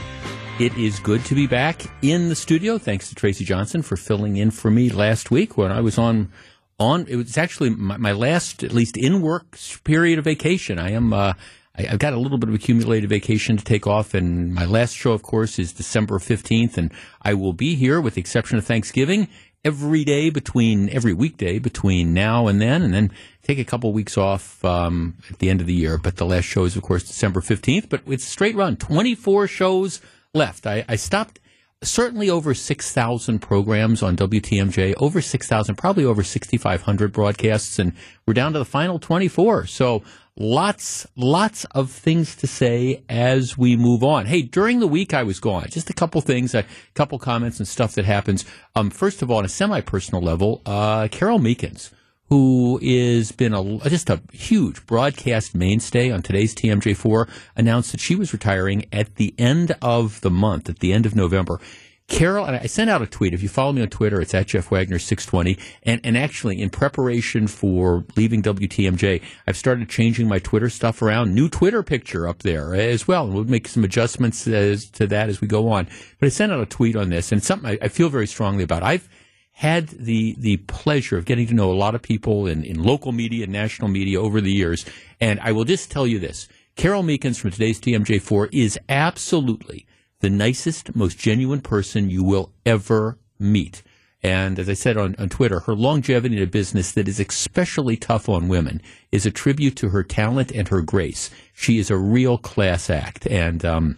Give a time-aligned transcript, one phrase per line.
[0.58, 2.78] It is good to be back in the studio.
[2.78, 6.32] Thanks to Tracy Johnson for filling in for me last week when I was on
[6.78, 7.06] on.
[7.08, 10.78] It was actually my, my last, at least in work period of vacation.
[10.78, 11.12] I am.
[11.12, 11.32] Uh,
[11.78, 14.94] I, have got a little bit of accumulated vacation to take off, and my last
[14.94, 18.64] show, of course, is December fifteenth, and I will be here, with the exception of
[18.64, 19.28] Thanksgiving,
[19.62, 23.10] every day between every weekday between now and then, and then
[23.42, 25.98] take a couple weeks off um, at the end of the year.
[25.98, 27.90] But the last show is, of course, December fifteenth.
[27.90, 30.00] But it's straight run, twenty four shows
[30.32, 30.66] left.
[30.66, 31.40] I, I stopped
[31.82, 37.92] certainly over 6,000 programs on WTMJ, over 6,000, probably over 6,500 broadcasts, and
[38.26, 39.66] we're down to the final 24.
[39.66, 40.02] So
[40.36, 44.26] lots, lots of things to say as we move on.
[44.26, 47.68] Hey, during the week I was gone, just a couple things, a couple comments and
[47.68, 48.44] stuff that happens.
[48.74, 51.90] Um, first of all, on a semi-personal level, uh, Carole Meekins
[52.28, 58.14] who is been a, just a huge broadcast mainstay on today's TMJ4, announced that she
[58.14, 61.60] was retiring at the end of the month, at the end of November.
[62.08, 63.34] Carol, and I sent out a tweet.
[63.34, 65.58] If you follow me on Twitter, it's at Jeff Wagner 620.
[65.82, 71.34] And, and actually, in preparation for leaving WTMJ, I've started changing my Twitter stuff around.
[71.34, 73.24] New Twitter picture up there as well.
[73.24, 75.88] And we'll make some adjustments as, to that as we go on.
[76.20, 78.62] But I sent out a tweet on this, and something I, I feel very strongly
[78.62, 78.84] about.
[78.84, 79.08] I've
[79.56, 83.10] had the the pleasure of getting to know a lot of people in, in local
[83.10, 84.84] media and national media over the years.
[85.18, 86.46] And I will just tell you this
[86.76, 89.86] Carole Meekins from today's TMJ4 is absolutely
[90.20, 93.82] the nicest, most genuine person you will ever meet.
[94.22, 97.96] And as I said on, on Twitter, her longevity in a business that is especially
[97.96, 101.30] tough on women is a tribute to her talent and her grace.
[101.54, 103.26] She is a real class act.
[103.26, 103.96] And um,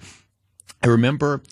[0.85, 1.43] I remember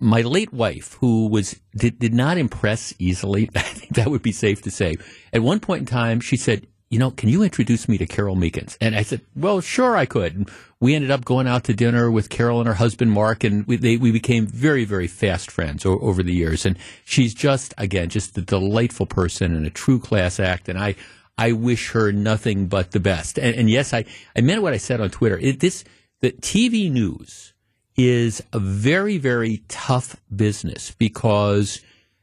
[0.00, 4.32] my late wife, who was did, did not impress easily, I think that would be
[4.32, 4.96] safe to say.
[5.32, 8.36] At one point in time, she said, "You know, can you introduce me to Carole
[8.36, 10.50] Meekins?" And I said, "Well, sure, I could." And
[10.80, 13.76] we ended up going out to dinner with Carole and her husband Mark, and we
[13.76, 16.64] they, we became very very fast friends o- over the years.
[16.64, 20.68] And she's just again just a delightful person and a true class act.
[20.68, 20.94] And I
[21.36, 23.38] I wish her nothing but the best.
[23.38, 25.38] And, and yes, I I meant what I said on Twitter.
[25.38, 25.84] It, this
[26.20, 27.49] the TV news
[27.96, 31.80] is a very, very tough business because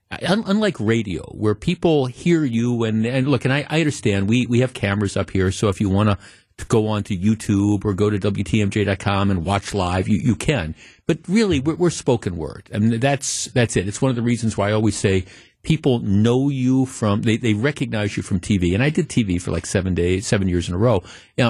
[0.10, 4.62] unlike radio where people hear you and, and look, and I, I understand we, we
[4.62, 5.52] have cameras up here.
[5.52, 6.18] So if you want to
[6.66, 10.76] go on to YouTube or go to WTMJ.com and watch live, you, you can.
[11.08, 12.70] But really, we're, we're spoken word.
[12.74, 13.88] I mean, that's, that's it.
[13.88, 15.26] It's one of the reasons why I always say
[15.64, 18.74] people know you from they, they recognize you from TV.
[18.74, 21.04] And I did TV for like seven days, seven years in a row,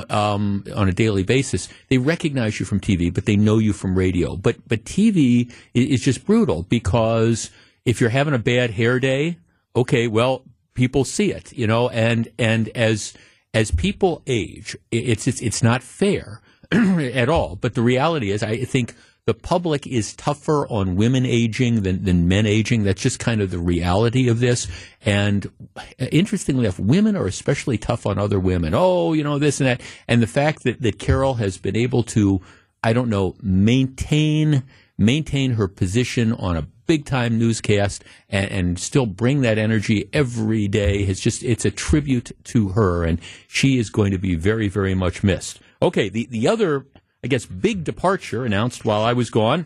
[0.09, 1.69] um, on a daily basis.
[1.89, 4.35] They recognize you from TV, but they know you from radio.
[4.35, 7.51] But but TV is just brutal because
[7.85, 9.37] if you're having a bad hair day,
[9.75, 10.43] okay, well
[10.73, 13.13] people see it, you know, and and as
[13.53, 16.41] as people age, it's it's, it's not fair
[16.71, 17.55] at all.
[17.55, 18.95] But the reality is, I think
[19.27, 22.83] the public is tougher on women aging than, than men aging.
[22.83, 24.67] That's just kind of the reality of this.
[25.05, 28.73] And uh, interestingly enough, women are especially tough on other women.
[28.73, 29.81] Oh, you know, this and that.
[30.07, 32.39] And the fact that, that Carole has been able to,
[32.81, 34.63] I don't know, maintain,
[34.97, 40.69] maintain her position on a big time newscast and, and, still bring that energy every
[40.69, 43.03] day has just, it's a tribute to her.
[43.03, 43.19] And
[43.49, 45.59] she is going to be very, very much missed.
[45.81, 46.07] Okay.
[46.07, 46.85] The, the other
[47.27, 49.65] I guess, big departure announced while I was gone.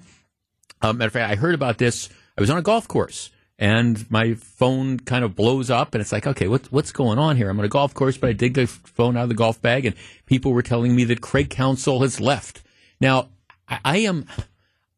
[0.82, 2.10] Um, matter of fact, I heard about this.
[2.36, 3.30] I was on a golf course
[3.60, 7.38] and my phone kind of blows up and it's like, okay, what's, what's going on
[7.38, 7.52] here?
[7.52, 9.86] I'm on a golf course, but I dig the phone out of the golf bag
[9.86, 12.64] and people were telling me that Craig Counsell has left.
[13.00, 13.30] Now,
[13.68, 14.26] I, I am,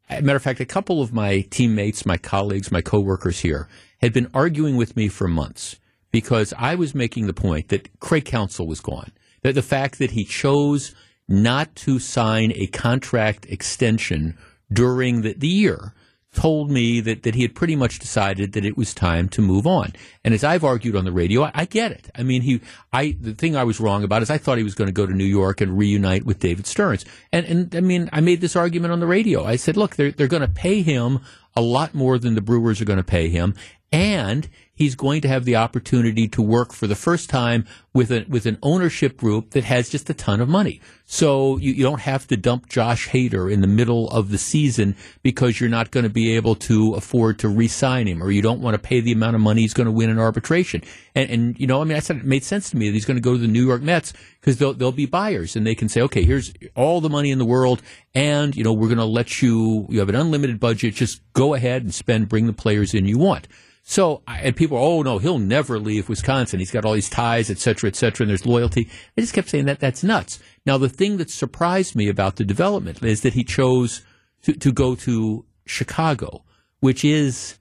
[0.10, 3.68] matter of fact, a couple of my teammates, my colleagues, my coworkers here
[4.00, 5.76] had been arguing with me for months
[6.12, 9.12] because I was making the point that Craig Counsell was gone.
[9.42, 10.96] That the fact that he chose
[11.28, 14.38] not to sign a contract extension
[14.72, 15.94] during the, the year
[16.34, 19.68] told me that, that he had pretty much decided that it was time to move
[19.68, 19.94] on.
[20.24, 22.10] And as I've argued on the radio, I, I, get it.
[22.16, 22.60] I mean, he,
[22.92, 25.06] I, the thing I was wrong about is I thought he was going to go
[25.06, 27.06] to New York and reunite with David Stearns.
[27.32, 29.46] And, and I mean, I made this argument on the radio.
[29.46, 31.20] I said, look, they're, they're going to pay him
[31.56, 33.54] a lot more than the Brewers are going to pay him.
[33.92, 34.50] And
[34.84, 38.46] he's going to have the opportunity to work for the first time with a, with
[38.46, 40.82] an ownership group that has just a ton of money.
[41.06, 44.96] So you, you don't have to dump Josh Hader in the middle of the season
[45.22, 48.62] because you're not going to be able to afford to re-sign him, or you don't
[48.62, 50.82] want to pay the amount of money he's going to win in arbitration.
[51.16, 53.06] And, and you know, I mean, I said it made sense to me that he's
[53.06, 55.76] going to go to the New York Mets because they'll they'll be buyers and they
[55.76, 57.82] can say, okay, here's all the money in the world,
[58.14, 59.86] and you know, we're going to let you.
[59.90, 60.96] You have an unlimited budget.
[60.96, 62.28] Just go ahead and spend.
[62.28, 63.48] Bring the players in you want.
[63.86, 66.60] So, and people, oh no, he'll never leave Wisconsin.
[66.60, 68.90] He's got all these ties, et cetera, et cetera, and there's loyalty.
[69.18, 70.40] I just kept saying that that's nuts.
[70.66, 74.04] Now, the thing that surprised me about the development is that he chose
[74.44, 76.44] to, to go to Chicago,
[76.80, 77.58] which is,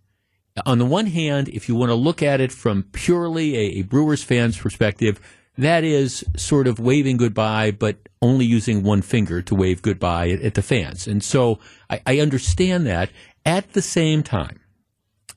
[0.67, 3.82] on the one hand, if you want to look at it from purely a, a
[3.82, 5.20] Brewers fan's perspective,
[5.58, 10.43] that is sort of waving goodbye, but only using one finger to wave goodbye at,
[10.43, 11.06] at the fans.
[11.06, 11.58] And so
[11.91, 13.11] I, I understand that.
[13.44, 14.61] At the same time,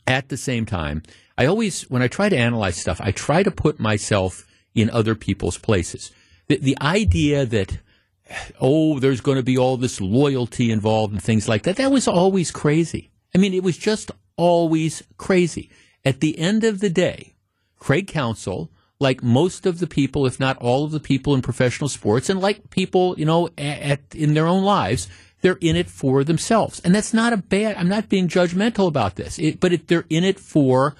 [0.05, 1.01] at the same time,
[1.37, 5.15] I always, when I try to analyze stuff, I try to put myself in other
[5.15, 6.11] people's places.
[6.47, 7.79] The, the idea that,
[8.59, 12.07] oh, there's going to be all this loyalty involved and things like that, that was
[12.07, 13.11] always crazy.
[13.33, 15.69] I mean, it was just always crazy.
[16.03, 17.35] At the end of the day,
[17.79, 21.89] Craig Counsell, like most of the people, if not all of the people in professional
[21.89, 25.09] sports, and like people, you know, at, in their own lives,
[25.41, 26.79] they're in it for themselves.
[26.79, 30.05] And that's not a bad, I'm not being judgmental about this, it, but it, they're
[30.09, 30.95] in it for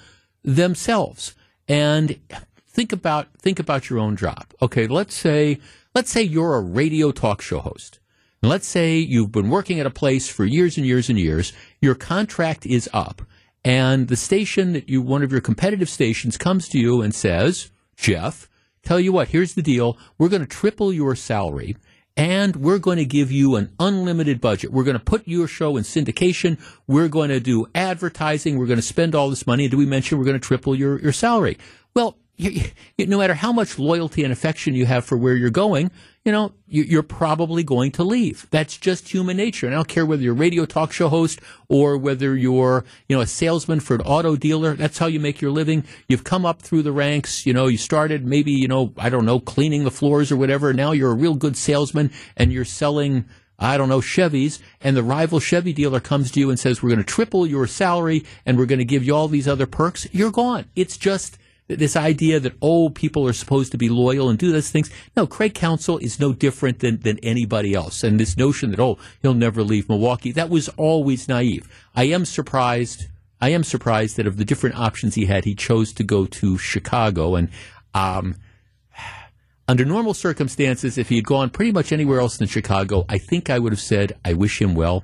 [0.46, 1.34] themselves.
[1.68, 2.18] And
[2.66, 4.46] think about, think about your own job.
[4.62, 4.86] Okay.
[4.86, 5.58] Let's say,
[5.94, 7.98] let's say you're a radio talk show host.
[8.42, 11.52] Let's say you've been working at a place for years and years and years.
[11.80, 13.22] Your contract is up
[13.66, 17.72] and the station that you, one of your competitive stations comes to you and says,
[17.96, 18.48] Jeff,
[18.84, 19.98] tell you what, here's the deal.
[20.18, 21.76] We're going to triple your salary
[22.16, 24.72] and we're going to give you an unlimited budget.
[24.72, 26.58] We're going to put your show in syndication.
[26.86, 28.58] We're going to do advertising.
[28.58, 29.64] We're going to spend all this money.
[29.64, 31.58] And do we mention we're going to triple your, your salary?
[31.94, 32.62] Well, you,
[32.96, 35.90] you, no matter how much loyalty and affection you have for where you're going,
[36.24, 38.46] you know, you, are probably going to leave.
[38.50, 39.66] That's just human nature.
[39.66, 43.16] And I don't care whether you're a radio talk show host or whether you're, you
[43.16, 44.74] know, a salesman for an auto dealer.
[44.74, 45.84] That's how you make your living.
[46.08, 47.46] You've come up through the ranks.
[47.46, 50.72] You know, you started maybe, you know, I don't know, cleaning the floors or whatever.
[50.72, 53.26] Now you're a real good salesman and you're selling
[53.58, 56.90] I don't know, Chevys, and the rival Chevy dealer comes to you and says, We're
[56.90, 60.06] going to triple your salary and we're going to give you all these other perks,
[60.12, 60.66] you're gone.
[60.76, 61.38] It's just,
[61.68, 64.90] this idea that oh people are supposed to be loyal and do those things.
[65.16, 68.04] No craig counsell is no different than, than anybody else.
[68.04, 71.68] And this notion that oh he'll never leave milwaukee that was always naive.
[71.94, 73.06] I am surprised
[73.40, 76.56] i am surprised that of the different options he had he chose to go to
[76.58, 77.34] chicago.
[77.34, 77.50] And
[77.94, 78.36] um,
[79.68, 83.50] under normal circumstances if he had gone pretty much anywhere else than chicago i think
[83.50, 85.02] i would have said i wish him well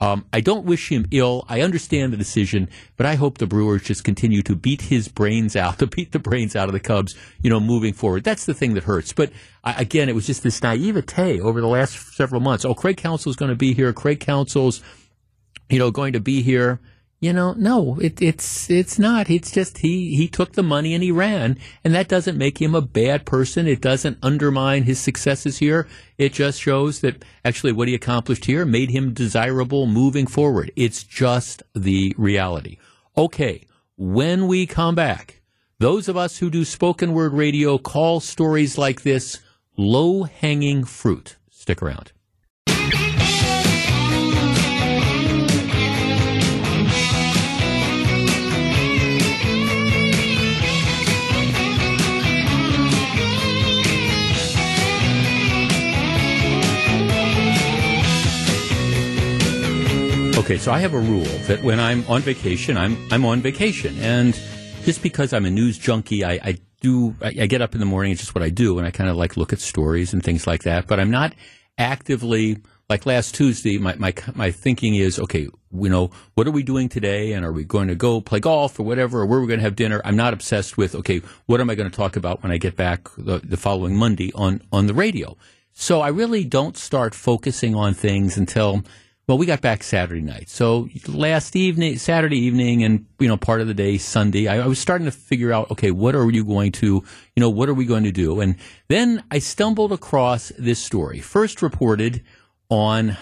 [0.00, 1.44] um, I don't wish him ill.
[1.48, 5.56] I understand the decision, but I hope the Brewers just continue to beat his brains
[5.56, 8.24] out, to beat the brains out of the Cubs, you know, moving forward.
[8.24, 9.12] That's the thing that hurts.
[9.12, 9.32] But
[9.64, 12.64] uh, again, it was just this naivete over the last several months.
[12.64, 13.92] Oh, Craig Counsell's going to be here.
[13.92, 14.82] Craig Counsell's,
[15.68, 16.80] you know, going to be here.
[17.20, 19.28] You know, no, it, it's it's not.
[19.28, 22.76] It's just he he took the money and he ran, and that doesn't make him
[22.76, 23.66] a bad person.
[23.66, 25.88] It doesn't undermine his successes here.
[26.16, 30.70] It just shows that actually what he accomplished here made him desirable moving forward.
[30.76, 32.78] It's just the reality.
[33.16, 33.66] Okay,
[33.96, 35.40] when we come back,
[35.80, 39.40] those of us who do spoken word radio call stories like this
[39.76, 41.36] low hanging fruit.
[41.50, 42.12] Stick around.
[60.48, 63.94] Okay, so I have a rule that when I'm on vacation, I'm I'm on vacation,
[63.98, 64.32] and
[64.82, 67.84] just because I'm a news junkie, I, I do I, I, get up in the
[67.84, 68.12] morning.
[68.12, 70.46] It's just what I do, and I kind of like look at stories and things
[70.46, 70.86] like that.
[70.86, 71.34] But I'm not
[71.76, 73.76] actively like last Tuesday.
[73.76, 75.48] My my my thinking is okay.
[75.70, 78.80] You know, what are we doing today, and are we going to go play golf
[78.80, 80.00] or whatever, or where we're going to have dinner?
[80.02, 82.74] I'm not obsessed with okay, what am I going to talk about when I get
[82.74, 85.36] back the, the following Monday on on the radio.
[85.74, 88.82] So I really don't start focusing on things until
[89.28, 90.48] well, we got back Saturday night.
[90.48, 94.66] So last evening, Saturday evening, and you know, part of the day, Sunday, I, I,
[94.66, 97.74] was starting to figure out, okay, what are you going to, you know, what are
[97.74, 98.40] we going to do?
[98.40, 98.56] And
[98.88, 102.24] then I stumbled across this story, first reported
[102.70, 103.18] on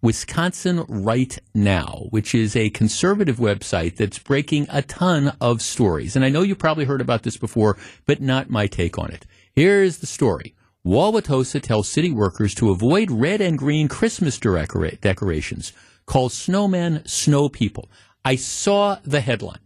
[0.00, 6.14] Wisconsin Right Now, which is a conservative website that's breaking a ton of stories.
[6.14, 7.76] And I know you probably heard about this before,
[8.06, 9.26] but not my take on it.
[9.52, 10.54] Here's the story.
[10.86, 15.72] Wauwatosa tells city workers to avoid red and green Christmas decora- decorations
[16.06, 17.88] called snowmen snow people.
[18.24, 19.60] I saw the headline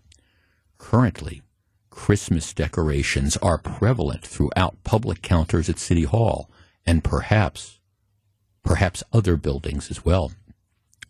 [0.76, 1.41] Currently,
[1.88, 6.50] Christmas decorations are prevalent throughout public counters at City Hall
[6.85, 7.81] and perhaps,
[8.62, 10.33] perhaps other buildings as well.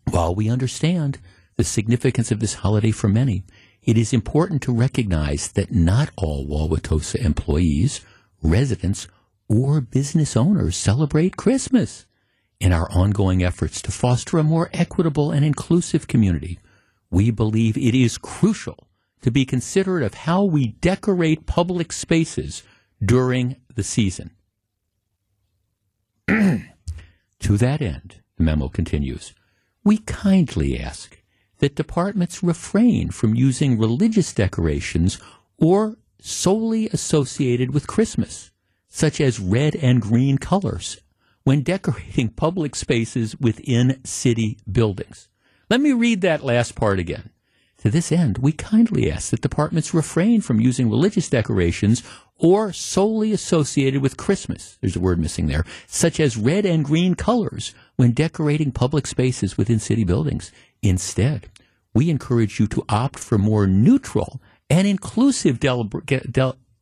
[0.09, 1.19] While we understand
[1.57, 3.43] the significance of this holiday for many,
[3.81, 7.99] it is important to recognize that not all Wauwatosa employees,
[8.41, 9.09] residents,
[9.53, 12.07] or business owners celebrate Christmas.
[12.59, 16.59] In our ongoing efforts to foster a more equitable and inclusive community,
[17.11, 18.87] we believe it is crucial
[19.21, 22.63] to be considerate of how we decorate public spaces
[23.03, 24.31] during the season.
[26.27, 29.33] to that end, the memo continues,
[29.83, 31.21] we kindly ask
[31.59, 35.19] that departments refrain from using religious decorations
[35.57, 38.51] or solely associated with Christmas,
[38.93, 41.01] such as red and green colors,
[41.43, 45.27] when decorating public spaces within city buildings.
[45.67, 47.31] Let me read that last part again.
[47.79, 52.03] To this end, we kindly ask that departments refrain from using religious decorations
[52.37, 57.15] or solely associated with Christmas, there's a word missing there, such as red and green
[57.15, 60.51] colors when decorating public spaces within city buildings.
[60.83, 61.49] Instead,
[61.95, 65.57] we encourage you to opt for more neutral and inclusive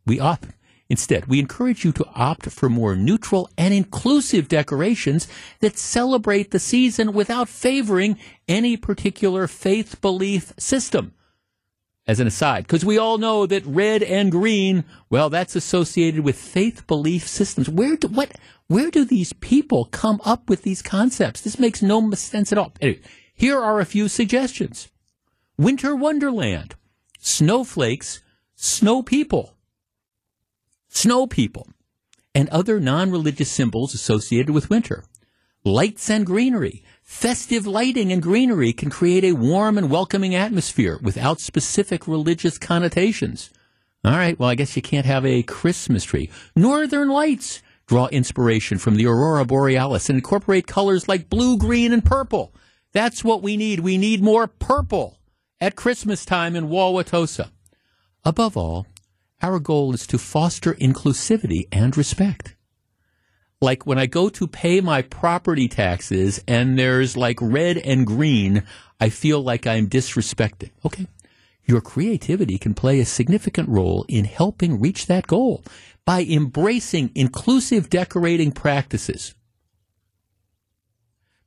[0.06, 0.48] we opt
[0.92, 5.26] Instead, we encourage you to opt for more neutral and inclusive decorations
[5.62, 8.20] that celebrate the season without favoring
[8.50, 11.14] any particular faith belief system.
[12.06, 16.36] As an aside, because we all know that red and green, well, that's associated with
[16.36, 17.70] faith belief systems.
[17.70, 18.34] Where do, what,
[18.68, 21.40] where do these people come up with these concepts?
[21.40, 22.74] This makes no sense at all.
[22.82, 23.00] Anyway,
[23.34, 24.90] here are a few suggestions.
[25.58, 26.76] Winter Wonderland,
[27.18, 28.22] snowflakes,
[28.56, 29.56] snow people
[30.92, 31.68] snow people,
[32.36, 35.04] and other non religious symbols associated with winter.
[35.64, 36.84] Lights and greenery.
[37.04, 43.52] Festive lighting and greenery can create a warm and welcoming atmosphere without specific religious connotations.
[44.04, 46.30] All right, well, I guess you can't have a Christmas tree.
[46.56, 52.04] Northern lights draw inspiration from the aurora borealis and incorporate colors like blue, green, and
[52.04, 52.54] purple.
[52.94, 53.82] That's what we need.
[53.82, 55.20] We need more purple
[55.60, 57.52] at Christmas time in Wauwatosa.
[58.26, 58.88] Above all,
[59.42, 62.56] our goal is to foster inclusivity and respect.
[63.62, 68.64] Like when I go to pay my property taxes and there's like red and green,
[69.00, 70.72] I feel like I'm disrespected.
[70.86, 71.08] Okay.
[71.66, 75.64] Your creativity can play a significant role in helping reach that goal
[76.06, 79.36] by embracing inclusive decorating practices.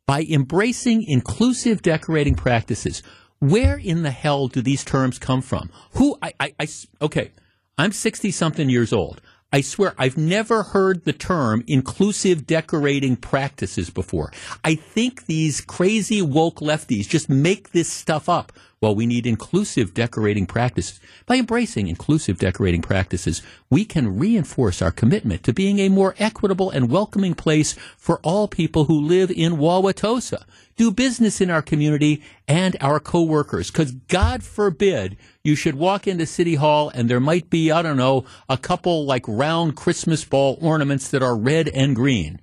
[0.07, 3.03] By embracing inclusive decorating practices,
[3.41, 5.71] where in the hell do these terms come from?
[5.93, 6.69] Who, I, I, I
[7.03, 7.33] okay.
[7.77, 9.21] I'm 60 something years old.
[9.53, 14.33] I swear I've never heard the term inclusive decorating practices before.
[14.63, 18.53] I think these crazy woke lefties just make this stuff up.
[18.85, 21.01] Well, we need inclusive decorating practices.
[21.25, 26.69] By embracing inclusive decorating practices, we can reinforce our commitment to being a more equitable
[26.69, 30.45] and welcoming place for all people who live in Wauwatosa,
[30.77, 33.71] do business in our community, and our coworkers.
[33.71, 37.97] Because God forbid you should walk into City Hall and there might be, I don't
[37.97, 42.39] know, a couple like round Christmas ball ornaments that are red and green.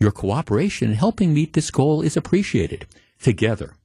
[0.00, 2.88] Your cooperation in helping meet this goal is appreciated.
[3.20, 3.76] Together,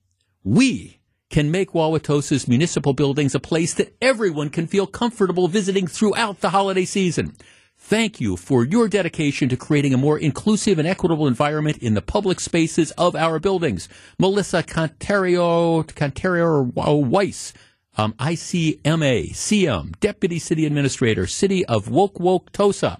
[0.43, 0.97] we
[1.33, 6.51] can make Wauwatosa's municipal buildings a place that everyone can feel comfortable visiting throughout the
[6.51, 7.33] holiday season.
[7.75, 12.03] Thank you for your dedication to creating a more inclusive and equitable environment in the
[12.03, 13.89] public spaces of our buildings.
[14.19, 16.71] Melissa Contario, Contario
[17.07, 17.51] Weiss,
[17.97, 22.99] um, ICMA, CM, Deputy City Administrator, City of Woke Woke Tosa.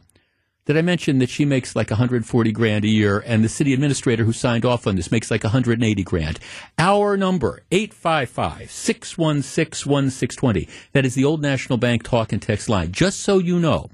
[0.65, 4.23] Did I mention that she makes like 140 grand a year and the city administrator
[4.23, 6.39] who signed off on this makes like 180 grand?
[6.77, 10.69] Our number, 855-616-1620.
[10.93, 12.93] That is the Old National Bank talk and text line.
[12.93, 13.89] Just so you know,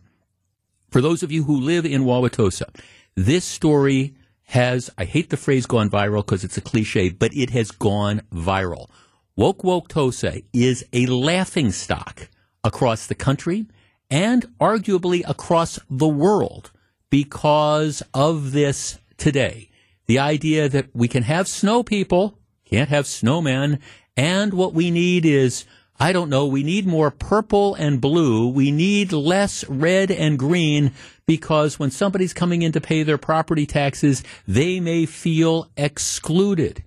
[0.91, 2.69] for those of you who live in Wauwatosa,
[3.15, 7.49] this story has, I hate the phrase gone viral because it's a cliche, but it
[7.49, 8.91] has gone viral.
[9.35, 12.29] Woke Woke Tosa is a laughing stock
[12.63, 13.65] across the country
[14.09, 16.71] and arguably across the world
[17.09, 19.69] because of this today.
[20.07, 23.79] The idea that we can have snow people, can't have snowmen,
[24.17, 25.65] and what we need is,
[25.99, 28.47] I don't know, we need more purple and blue.
[28.47, 30.93] We need less red and green
[31.25, 36.83] because when somebody's coming in to pay their property taxes, they may feel excluded.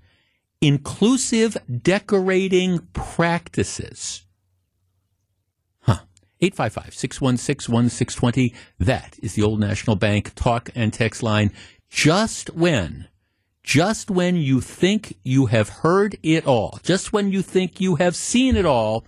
[0.61, 4.25] Inclusive decorating practices
[6.43, 8.55] 855 616 1620.
[8.81, 11.53] That is the Old National Bank talk and text line.
[11.89, 13.07] Just when,
[13.63, 18.17] just when you think you have heard it all, just when you think you have
[18.17, 19.05] seen it all,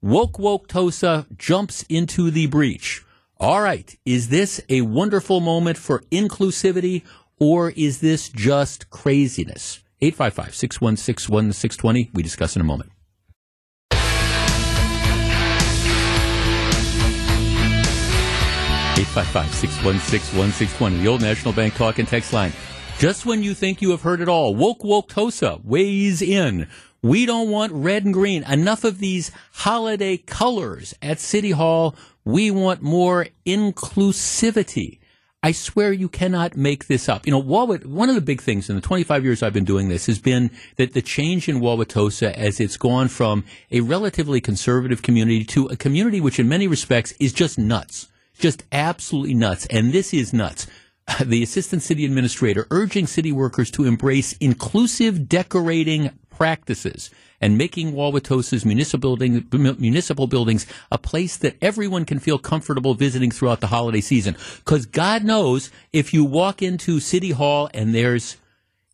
[0.00, 3.02] Woke Woke Tosa jumps into the breach.
[3.40, 7.02] All right, is this a wonderful moment for inclusivity
[7.40, 9.82] or is this just craziness?
[10.00, 12.10] 855 616 1620.
[12.14, 12.92] We discuss in a moment.
[18.98, 22.52] 855 616 1620, the old National Bank talk and text line.
[22.98, 26.66] Just when you think you have heard it all, Woke Woke Tosa weighs in.
[27.00, 28.42] We don't want red and green.
[28.42, 31.94] Enough of these holiday colors at City Hall.
[32.24, 34.98] We want more inclusivity.
[35.44, 37.24] I swear you cannot make this up.
[37.24, 39.88] You know, Wauwat, one of the big things in the 25 years I've been doing
[39.88, 45.02] this has been that the change in Wauwatosa as it's gone from a relatively conservative
[45.02, 48.08] community to a community which in many respects is just nuts
[48.38, 49.66] just absolutely nuts.
[49.66, 50.66] And this is nuts.
[51.24, 58.64] The assistant city administrator urging city workers to embrace inclusive decorating practices and making Wauwatosa's
[58.64, 59.46] municipal, building,
[59.78, 64.36] municipal buildings a place that everyone can feel comfortable visiting throughout the holiday season.
[64.58, 68.36] Because God knows if you walk into City Hall and there's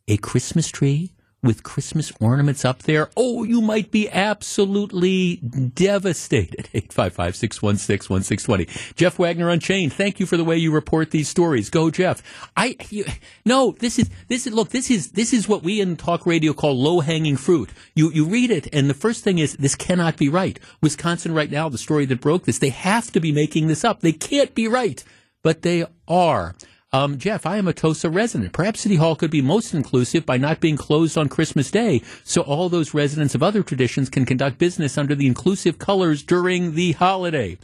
[0.07, 1.14] a Christmas tree
[1.45, 6.69] with Christmas ornaments up there, oh, you might be absolutely devastated.
[6.75, 8.95] 855 616 1620.
[8.95, 11.71] Jeff Wagner Unchained, thank you for the way you report these stories.
[11.71, 12.23] Go, Jeff.
[12.57, 13.05] I, you,
[13.45, 16.53] no, this is, this is, look, this is, this is what we in talk radio
[16.53, 17.71] call low hanging fruit.
[17.95, 20.59] You, you read it, and the first thing is, this cannot be right.
[20.83, 24.01] Wisconsin right now, the story that broke this, they have to be making this up.
[24.01, 25.03] They can't be right,
[25.43, 26.55] but they are.
[26.95, 28.53] Um, Jeff, I am a Tosa resident.
[28.53, 32.43] Perhaps City Hall could be most inclusive by not being closed on Christmas Day, so
[32.43, 36.93] all those residents of other traditions can conduct business under the inclusive colors during the
[36.93, 37.59] holiday.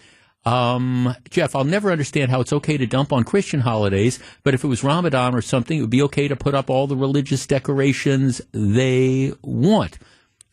[0.44, 4.64] Um, Jeff, I'll never understand how it's okay to dump on Christian holidays, but if
[4.64, 7.46] it was Ramadan or something, it would be okay to put up all the religious
[7.46, 10.00] decorations they want.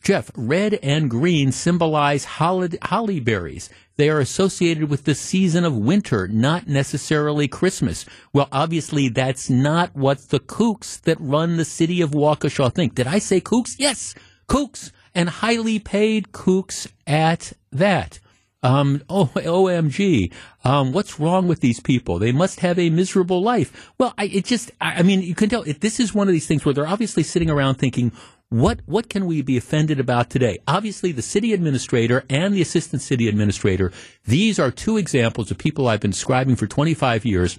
[0.04, 3.70] Jeff, red and green symbolize holly, holly berries.
[3.98, 8.06] They are associated with the season of winter, not necessarily Christmas.
[8.32, 12.94] Well, obviously, that's not what the kooks that run the city of Waukesha think.
[12.94, 13.76] Did I say kooks?
[13.78, 14.14] Yes,
[14.48, 18.20] kooks and highly paid kooks at that.
[18.64, 20.32] Um, oh, OMG.
[20.64, 22.20] Um, what's wrong with these people?
[22.20, 23.92] They must have a miserable life.
[23.98, 26.34] Well, I, it just, I, I mean, you can tell it, this is one of
[26.34, 28.12] these things where they're obviously sitting around thinking,
[28.50, 30.60] what what can we be offended about today?
[30.68, 33.92] Obviously, the city administrator and the assistant city administrator.
[34.26, 37.58] These are two examples of people I've been describing for 25 years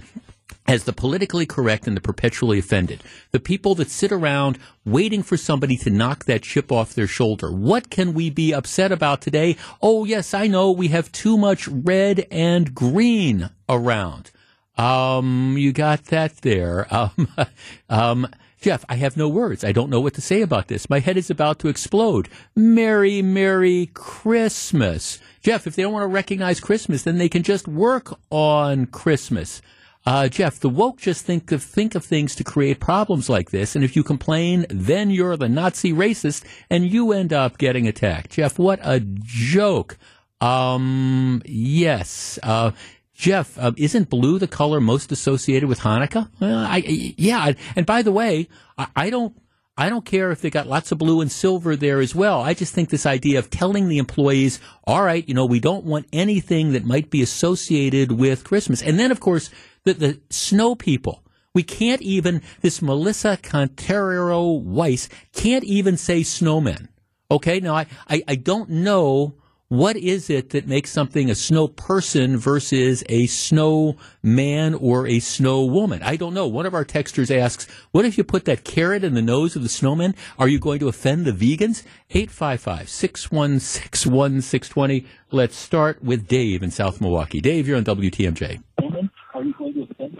[0.67, 3.03] as the politically correct and the perpetually offended.
[3.33, 7.51] The people that sit around waiting for somebody to knock that chip off their shoulder.
[7.51, 9.57] What can we be upset about today?
[9.83, 14.31] Oh, yes, I know we have too much red and green around.
[14.77, 16.87] Um, you got that there.
[16.95, 17.29] Um,
[17.89, 18.29] um,
[18.61, 19.63] Jeff, I have no words.
[19.63, 20.91] I don't know what to say about this.
[20.91, 22.29] My head is about to explode.
[22.57, 25.21] Merry, Merry Christmas.
[25.41, 29.63] Jeff, if they don't want to recognize Christmas, then they can just work on Christmas.
[30.05, 33.77] Uh, Jeff, the woke just think of think of things to create problems like this,
[33.77, 38.31] and if you complain, then you're the Nazi racist, and you end up getting attacked.
[38.31, 39.99] Jeff, what a joke!
[40.41, 42.39] Um, yes.
[42.43, 42.71] Uh,
[43.19, 46.31] Jeff, uh, isn't blue the color most associated with Hanukkah?
[46.41, 46.79] I,
[47.17, 47.53] yeah.
[47.75, 49.37] And by the way, I, I don't.
[49.77, 52.41] I don't care if they got lots of blue and silver there as well.
[52.41, 55.85] I just think this idea of telling the employees, all right, you know, we don't
[55.85, 58.83] want anything that might be associated with Christmas.
[58.83, 59.51] And then, of course,
[59.85, 61.23] the, the snow people.
[61.55, 66.89] We can't even, this Melissa Conterero Weiss can't even say snowmen.
[67.31, 67.61] Okay.
[67.61, 69.35] Now, I, I, I don't know
[69.69, 75.21] what is it that makes something a snow person versus a snow man or a
[75.21, 76.03] snow woman?
[76.03, 76.47] I don't know.
[76.47, 79.63] One of our texters asks, what if you put that carrot in the nose of
[79.63, 80.15] the snowman?
[80.39, 81.83] Are you going to offend the vegans?
[82.11, 85.07] 855 616 1620.
[85.31, 87.43] Let's start with Dave in South Milwaukee.
[87.43, 88.63] Dave, you're on WTMJ.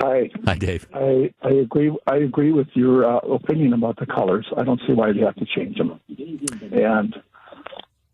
[0.01, 0.31] Hi.
[0.45, 0.87] Hi, Dave.
[0.95, 1.91] I, I agree.
[2.07, 4.47] I agree with your uh, opinion about the colors.
[4.57, 5.99] I don't see why you have to change them.
[6.73, 7.17] And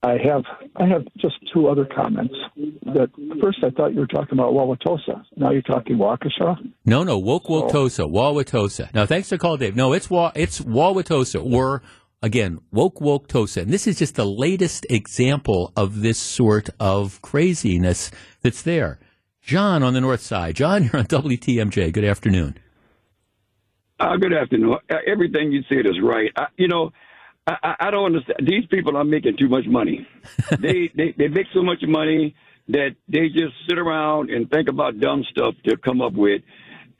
[0.04, 0.44] I have
[0.76, 2.34] I have just two other comments.
[2.82, 3.08] That
[3.40, 5.24] first, I thought you were talking about Wauwatosa.
[5.36, 6.56] Now you're talking Waukesha.
[6.84, 8.92] No, no, Woke Woktosa, Wauwatosa.
[8.92, 9.76] Now, thanks for calling, Dave.
[9.76, 11.82] No, it's Wa, it's Wauwatosa, or
[12.22, 13.62] again, Woke Woktosa.
[13.62, 18.10] And this is just the latest example of this sort of craziness
[18.42, 18.98] that's there.
[19.40, 20.56] John on the north side.
[20.56, 21.92] John, you're on WTMJ.
[21.92, 22.58] Good afternoon.
[23.98, 24.76] Uh, good afternoon.
[24.90, 26.30] Uh, everything you said is right.
[26.36, 26.90] I, you know,
[27.46, 28.48] I, I don't understand.
[28.48, 30.06] These people are making too much money.
[30.60, 32.34] they, they they make so much money
[32.68, 36.42] that they just sit around and think about dumb stuff to come up with.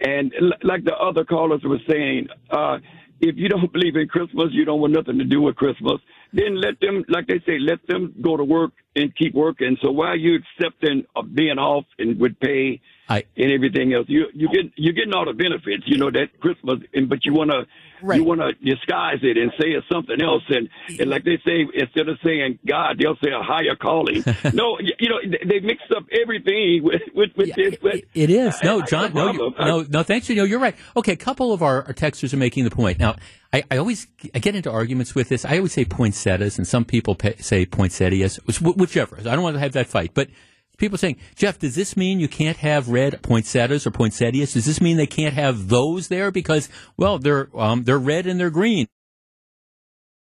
[0.01, 2.79] And l- like the other callers were saying, uh,
[3.21, 6.01] if you don't believe in Christmas, you don't want nothing to do with Christmas.
[6.35, 9.79] Then let them, like they say, let them go to work and keep working.
[9.83, 14.07] So why are you accepting of being off and with pay I- and everything else?
[14.09, 17.33] You you get you're getting all the benefits, you know, that Christmas, and but you
[17.33, 17.65] want to
[18.05, 18.19] Right.
[18.21, 20.69] you want to disguise it and say it's something else, and,
[21.01, 24.23] and like they say, instead of saying God, they'll say a higher calling.
[24.53, 27.77] no, you, know, they, mixed up everything with with, with Yeah, this.
[27.81, 28.63] But it- it is.
[28.63, 30.29] No, I- I- John, no, you, no, no, thanks.
[30.29, 30.77] You know, you're right.
[30.97, 32.99] Okay, a couple of our, our texters are making the point.
[32.99, 33.17] Now,
[33.53, 35.45] I, I always I get into arguments with this.
[35.47, 39.17] I always say poinsettias, and some people pa say poinsettias, whichever.
[39.19, 40.11] I don't want to have that fight.
[40.13, 40.29] But
[40.77, 44.55] people saying, Jeff, does this mean you can't have red poinsettias or poinsettias?
[44.55, 48.39] Does this mean they can't have those there because, well, they're um, they're red and
[48.39, 48.87] they're green?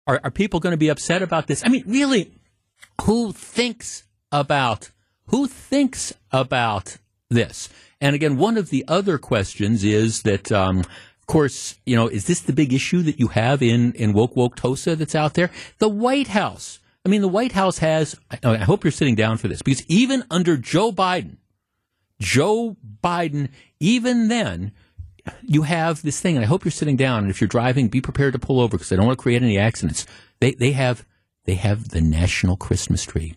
[0.08, 1.63] Are, are people going to be upset about this?
[1.65, 2.32] I mean, really,
[3.02, 4.91] who thinks about
[5.28, 6.98] who thinks about
[7.30, 7.69] this?
[8.00, 12.28] And again, one of the other questions is that, um, of course, you know, is
[12.28, 15.50] this the big issue that you have in in woke woke Tosa that's out there?
[15.80, 16.80] The White House.
[17.05, 18.15] I mean, the White House has.
[18.43, 21.37] I hope you're sitting down for this because even under Joe Biden,
[22.19, 24.71] Joe Biden, even then,
[25.43, 27.23] you have this thing, and I hope you're sitting down.
[27.23, 29.43] And if you're driving, be prepared to pull over because I don't want to create
[29.43, 30.07] any accidents.
[30.39, 31.05] They they have
[31.45, 33.35] they have the national Christmas tree.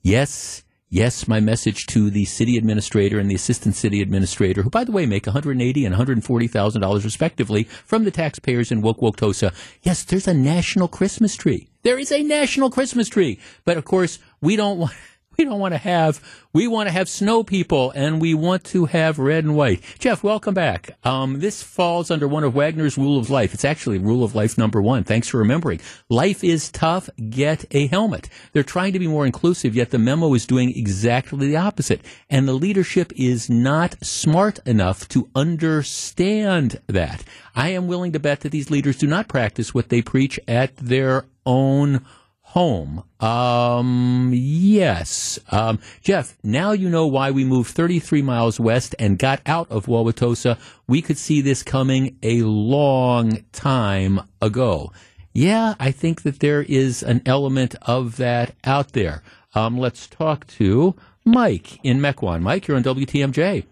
[0.00, 1.28] Yes, yes.
[1.28, 5.04] My message to the city administrator and the assistant city administrator, who by the way
[5.04, 9.52] make 180 and 140 thousand dollars respectively from the taxpayers in Woke Tosa.
[9.82, 11.69] Yes, there's a national Christmas tree.
[11.82, 14.94] There is a national Christmas tree, but of course we don't want.
[15.40, 16.20] We don't want to have.
[16.52, 19.82] We want to have snow people, and we want to have red and white.
[19.98, 20.98] Jeff, welcome back.
[21.02, 23.54] Um, this falls under one of Wagner's rule of life.
[23.54, 25.02] It's actually rule of life number one.
[25.02, 25.80] Thanks for remembering.
[26.10, 27.08] Life is tough.
[27.30, 28.28] Get a helmet.
[28.52, 32.02] They're trying to be more inclusive, yet the memo is doing exactly the opposite.
[32.28, 37.24] And the leadership is not smart enough to understand that.
[37.54, 40.76] I am willing to bet that these leaders do not practice what they preach at
[40.76, 42.04] their own
[42.50, 43.04] home.
[43.20, 45.38] Um, yes.
[45.50, 49.86] Um, Jeff, now you know why we moved 33 miles west and got out of
[49.86, 50.58] Wauwatosa.
[50.88, 54.92] We could see this coming a long time ago.
[55.32, 59.22] Yeah, I think that there is an element of that out there.
[59.54, 62.42] Um, let's talk to Mike in Mequon.
[62.42, 63.64] Mike, you're on WTMJ.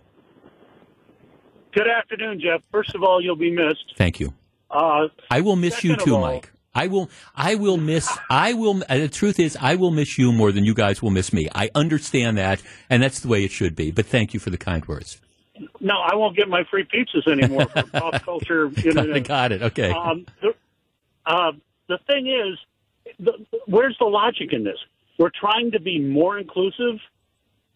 [1.74, 2.60] Good afternoon, Jeff.
[2.70, 3.94] First of all, you'll be missed.
[3.96, 4.34] Thank you.
[4.70, 6.52] Uh, I will miss you too, all- Mike.
[6.82, 7.06] I will.
[7.34, 8.06] I will miss.
[8.30, 8.82] I will.
[8.88, 11.48] uh, The truth is, I will miss you more than you guys will miss me.
[11.54, 13.90] I understand that, and that's the way it should be.
[13.90, 15.20] But thank you for the kind words.
[15.80, 18.70] no, I won't get my free pizzas anymore for pop culture.
[18.84, 19.62] You know, got, it, got it.
[19.62, 19.90] Okay.
[19.90, 20.50] Um, the,
[21.26, 21.52] uh,
[21.88, 22.58] the thing is,
[23.18, 23.32] the,
[23.66, 24.78] where's the logic in this?
[25.18, 26.96] We're trying to be more inclusive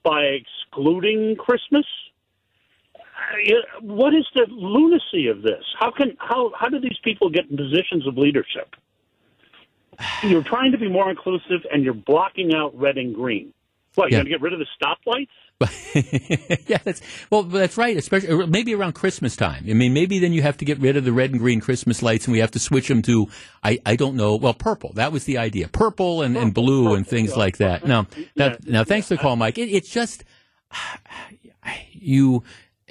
[0.04, 1.86] by excluding Christmas.
[2.94, 5.64] Uh, What is the lunacy of this?
[5.80, 8.68] How can how how do these people get in positions of leadership?
[10.22, 13.52] You're trying to be more inclusive, and you're blocking out red and green.
[13.94, 14.10] What?
[14.10, 15.28] You're going to get rid of the stoplights?
[16.66, 17.00] yeah, that's
[17.30, 17.96] well, that's right.
[17.96, 19.64] Especially uh, maybe around Christmas time.
[19.68, 22.02] I mean, maybe then you have to get rid of the red and green Christmas
[22.02, 23.28] lights, and we have to switch them to
[23.62, 24.36] I, I don't know.
[24.36, 24.92] Well, purple.
[24.94, 25.68] That was the idea.
[25.68, 27.86] Purple and, and blue and things like that.
[27.86, 29.58] Now, that, now, thanks for the call, Mike.
[29.58, 30.24] It, it's just
[31.92, 32.42] you.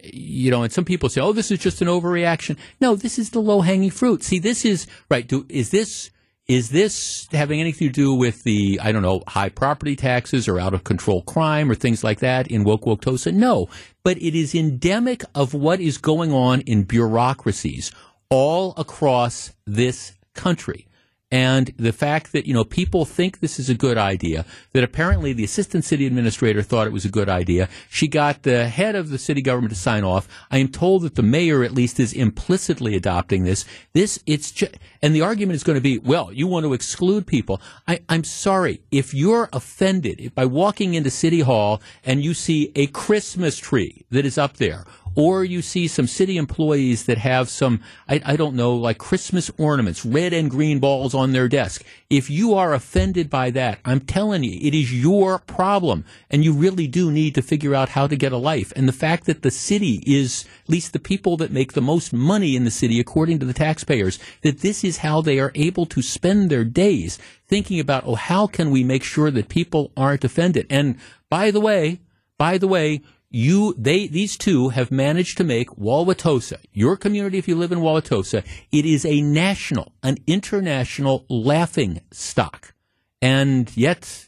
[0.04, 3.32] You know, and some people say, "Oh, this is just an overreaction." No, this is
[3.32, 4.24] the low hanging fruit.
[4.24, 5.28] See, this is right.
[5.28, 6.10] Do is this
[6.48, 10.60] is this having anything to do with the, I don't know, high property taxes or
[10.60, 13.32] out of control crime or things like that in Woke Woke Tosa?
[13.32, 13.70] No.
[14.04, 17.92] But it is endemic of what is going on in bureaucracies
[18.30, 20.88] all across this country.
[21.32, 25.32] And the fact that, you know, people think this is a good idea, that apparently
[25.32, 27.70] the assistant city administrator thought it was a good idea.
[27.90, 30.28] She got the head of the city government to sign off.
[30.52, 33.64] I am told that the mayor at least is implicitly adopting this.
[33.94, 37.26] This, it's just, and the argument is going to be, well, you want to exclude
[37.26, 37.62] people.
[37.88, 38.82] I, I'm sorry.
[38.92, 44.26] If you're offended by walking into City Hall and you see a Christmas tree that
[44.26, 44.86] is up there,
[45.16, 49.52] or you see some city employees that have some, I, I don't know, like Christmas
[49.58, 51.84] ornaments, red and green balls on their desk.
[52.10, 56.06] If you are offended by that, I'm telling you, it is your problem.
[56.30, 58.72] And you really do need to figure out how to get a life.
[58.76, 62.14] And the fact that the city is, at least the people that make the most
[62.14, 65.86] money in the city, according to the taxpayers, that this is how they are able
[65.88, 70.24] to spend their days thinking about, oh, how can we make sure that people aren't
[70.24, 70.66] offended?
[70.70, 70.98] And
[71.30, 72.00] by the way,
[72.38, 77.48] by the way, you they these two have managed to make Wauwatosa, your community if
[77.48, 82.74] you live in Wauwatosa, it is a national, an international laughing stock.
[83.22, 84.28] And yet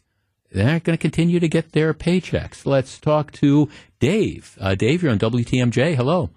[0.52, 2.66] they're not going to continue to get their paychecks.
[2.66, 4.58] Let's talk to Dave.
[4.60, 5.96] Uh, Dave, you're on WTMJ.
[5.96, 6.30] Hello.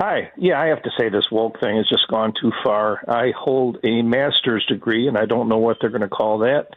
[0.00, 0.32] Hi.
[0.38, 3.04] Yeah, I have to say this woke thing has just gone too far.
[3.06, 6.68] I hold a master's degree, and I don't know what they're going to call that.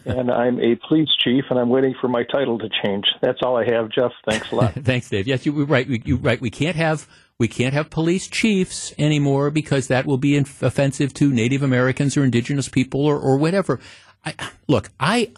[0.06, 3.04] and I'm a police chief, and I'm waiting for my title to change.
[3.20, 4.12] That's all I have, Jeff.
[4.26, 4.72] Thanks a lot.
[4.82, 5.26] Thanks, Dave.
[5.26, 5.86] Yes, you're right.
[5.86, 6.40] We, you right.
[6.40, 11.12] We can't have we can't have police chiefs anymore because that will be inf- offensive
[11.14, 13.78] to Native Americans or Indigenous people or, or whatever.
[14.24, 14.34] I,
[14.68, 15.32] look, I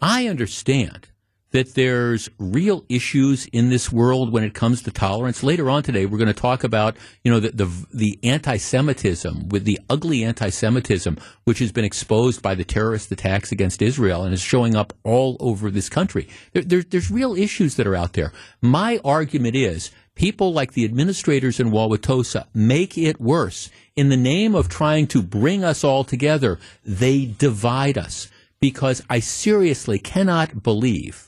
[0.00, 1.08] I understand
[1.50, 5.42] that there's real issues in this world when it comes to tolerance.
[5.42, 9.64] Later on today, we're going to talk about, you know, the, the, the anti-Semitism, with
[9.64, 14.42] the ugly anti-Semitism, which has been exposed by the terrorist attacks against Israel and is
[14.42, 16.28] showing up all over this country.
[16.52, 18.32] There, there, there's real issues that are out there.
[18.60, 23.70] My argument is people like the administrators in Wauwatosa make it worse.
[23.96, 28.28] In the name of trying to bring us all together, they divide us
[28.60, 31.27] because I seriously cannot believe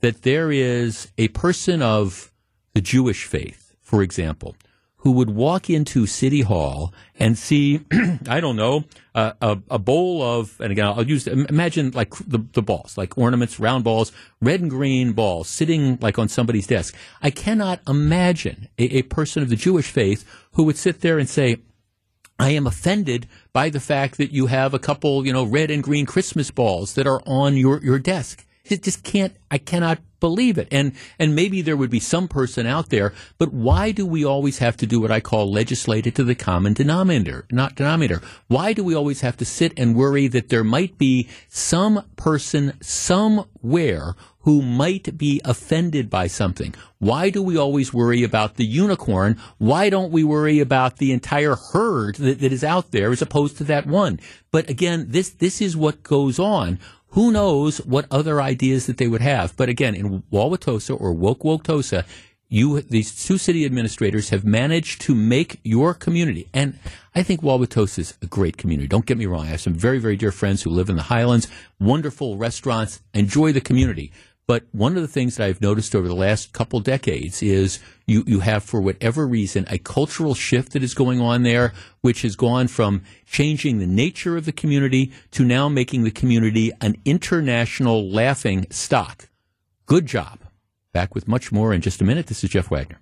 [0.00, 2.32] that there is a person of
[2.74, 4.54] the Jewish faith, for example,
[4.98, 7.80] who would walk into City Hall and see,
[8.28, 8.84] I don't know,
[9.14, 13.16] uh, a, a bowl of, and again, I'll use, imagine like the, the balls, like
[13.16, 16.94] ornaments, round balls, red and green balls sitting like on somebody's desk.
[17.22, 21.28] I cannot imagine a, a person of the Jewish faith who would sit there and
[21.28, 21.58] say,
[22.40, 25.82] I am offended by the fact that you have a couple, you know, red and
[25.82, 28.44] green Christmas balls that are on your, your desk.
[28.70, 30.68] It just can't, I cannot believe it.
[30.70, 34.58] And, and maybe there would be some person out there, but why do we always
[34.58, 38.20] have to do what I call legislated to the common denominator, not denominator?
[38.48, 42.74] Why do we always have to sit and worry that there might be some person
[42.80, 46.74] somewhere who might be offended by something?
[46.98, 49.38] Why do we always worry about the unicorn?
[49.58, 53.58] Why don't we worry about the entire herd that, that is out there as opposed
[53.58, 54.18] to that one?
[54.50, 56.78] But again, this, this is what goes on
[57.10, 59.56] who knows what other ideas that they would have?
[59.56, 62.04] But again, in Wauwatosa or Woke Woketosa,
[62.48, 66.78] you these two city administrators have managed to make your community, and
[67.14, 68.88] I think Wauwatosa is a great community.
[68.88, 69.42] Don't get me wrong.
[69.42, 73.52] I have some very, very dear friends who live in the Highlands, wonderful restaurants, enjoy
[73.52, 74.12] the community.
[74.48, 78.24] But one of the things that I've noticed over the last couple decades is you,
[78.26, 82.34] you have, for whatever reason, a cultural shift that is going on there, which has
[82.34, 88.10] gone from changing the nature of the community to now making the community an international
[88.10, 89.28] laughing stock.
[89.84, 90.38] Good job.
[90.94, 92.28] Back with much more in just a minute.
[92.28, 93.00] This is Jeff Wagner.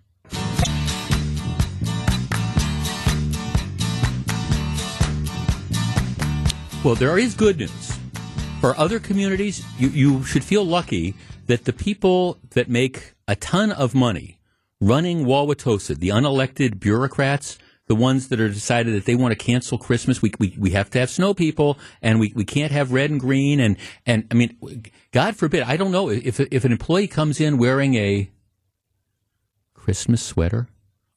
[6.82, 7.96] Well, there is good news.
[8.60, 11.14] For other communities, you, you should feel lucky
[11.46, 14.38] that the people that make a ton of money
[14.80, 19.78] running Wauwatosa, the unelected bureaucrats, the ones that are decided that they want to cancel
[19.78, 20.20] Christmas.
[20.20, 23.20] We, we, we have to have snow people and we, we can't have red and
[23.20, 23.60] green.
[23.60, 24.56] And, and I mean,
[25.12, 28.30] God forbid, I don't know if, if an employee comes in wearing a
[29.74, 30.68] Christmas sweater,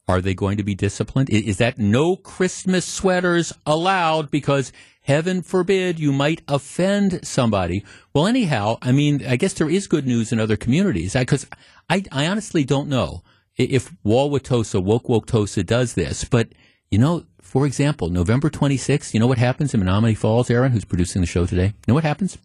[0.07, 1.29] are they going to be disciplined?
[1.29, 4.71] Is that no Christmas sweaters allowed because
[5.09, 7.83] heaven forbid you might offend somebody?
[8.13, 11.47] Well, anyhow, I mean, I guess there is good news in other communities because
[11.89, 13.23] I, I honestly don't know
[13.57, 16.49] if Wauwatosa, Woke Woketosa does this, but
[16.91, 20.85] you know, for example, November 26th, you know what happens in Menomonee Falls, Aaron, who's
[20.85, 21.65] producing the show today?
[21.65, 22.37] You know what happens?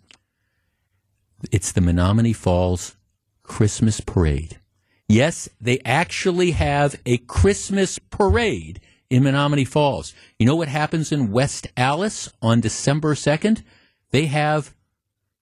[1.53, 2.96] It's the Menomonee Falls
[3.42, 4.59] Christmas Parade.
[5.07, 8.81] Yes, they actually have a Christmas parade
[9.14, 10.12] in Menomonee Falls.
[10.40, 13.62] You know what happens in West Allis on December 2nd?
[14.11, 14.74] They have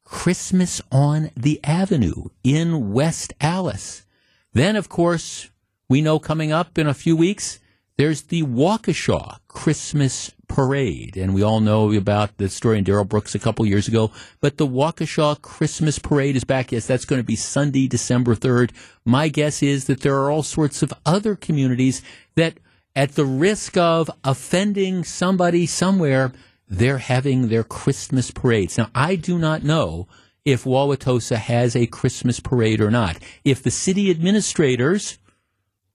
[0.04, 4.04] Christmas on the Avenue in West Allis.
[4.52, 5.48] Then, of course,
[5.88, 7.60] we know coming up in a few weeks,
[7.96, 13.34] there's the Waukesha Christmas Parade, and we all know about the story in Darrell Brooks
[13.34, 14.10] a couple years ago.
[14.42, 16.72] But the Waukesha Christmas Parade is back.
[16.72, 18.70] Yes, that's going to be Sunday, December 3rd.
[19.06, 22.02] My guess is that there are all sorts of other communities
[22.34, 22.58] that,
[22.94, 26.32] at the risk of offending somebody somewhere,
[26.68, 28.78] they're having their Christmas parades.
[28.78, 30.08] Now, I do not know
[30.44, 33.18] if Wauwatosa has a Christmas parade or not.
[33.44, 35.18] If the city administrators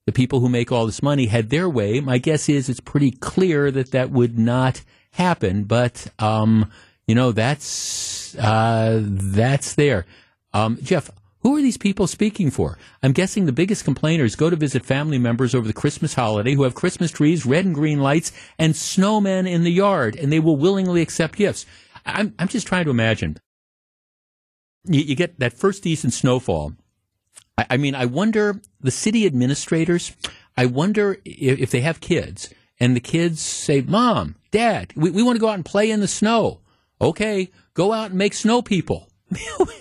[0.08, 3.10] the people who make all this money had their way, my guess is it's pretty
[3.10, 4.80] clear that that would not
[5.10, 5.64] happen.
[5.64, 6.72] But um,
[7.06, 10.06] you know, that's uh, that's there.
[10.54, 11.10] Um, Jeff,
[11.48, 12.78] who are these people speaking for?
[13.02, 16.64] I'm guessing the biggest complainers go to visit family members over the Christmas holiday who
[16.64, 20.56] have Christmas trees, red and green lights, and snowmen in the yard, and they will
[20.56, 21.64] willingly accept gifts.
[22.04, 23.38] I'm, I'm just trying to imagine.
[24.84, 26.74] You, you get that first decent snowfall
[27.58, 30.12] I, I mean, I wonder the city administrators.
[30.56, 35.22] I wonder if, if, they have kids and the kids say, "Mom, Dad, we, we
[35.22, 36.60] want to go out and play in the snow."
[37.00, 39.07] Okay, go out and make snow people.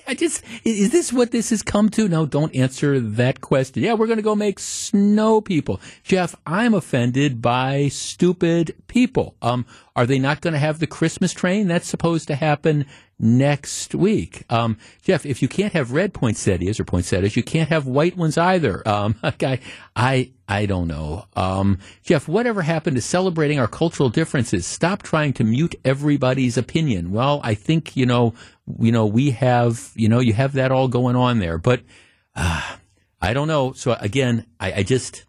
[0.08, 2.08] I just is this what this has come to?
[2.08, 3.84] No, don't answer that question.
[3.84, 5.80] Yeah, we're going to go make snow people.
[6.04, 9.36] Jeff, I'm offended by stupid people.
[9.42, 11.68] Um, are they not going to have the Christmas train?
[11.68, 12.86] That's supposed to happen
[13.20, 14.44] next week.
[14.50, 18.38] Um, Jeff, if you can't have red poinsettias or poinsettias, you can't have white ones
[18.38, 18.88] either.
[18.88, 19.60] Um, I,
[19.96, 21.26] I, I don't know.
[21.36, 24.66] Um, Jeff, whatever happened to celebrating our cultural differences?
[24.66, 27.12] Stop trying to mute everybody's opinion.
[27.12, 28.34] Well, I think, you know,
[28.80, 31.82] you know, we have, you know, you have that all going on there, but,
[32.36, 32.76] uh,
[33.20, 33.74] I don't know.
[33.74, 35.26] So again, I, I just,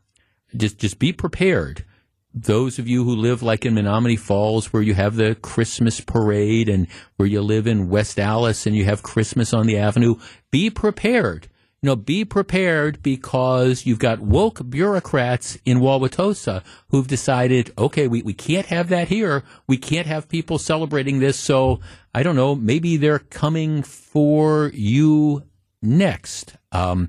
[0.55, 1.85] just, just be prepared
[2.35, 6.69] those of you who live like in Menomonee Falls, where you have the Christmas parade,
[6.69, 6.87] and
[7.17, 10.17] where you live in West Allis and you have Christmas on the avenue,
[10.51, 11.49] be prepared.
[11.81, 18.21] You know, be prepared because you've got woke bureaucrats in Wauwatosa who've decided, okay, we,
[18.23, 19.45] we can't have that here.
[19.69, 21.39] We can't have people celebrating this.
[21.39, 21.79] So
[22.13, 25.45] I don't know, maybe they're coming for you
[25.81, 26.57] next.
[26.73, 27.07] Um,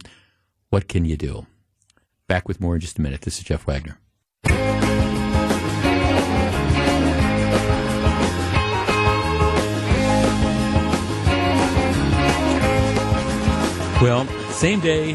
[0.69, 1.47] what can you do?
[2.27, 3.21] Back with more in just a minute.
[3.21, 3.97] This is Jeff Wagner.
[14.01, 15.13] Well, same day,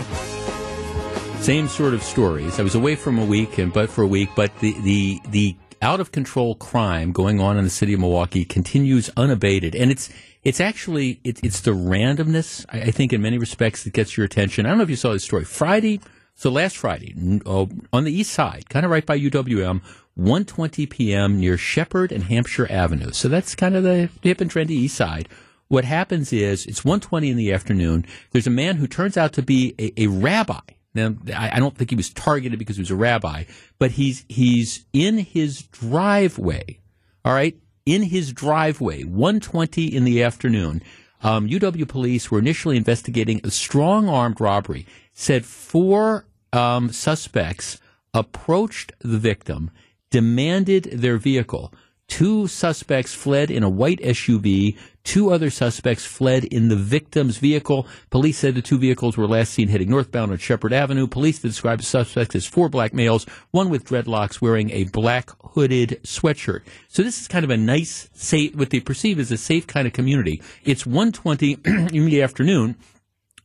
[1.41, 2.61] same sort of stories.
[2.61, 5.57] I was away from a week, and but for a week, but the the the
[5.81, 10.11] out of control crime going on in the city of Milwaukee continues unabated, and it's
[10.43, 14.27] it's actually it, it's the randomness I, I, think in many respects that gets your
[14.27, 14.67] attention.
[14.67, 16.03] I don't know if you saw this story Friday.
[16.35, 17.15] So last Friday
[17.47, 19.81] uh, on the east side, kind of right by UWM,
[20.19, 21.41] 1:20 p.m.
[21.41, 23.13] near Shepard and Hampshire Avenue.
[23.13, 25.27] So that's kind of the hip and trendy east side
[25.69, 28.05] what happens is it's 1.20 in the afternoon.
[28.31, 30.61] There's a man who turns out to be a, a rabbi.
[30.95, 33.45] Now, I, I don't think he was targeted because he was a rabbi,
[33.79, 36.79] but he's, he's in his driveway.
[37.25, 37.57] All right.
[37.87, 40.83] In his driveway, 1.20 in the afternoon.
[41.23, 44.87] Um, UW police were initially investigating a strong armed robbery.
[45.13, 47.81] Said four um, suspects
[48.13, 49.71] approached the victim,
[50.11, 51.73] demanded their vehicle.
[52.07, 54.77] Two suspects fled in a white SUV.
[55.05, 57.87] Two other suspects fled in the victim's vehicle.
[58.11, 61.07] Police said the two vehicles were last seen heading northbound on Shepard Avenue.
[61.07, 66.01] Police described the suspects as four black males, one with dreadlocks wearing a black hooded
[66.05, 66.61] sweatshirt.
[66.89, 69.87] So this is kind of a nice, safe, what they perceive as a safe kind
[69.87, 70.43] of community.
[70.65, 72.77] It's 1.20 in the afternoon.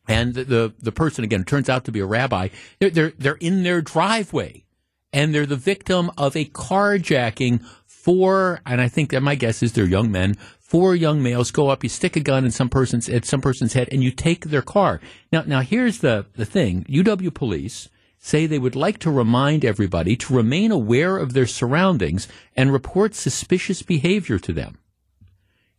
[0.07, 2.49] And the, the person, again, turns out to be a rabbi.
[2.79, 4.65] They're, they're, they're in their driveway
[5.11, 7.65] and they're the victim of a carjacking
[8.03, 10.35] four, and I think that my guess is they're young men.
[10.59, 11.83] Four young males go up.
[11.83, 14.61] You stick a gun in some person's at some person's head, and you take their
[14.61, 15.01] car.
[15.31, 20.15] Now, now here's the the thing: UW police say they would like to remind everybody
[20.15, 24.77] to remain aware of their surroundings and report suspicious behavior to them.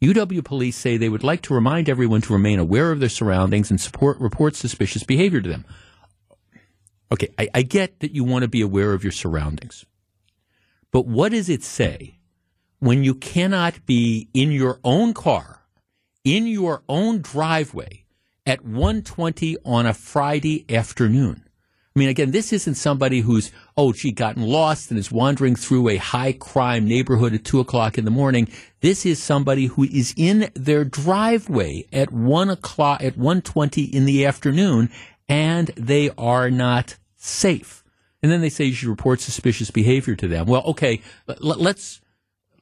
[0.02, 3.70] UW police say they would like to remind everyone to remain aware of their surroundings
[3.70, 5.64] and support report suspicious behavior to them.
[7.12, 9.84] Okay, I, I get that you want to be aware of your surroundings.
[10.93, 12.18] But what does it say
[12.78, 15.62] when you cannot be in your own car,
[16.24, 18.05] in your own driveway
[18.45, 21.45] at 120 on a Friday afternoon?
[21.95, 25.88] I mean, again, this isn't somebody who's, oh, gee, gotten lost and is wandering through
[25.88, 28.49] a high crime neighborhood at two o'clock in the morning.
[28.80, 34.24] This is somebody who is in their driveway at one o'clock, at 120 in the
[34.24, 34.88] afternoon,
[35.28, 37.80] and they are not safe.
[38.22, 40.46] And then they say you should report suspicious behavior to them.
[40.46, 42.00] Well, okay, let, let's,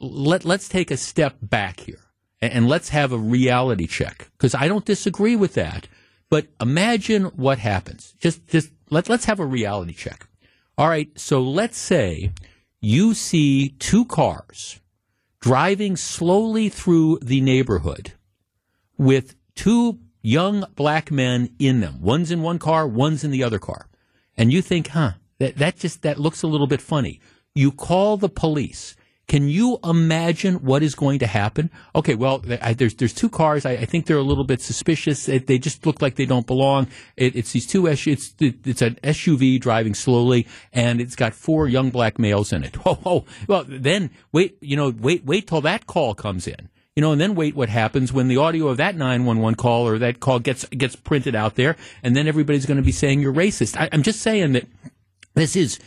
[0.00, 2.00] let, let's take a step back here
[2.40, 5.88] and, and let's have a reality check because I don't disagree with that.
[6.30, 8.14] But imagine what happens.
[8.18, 10.28] Just, just let, let's have a reality check.
[10.76, 11.10] All right.
[11.18, 12.32] So let's say
[12.80, 14.80] you see two cars
[15.40, 18.12] driving slowly through the neighborhood
[18.96, 22.00] with two young black men in them.
[22.00, 23.88] One's in one car, one's in the other car.
[24.36, 27.20] And you think, huh, that, that just, that looks a little bit funny.
[27.54, 28.96] You call the police.
[29.28, 31.70] Can you imagine what is going to happen?
[31.94, 33.66] Okay, well, I, there's there's two cars.
[33.66, 35.28] I, I, think they're a little bit suspicious.
[35.28, 36.86] It, they just look like they don't belong.
[37.14, 38.34] It, it's these two SUVs.
[38.40, 42.76] It's, it's an SUV driving slowly, and it's got four young black males in it.
[42.86, 44.56] Oh, oh, well, then wait.
[44.62, 46.70] You know, wait, wait till that call comes in.
[46.96, 49.98] You know, and then wait what happens when the audio of that 911 call or
[49.98, 53.34] that call gets gets printed out there, and then everybody's going to be saying you're
[53.34, 53.78] racist.
[53.78, 54.64] I, I'm just saying that
[55.38, 55.78] this is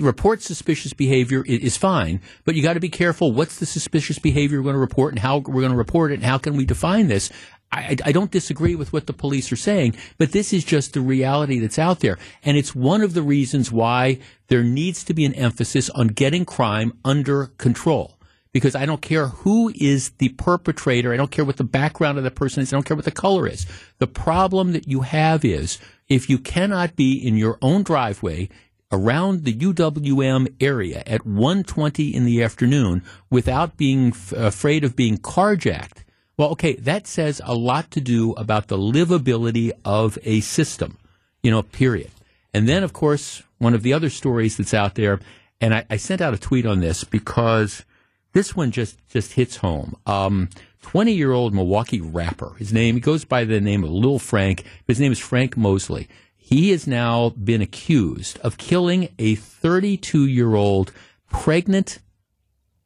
[0.00, 3.32] report suspicious behavior is fine, but you got to be careful.
[3.32, 6.16] What's the suspicious behavior we're going to report and how we're going to report it
[6.16, 7.30] and how can we define this?
[7.72, 11.00] I, I, don't disagree with what the police are saying, but this is just the
[11.00, 12.16] reality that's out there.
[12.44, 16.44] And it's one of the reasons why there needs to be an emphasis on getting
[16.44, 18.12] crime under control.
[18.52, 21.12] Because I don't care who is the perpetrator.
[21.12, 22.72] I don't care what the background of the person is.
[22.72, 23.66] I don't care what the color is.
[23.98, 25.78] The problem that you have is
[26.08, 28.48] if you cannot be in your own driveway
[28.92, 35.18] around the UWM area at 1:20 in the afternoon without being f- afraid of being
[35.18, 36.04] carjacked.
[36.38, 40.98] Well, okay, that says a lot to do about the livability of a system,
[41.42, 42.10] you know, period.
[42.52, 45.20] And then, of course, one of the other stories that's out there,
[45.60, 47.84] and I, I sent out a tweet on this because
[48.32, 49.96] this one just, just hits home.
[50.06, 50.50] Um,
[50.82, 52.54] 20 year old Milwaukee rapper.
[52.58, 54.64] His name, he goes by the name of Lil Frank.
[54.86, 56.06] His name is Frank Mosley.
[56.46, 60.92] He has now been accused of killing a 32 year old
[61.28, 61.98] pregnant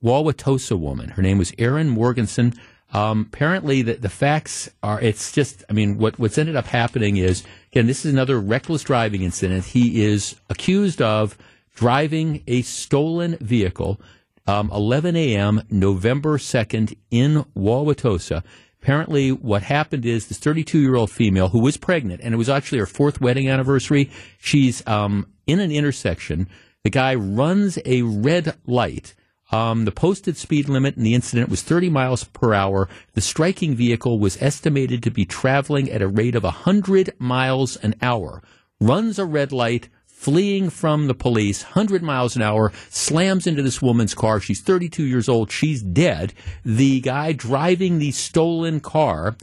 [0.02, 1.10] Wauwatosa woman.
[1.10, 2.54] Her name was Erin Morganson.
[2.94, 7.18] Um, apparently, the, the facts are, it's just, I mean, what, what's ended up happening
[7.18, 9.66] is, again, this is another reckless driving incident.
[9.66, 11.36] He is accused of
[11.74, 14.00] driving a stolen vehicle,
[14.46, 18.42] um, 11 a.m., November 2nd, in Wauwatosa.
[18.82, 22.48] Apparently, what happened is this 32 year old female who was pregnant, and it was
[22.48, 24.10] actually her fourth wedding anniversary.
[24.38, 26.48] She's um, in an intersection.
[26.82, 29.14] The guy runs a red light.
[29.52, 32.88] Um, the posted speed limit in the incident was 30 miles per hour.
[33.14, 37.96] The striking vehicle was estimated to be traveling at a rate of 100 miles an
[38.00, 38.42] hour.
[38.80, 39.88] Runs a red light,
[40.20, 44.38] fleeing from the police, 100 miles an hour, slams into this woman's car.
[44.38, 45.50] She's 32 years old.
[45.50, 46.34] She's dead.
[46.62, 49.34] The guy driving the stolen car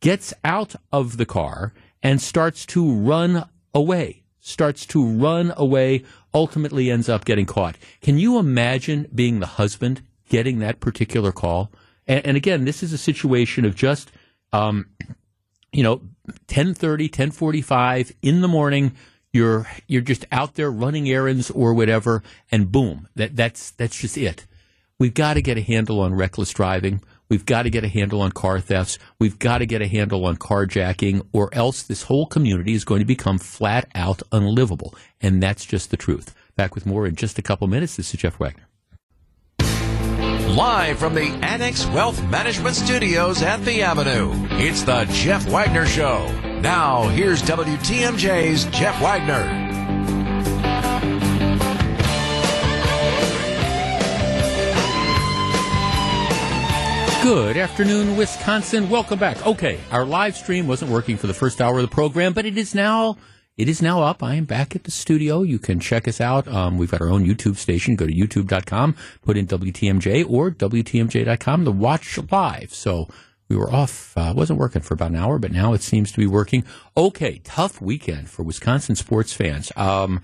[0.00, 1.72] gets out of the car
[2.02, 4.24] and starts to run away.
[4.38, 7.76] Starts to run away, ultimately ends up getting caught.
[8.02, 11.72] Can you imagine being the husband getting that particular call?
[12.06, 14.12] And, and again, this is a situation of just,
[14.52, 14.90] um,
[15.72, 18.94] you know, 1030, 1045 in the morning,
[19.36, 24.16] you're you're just out there running errands or whatever, and boom, that that's that's just
[24.16, 24.46] it.
[24.98, 27.02] We've got to get a handle on reckless driving.
[27.28, 28.98] We've got to get a handle on car thefts.
[29.18, 33.00] We've got to get a handle on carjacking, or else this whole community is going
[33.00, 34.94] to become flat out unlivable.
[35.20, 36.34] And that's just the truth.
[36.54, 37.96] Back with more in just a couple minutes.
[37.96, 38.68] This is Jeff Wagner.
[40.56, 46.45] Live from the Annex Wealth Management Studios at the Avenue, it's the Jeff Wagner Show.
[46.60, 49.64] Now, here's WTMJ's Jeff Wagner.
[57.22, 58.88] Good afternoon, Wisconsin.
[58.88, 59.44] Welcome back.
[59.44, 62.56] Okay, our live stream wasn't working for the first hour of the program, but it
[62.56, 63.16] is now
[63.56, 64.22] it is now up.
[64.22, 65.42] I am back at the studio.
[65.42, 66.46] You can check us out.
[66.46, 67.96] Um, we've got our own YouTube station.
[67.96, 72.74] Go to youtube.com, put in WTMJ or WTMJ.com to watch live.
[72.74, 73.08] So
[73.48, 76.18] we were off, uh, wasn't working for about an hour, but now it seems to
[76.18, 76.64] be working.
[76.96, 79.70] Okay, tough weekend for Wisconsin sports fans.
[79.76, 80.22] Um,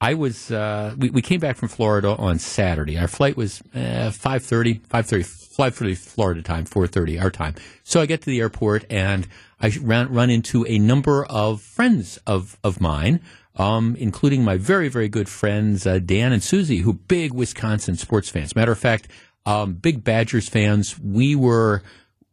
[0.00, 2.96] I was uh, we, we came back from Florida on Saturday.
[2.96, 7.54] Our flight was uh, 5.30, 5.30, 5.30 Florida time, 4.30 our time.
[7.84, 9.28] So I get to the airport and
[9.60, 13.20] I run, run into a number of friends of, of mine,
[13.56, 18.30] um, including my very, very good friends, uh, Dan and Susie, who big Wisconsin sports
[18.30, 18.56] fans.
[18.56, 19.08] Matter of fact,
[19.44, 20.98] um, big Badgers fans.
[20.98, 21.82] We were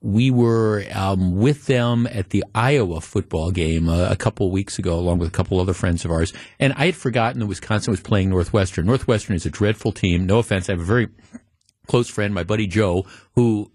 [0.07, 4.97] we were um, with them at the Iowa football game uh, a couple weeks ago,
[4.97, 6.31] along with a couple other friends of ours.
[6.61, 8.85] And I had forgotten that Wisconsin was playing Northwestern.
[8.85, 10.25] Northwestern is a dreadful team.
[10.25, 10.69] No offense.
[10.69, 11.09] I have a very
[11.87, 13.05] close friend, my buddy Joe,
[13.35, 13.69] who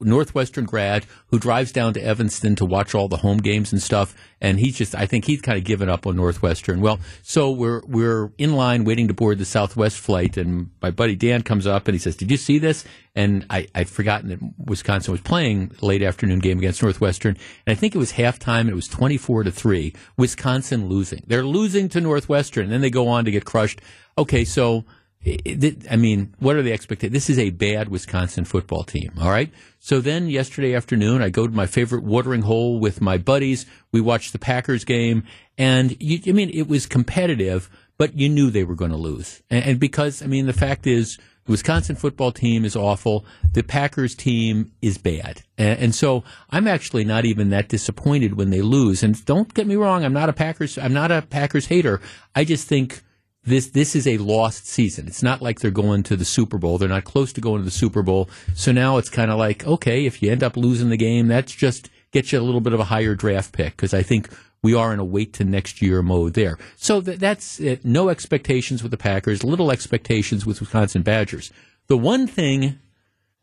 [0.00, 4.14] Northwestern grad who drives down to Evanston to watch all the home games and stuff,
[4.40, 6.80] and he's just I think he's kind of given up on Northwestern.
[6.80, 11.14] Well, so we're we're in line waiting to board the Southwest flight, and my buddy
[11.16, 14.40] Dan comes up and he says, "Did you see this?" And I I'd forgotten that
[14.58, 18.74] Wisconsin was playing late afternoon game against Northwestern, and I think it was halftime, it
[18.74, 21.22] was twenty four to three, Wisconsin losing.
[21.26, 23.80] They're losing to Northwestern, and then they go on to get crushed.
[24.16, 24.84] Okay, so
[25.26, 27.14] I mean, what are the expectations?
[27.14, 29.50] This is a bad Wisconsin football team, all right?
[29.78, 33.64] So then yesterday afternoon, I go to my favorite watering hole with my buddies.
[33.90, 35.24] We watch the Packers game,
[35.56, 39.42] and you, I mean, it was competitive, but you knew they were going to lose.
[39.48, 41.16] And, and because, I mean, the fact is,
[41.46, 43.24] the Wisconsin football team is awful.
[43.52, 45.42] The Packers team is bad.
[45.58, 49.02] And, and, so I'm actually not even that disappointed when they lose.
[49.02, 52.00] And don't get me wrong, I'm not a Packers, I'm not a Packers hater.
[52.34, 53.02] I just think
[53.44, 55.06] this this is a lost season.
[55.06, 56.78] It's not like they're going to the Super Bowl.
[56.78, 58.28] They're not close to going to the Super Bowl.
[58.54, 61.52] So now it's kind of like, okay, if you end up losing the game, that's
[61.52, 64.28] just gets you a little bit of a higher draft pick because I think
[64.62, 66.58] we are in a wait to next year mode there.
[66.76, 67.84] So th- that's it.
[67.84, 71.52] No expectations with the Packers, little expectations with Wisconsin Badgers.
[71.88, 72.78] The one thing,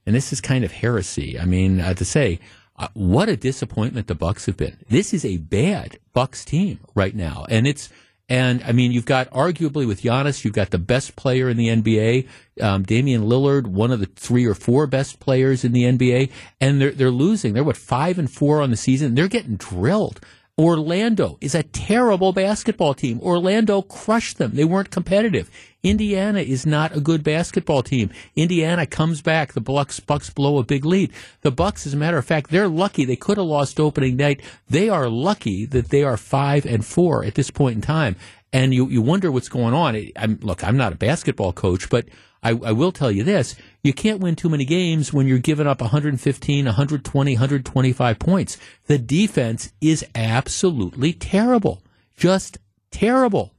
[0.06, 1.40] and this is kind of heresy.
[1.40, 2.40] I mean, uh, to say.
[2.78, 4.76] Uh, what a disappointment the Bucks have been.
[4.90, 7.90] This is a bad Bucks team right now, and it's
[8.32, 11.68] and I mean, you've got arguably with Giannis, you've got the best player in the
[11.68, 12.30] NBA,
[12.62, 16.80] um, Damian Lillard, one of the three or four best players in the NBA, and
[16.80, 17.52] they're they're losing.
[17.52, 19.16] They're what five and four on the season.
[19.16, 20.22] They're getting drilled.
[20.58, 23.20] Orlando is a terrible basketball team.
[23.22, 24.52] Orlando crushed them.
[24.54, 25.50] They weren't competitive.
[25.82, 28.12] Indiana is not a good basketball team.
[28.36, 29.54] Indiana comes back.
[29.54, 31.12] The Bucks Bucks blow a big lead.
[31.42, 33.06] The Bucks, as a matter of fact, they're lucky.
[33.06, 34.42] They could have lost opening night.
[34.70, 38.16] They are lucky that they are five and four at this point in time.
[38.54, 40.10] And you, you wonder what's going on.
[40.16, 42.06] I'm, look, I'm not a basketball coach, but
[42.44, 43.56] I, I will tell you this.
[43.84, 48.58] You can't win too many games when you're giving up 115, 120, 125 points.
[48.88, 51.84] The defense is absolutely terrible.
[52.18, 52.58] Just
[52.90, 53.54] terrible.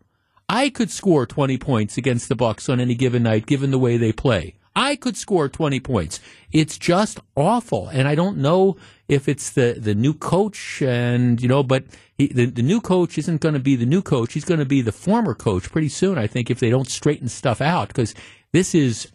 [0.48, 3.96] I could score 20 points against the Bucks on any given night given the way
[3.96, 4.54] they play.
[4.74, 6.18] I could score 20 points.
[6.50, 7.88] It's just awful.
[7.88, 8.76] And I don't know
[9.06, 11.84] if it's the, the new coach and, you know, but
[12.16, 14.32] he, the, the new coach isn't going to be the new coach.
[14.32, 17.28] He's going to be the former coach pretty soon, I think, if they don't straighten
[17.28, 18.14] stuff out because
[18.52, 19.10] this is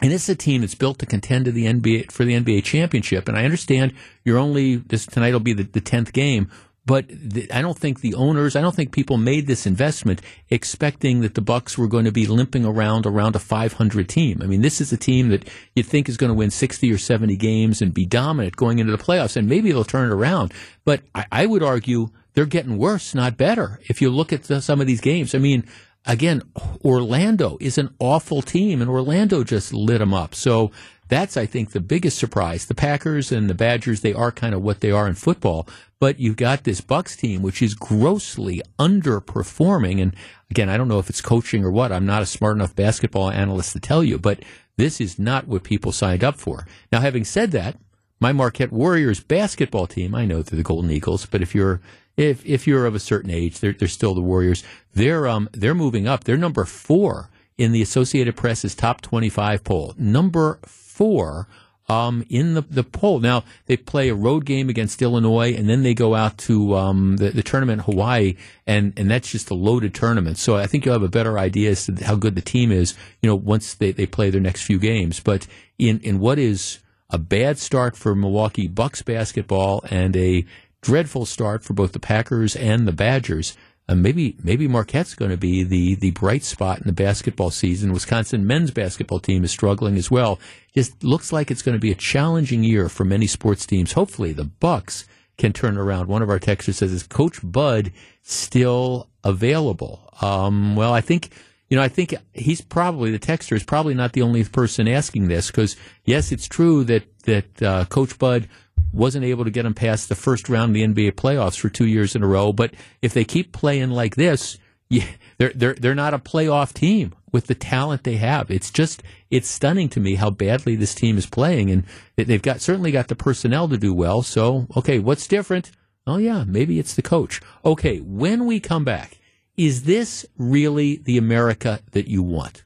[0.00, 3.28] and it's a team that's built to contend to the NBA for the NBA championship.
[3.28, 3.92] And I understand
[4.24, 6.48] you're only this tonight will be the, the tenth game,
[6.88, 11.20] but the, I don't think the owners, I don't think people made this investment expecting
[11.20, 14.40] that the Bucks were going to be limping around around a 500 team.
[14.42, 15.46] I mean, this is a team that
[15.76, 18.96] you'd think is going to win 60 or 70 games and be dominant going into
[18.96, 20.54] the playoffs, and maybe they'll turn it around.
[20.86, 23.80] But I, I would argue they're getting worse, not better.
[23.86, 25.66] If you look at the, some of these games, I mean
[26.08, 26.42] again,
[26.84, 30.34] Orlando is an awful team, and Orlando just lit them up.
[30.34, 30.72] So
[31.08, 32.66] that's, I think, the biggest surprise.
[32.66, 35.68] The Packers and the Badgers, they are kind of what they are in football,
[36.00, 40.02] but you've got this Bucks team, which is grossly underperforming.
[40.02, 40.16] And
[40.50, 41.92] again, I don't know if it's coaching or what.
[41.92, 44.40] I'm not a smart enough basketball analyst to tell you, but
[44.76, 46.66] this is not what people signed up for.
[46.90, 47.76] Now, having said that,
[48.20, 51.80] my Marquette Warriors basketball team, I know they're the Golden Eagles, but if you're
[52.18, 54.62] if if you're of a certain age, they're, they're still the Warriors.
[54.92, 56.24] They're um they're moving up.
[56.24, 59.94] They're number four in the Associated Press's top 25 poll.
[59.96, 61.48] Number four
[61.88, 63.18] um, in the, the poll.
[63.20, 67.16] Now, they play a road game against Illinois, and then they go out to um,
[67.16, 70.38] the, the tournament in Hawaii, and, and that's just a loaded tournament.
[70.38, 72.94] So I think you'll have a better idea as to how good the team is,
[73.22, 75.20] you know, once they, they play their next few games.
[75.20, 75.46] But
[75.78, 80.44] in, in what is a bad start for Milwaukee Bucks basketball and a
[80.80, 83.56] dreadful start for both the Packers and the Badgers.
[83.88, 87.92] Uh, maybe maybe Marquette's going to be the the bright spot in the basketball season.
[87.92, 90.38] Wisconsin men's basketball team is struggling as well.
[90.74, 93.92] Just looks like it's going to be a challenging year for many sports teams.
[93.92, 95.06] Hopefully, the Bucks
[95.38, 96.08] can turn around.
[96.08, 97.90] One of our texters says, "Is Coach Bud
[98.22, 101.30] still available?" Um, well, I think
[101.68, 105.28] you know, I think he's probably the texter is probably not the only person asking
[105.28, 108.48] this because yes, it's true that that uh, Coach Bud
[108.92, 111.86] wasn't able to get them past the first round of the NBA playoffs for two
[111.86, 112.52] years in a row.
[112.52, 114.58] But if they keep playing like this,
[114.90, 115.06] yeah,
[115.38, 118.50] they're they're they're not a playoff team with the talent they have.
[118.50, 121.84] It's just it's stunning to me how badly this team is playing, and
[122.16, 124.22] they've got certainly got the personnel to do well.
[124.22, 125.70] So okay, what's different?
[126.06, 127.40] Oh yeah, maybe it's the coach.
[127.64, 129.18] Okay, when we come back,
[129.56, 132.64] is this really the America that you want?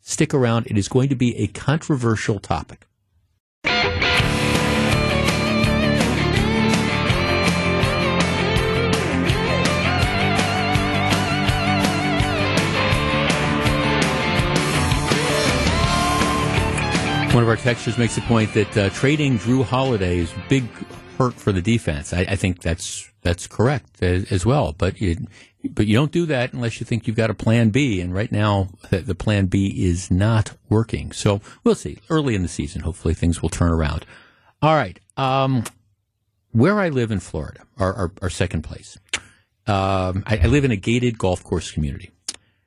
[0.00, 0.66] Stick around.
[0.68, 2.86] It is going to be a controversial topic.
[17.38, 20.64] One of our textures makes the point that uh, trading Jrue Holiday is big
[21.18, 22.12] hurt for the defense.
[22.12, 24.74] I, I think that's that's correct as, as, well.
[24.76, 25.24] But you,
[25.62, 28.00] but you don't do that unless you think you've got a plan B.
[28.00, 31.12] And right now, the, the plan B is not working.
[31.12, 31.98] So we'll see.
[32.10, 34.04] Early in the season, hopefully things will turn around.
[34.60, 34.98] All right.
[35.16, 35.62] Um,
[36.50, 38.98] where I live in Florida, our, our, our second place,
[39.68, 42.10] um, I, I, live in a gated golf course community.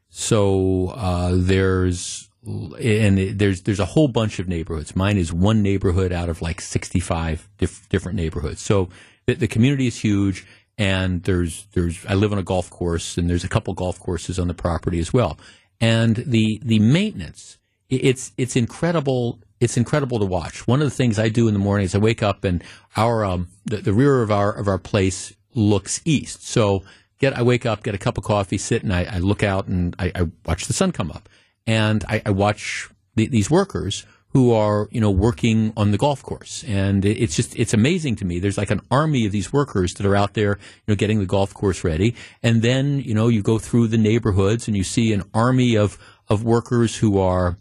[0.07, 4.95] So uh, there's and there's there's a whole bunch of neighborhoods.
[4.95, 8.61] Mine is one neighborhood out of like 65 diff- different neighborhoods.
[8.61, 8.89] So
[9.27, 10.45] the, the, community is huge,
[10.77, 14.39] and there's there's I live on a golf course, and there's a couple golf courses
[14.39, 15.37] on the property as well.
[15.79, 17.57] And the the maintenance,
[17.89, 19.39] it's it's incredible.
[19.59, 20.67] It's incredible to watch.
[20.67, 22.63] One of the things I do in the morning is I wake up and
[22.97, 26.47] our um, the, the rear of our of our place looks east.
[26.47, 26.81] So
[27.19, 29.67] get I wake up, get a cup of coffee, sit, and I, I look out
[29.67, 31.29] and I, I watch the sun come up
[31.67, 36.23] and I, I watch the, these workers who are you know working on the golf
[36.23, 36.63] course.
[36.67, 38.39] And it's just it's amazing to me.
[38.39, 41.25] There's like an army of these workers that are out there you know getting the
[41.25, 42.15] golf course ready.
[42.41, 45.97] And then you know you go through the neighborhoods and you see an army of
[46.27, 47.57] of workers who are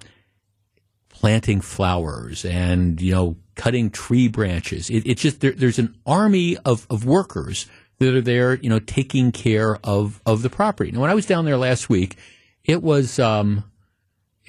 [1.09, 4.89] planting flowers and you know cutting tree branches.
[4.89, 7.67] It, it's just there, there's an army of, of workers
[7.99, 10.93] that are there you know taking care of of the property.
[10.93, 12.17] Now when i was down there last week
[12.65, 13.65] it was um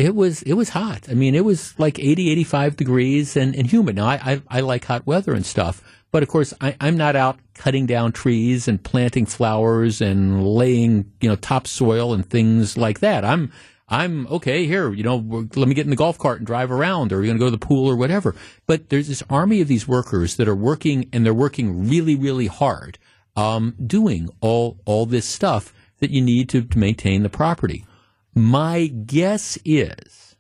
[0.02, 1.08] it was it was hot.
[1.10, 3.96] I mean, it was like 80, 85 degrees and, and humid.
[3.96, 7.16] Now, I, I, I like hot weather and stuff, but of course, I, I'm not
[7.16, 13.00] out cutting down trees and planting flowers and laying you know topsoil and things like
[13.00, 13.24] that.
[13.24, 13.52] I'm
[13.88, 14.94] I'm okay here.
[14.94, 17.38] You know, let me get in the golf cart and drive around, or you're going
[17.38, 18.36] to go to the pool or whatever.
[18.66, 22.48] But there's this army of these workers that are working, and they're working really, really
[22.48, 22.98] hard,
[23.36, 27.86] um, doing all all this stuff that you need to, to maintain the property.
[28.34, 30.36] My guess is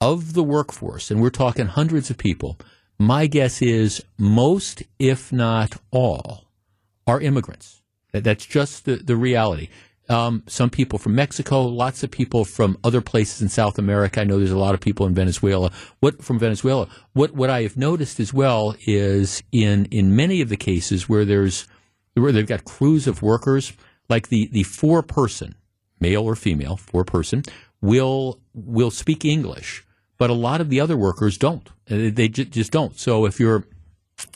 [0.00, 2.58] of the workforce, and we're talking hundreds of people,
[2.98, 6.44] my guess is most, if not all,
[7.06, 7.82] are immigrants.
[8.12, 9.68] That's just the, the reality.
[10.08, 14.20] Um, some people from Mexico, lots of people from other places in South America.
[14.20, 15.72] I know there's a lot of people in Venezuela.
[16.00, 16.88] What from Venezuela?
[17.12, 21.24] What what I have noticed as well is in in many of the cases where
[21.24, 21.66] there's
[22.14, 23.72] where they've got crews of workers,
[24.08, 25.56] like the the four person
[26.00, 27.42] male or female, four person,
[27.80, 29.84] will will speak English,
[30.18, 31.68] but a lot of the other workers don't.
[31.90, 32.98] Uh, they just don't.
[32.98, 33.64] So if you're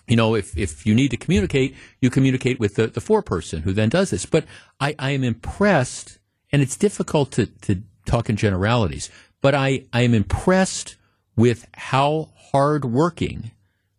[0.06, 3.62] you know, if, if you need to communicate, you communicate with the, the four person
[3.62, 4.26] who then does this.
[4.26, 4.44] But
[4.80, 6.18] I, I am impressed,
[6.52, 9.08] and it's difficult to, to talk in generalities,
[9.40, 10.96] but I, I am impressed
[11.36, 13.52] with how hardworking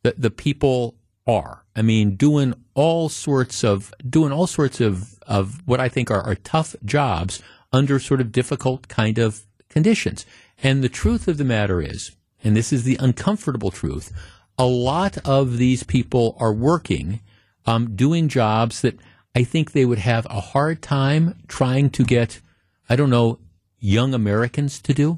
[0.03, 0.95] the, the people
[1.25, 1.63] are.
[1.75, 6.21] I mean, doing all sorts of doing all sorts of, of what I think are,
[6.21, 10.25] are tough jobs under sort of difficult kind of conditions.
[10.61, 12.11] And the truth of the matter is,
[12.43, 14.11] and this is the uncomfortable truth,
[14.57, 17.21] a lot of these people are working,
[17.65, 18.99] um, doing jobs that
[19.33, 22.41] I think they would have a hard time trying to get,
[22.89, 23.39] I don't know,
[23.79, 25.17] young Americans to do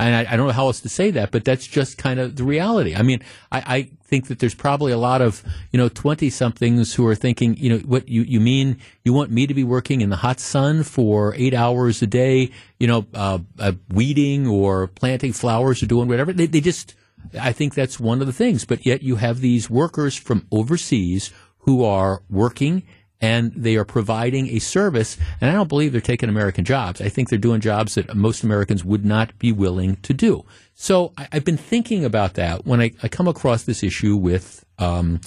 [0.00, 2.36] and I, I, don't know how else to say that, but that's just kind of
[2.36, 2.94] the reality.
[2.94, 3.22] I mean,
[3.52, 5.42] I, I think that there's probably a lot of
[5.72, 9.30] you know twenty somethings who are thinking, you know, what you you mean you want
[9.30, 13.06] me to be working in the hot sun for eight hours a day, you know,
[13.14, 16.32] uh, uh, weeding or planting flowers or doing whatever.
[16.32, 16.94] They, they just,
[17.40, 18.64] I think that's one of the things.
[18.64, 22.84] But yet you have these workers from overseas who are working
[23.20, 25.18] and they are providing a service.
[25.40, 27.00] And I don't believe they're taking American jobs.
[27.00, 30.44] I think they're doing jobs that most Americans would not be willing to do.
[30.74, 34.64] So I, have been thinking about that when I, I come across this issue with
[34.78, 35.20] um,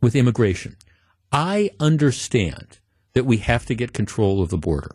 [0.00, 0.76] with immigration.
[1.32, 2.78] I understand
[3.14, 4.90] that we have to get control of the border.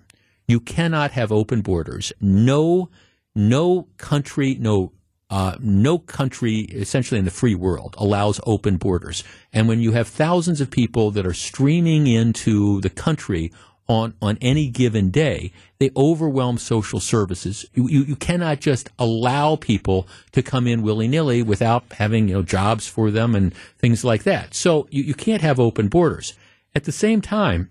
[0.47, 2.11] You cannot have open borders.
[2.19, 2.89] No,
[3.33, 4.91] no country, no
[5.31, 9.23] uh, no country, essentially in the free world, allows open borders.
[9.53, 13.53] And when you have thousands of people that are streaming into the country
[13.87, 17.65] on, on any given day, they overwhelm social services.
[17.73, 22.35] You, you, you cannot just allow people to come in willy nilly without having you
[22.35, 24.53] know jobs for them and things like that.
[24.53, 26.33] So you, you can't have open borders.
[26.75, 27.69] At the same time,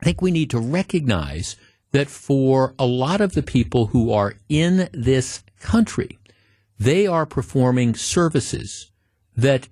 [0.00, 1.56] I think we need to recognize
[1.92, 6.18] that for a lot of the people who are in this country,
[6.78, 8.90] they are performing services
[9.36, 9.68] that,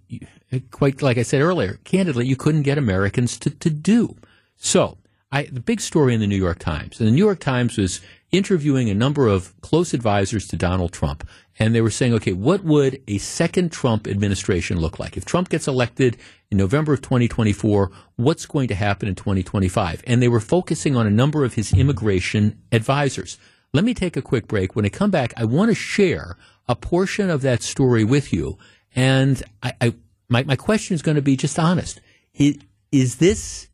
[0.70, 4.16] quite like I said earlier, candidly, you couldn't get Americans to, to do.
[4.56, 4.98] So,
[5.32, 8.00] I, the big story in the New York Times, and the New York Times was
[8.30, 11.26] interviewing a number of close advisors to Donald Trump,
[11.58, 15.16] and they were saying, okay, what would a second Trump administration look like?
[15.16, 16.16] If Trump gets elected
[16.50, 20.02] in November of 2024, what's going to happen in 2025?
[20.06, 23.38] And they were focusing on a number of his immigration advisors.
[23.72, 24.76] Let me take a quick break.
[24.76, 26.36] When I come back, I want to share
[26.68, 28.58] a portion of that story with you.
[28.94, 29.94] And I, I
[30.28, 32.00] my, my question is going to be just honest.
[32.34, 32.58] Is,
[32.90, 33.68] is this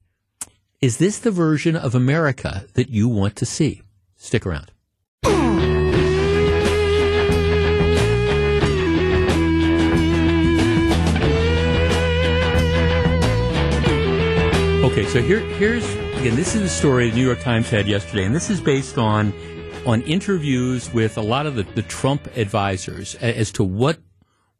[0.80, 3.82] is this the version of America that you want to see?
[4.16, 4.72] Stick around.
[14.84, 15.84] Okay, so here, here's
[16.16, 16.36] again.
[16.36, 19.32] This is the story the New York Times had yesterday, and this is based on
[19.84, 23.98] on interviews with a lot of the, the Trump advisors as to what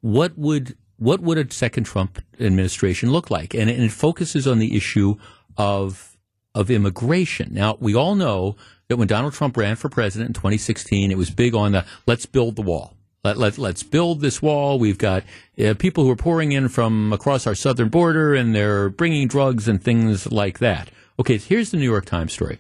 [0.01, 4.59] what would what would a second Trump administration look like, and, and it focuses on
[4.59, 5.17] the issue
[5.57, 6.17] of
[6.55, 7.51] of immigration.
[7.53, 8.57] Now, we all know
[8.89, 12.27] that when Donald Trump ran for president in 2016, it was big on the let's
[12.27, 12.95] build the wall.
[13.25, 14.81] Let, let, let's build this wall.
[14.81, 15.23] We've got
[15.57, 19.69] uh, people who are pouring in from across our southern border and they're bringing drugs
[19.69, 20.91] and things like that.
[21.21, 22.59] Okay, here's the New York Times story.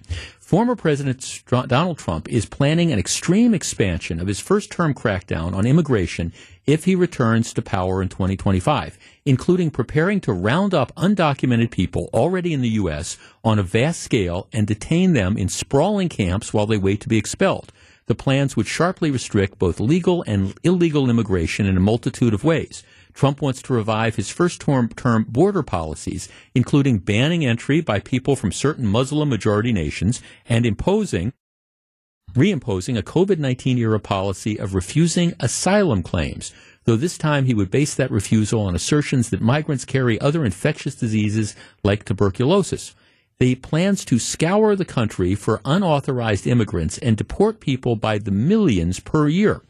[0.53, 5.65] Former President Donald Trump is planning an extreme expansion of his first term crackdown on
[5.65, 6.31] immigration
[6.67, 12.53] if he returns to power in 2025, including preparing to round up undocumented people already
[12.53, 13.17] in the U.S.
[13.43, 17.17] on a vast scale and detain them in sprawling camps while they wait to be
[17.17, 17.73] expelled.
[18.05, 22.83] The plans would sharply restrict both legal and illegal immigration in a multitude of ways.
[23.15, 28.37] Trump wants to revive his first term, term border policies, including banning entry by people
[28.37, 31.33] from certain Muslim majority nations and imposing
[32.35, 36.53] reimposing a COVID 19 era policy of refusing asylum claims,
[36.85, 40.95] though this time he would base that refusal on assertions that migrants carry other infectious
[40.95, 41.55] diseases
[41.85, 42.95] like tuberculosis.
[43.39, 49.01] He plans to scour the country for unauthorized immigrants and deport people by the millions
[49.01, 49.63] per year.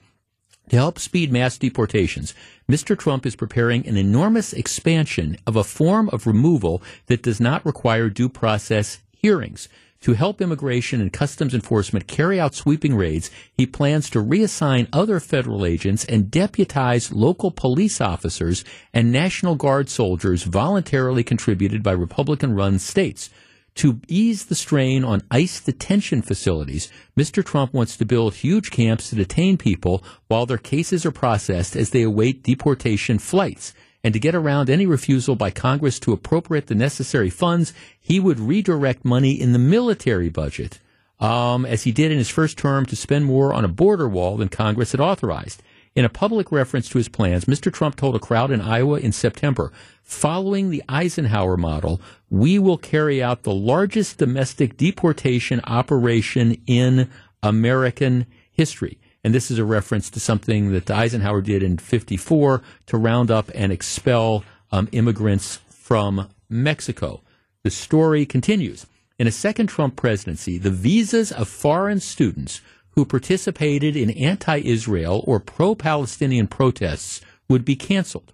[0.68, 2.34] To help speed mass deportations,
[2.70, 2.98] Mr.
[2.98, 8.08] Trump is preparing an enormous expansion of a form of removal that does not require
[8.08, 9.68] due process hearings.
[10.02, 15.20] To help immigration and customs enforcement carry out sweeping raids, he plans to reassign other
[15.20, 22.54] federal agents and deputize local police officers and National Guard soldiers voluntarily contributed by Republican
[22.54, 23.30] run states.
[23.76, 27.44] To ease the strain on ICE detention facilities, Mr.
[27.44, 31.90] Trump wants to build huge camps to detain people while their cases are processed as
[31.90, 33.72] they await deportation flights.
[34.04, 38.40] And to get around any refusal by Congress to appropriate the necessary funds, he would
[38.40, 40.80] redirect money in the military budget,
[41.20, 44.36] um, as he did in his first term, to spend more on a border wall
[44.36, 45.62] than Congress had authorized.
[45.94, 47.70] In a public reference to his plans, Mr.
[47.70, 49.72] Trump told a crowd in Iowa in September,
[50.02, 57.10] following the Eisenhower model, we will carry out the largest domestic deportation operation in
[57.42, 58.98] American history.
[59.22, 63.50] And this is a reference to something that Eisenhower did in 54 to round up
[63.54, 67.20] and expel um, immigrants from Mexico.
[67.64, 68.86] The story continues.
[69.18, 72.62] In a second Trump presidency, the visas of foreign students
[72.92, 78.32] who participated in anti Israel or pro Palestinian protests would be canceled.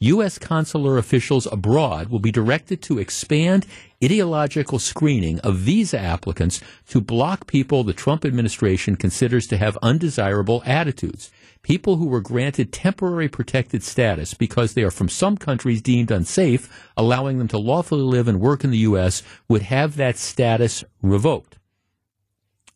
[0.00, 0.38] U.S.
[0.38, 3.66] consular officials abroad will be directed to expand
[4.02, 10.62] ideological screening of visa applicants to block people the Trump administration considers to have undesirable
[10.64, 11.32] attitudes.
[11.62, 16.88] People who were granted temporary protected status because they are from some countries deemed unsafe,
[16.96, 21.57] allowing them to lawfully live and work in the U.S., would have that status revoked.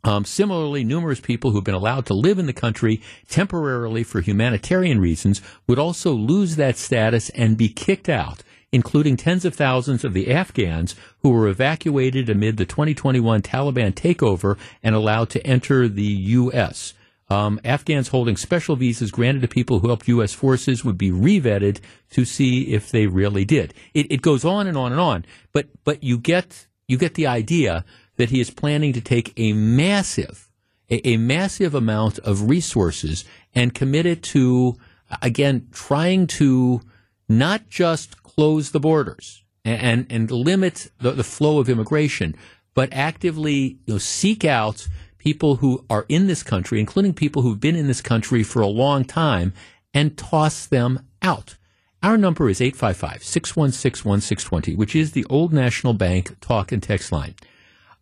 [0.05, 5.01] Um, similarly, numerous people who've been allowed to live in the country temporarily for humanitarian
[5.01, 8.43] reasons would also lose that status and be kicked out,
[8.73, 14.59] including tens of thousands of the Afghans who were evacuated amid the 2021 Taliban takeover
[14.83, 16.95] and allowed to enter the U.S.
[17.31, 20.33] Um, Afghans holding special visas granted to people who helped U.S.
[20.35, 21.79] forces would be revetted
[22.11, 23.73] to see if they really did.
[23.95, 27.29] It, it goes on and on and on, but but you get you get the
[27.29, 27.85] idea
[28.23, 30.49] that he is planning to take a massive,
[30.89, 34.77] a, a massive amount of resources and commit it to,
[35.21, 36.81] again, trying to
[37.29, 42.37] not just close the borders and, and, limit the, the flow of immigration,
[42.75, 44.87] but actively you know, seek out
[45.19, 48.69] people who are in this country, including people who've been in this country for a
[48.69, 49.53] long time,
[49.93, 51.57] and toss them out.
[52.05, 57.11] Our number is 855 616 1620, which is the Old National Bank talk and text
[57.11, 57.35] line.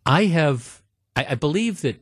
[0.05, 0.81] I have
[1.15, 2.01] I, I believe that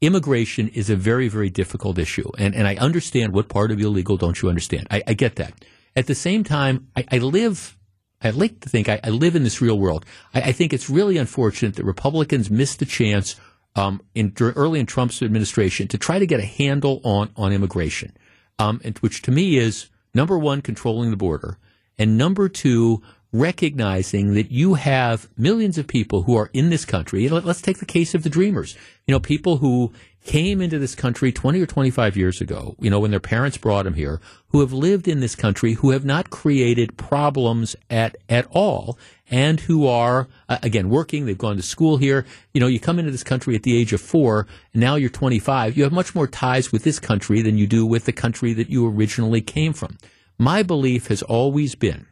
[0.00, 2.30] immigration is a very, very difficult issue.
[2.38, 4.86] And, and I understand what part of illegal don't you understand.
[4.90, 5.52] I, I get that.
[5.94, 7.76] At the same time, I, I live,
[8.22, 10.06] I like to think I, I live in this real world.
[10.32, 13.36] I, I, think it's really unfortunate that Republicans missed the chance
[13.76, 18.16] um, in, early in Trump's administration to try to get a handle on, on immigration,
[18.58, 21.58] um, and, which to me is number one, controlling the border,
[21.98, 23.02] and number two,
[23.32, 27.28] recognizing that you have millions of people who are in this country.
[27.28, 28.76] Let's take the case of the Dreamers.
[29.06, 29.92] You know, people who
[30.24, 33.84] came into this country 20 or 25 years ago, you know, when their parents brought
[33.84, 38.46] them here, who have lived in this country, who have not created problems at, at
[38.50, 38.98] all,
[39.30, 41.24] and who are, uh, again, working.
[41.24, 42.26] They've gone to school here.
[42.52, 45.08] You know, you come into this country at the age of four, and now you're
[45.08, 45.76] 25.
[45.76, 48.68] You have much more ties with this country than you do with the country that
[48.68, 49.98] you originally came from.
[50.36, 52.06] My belief has always been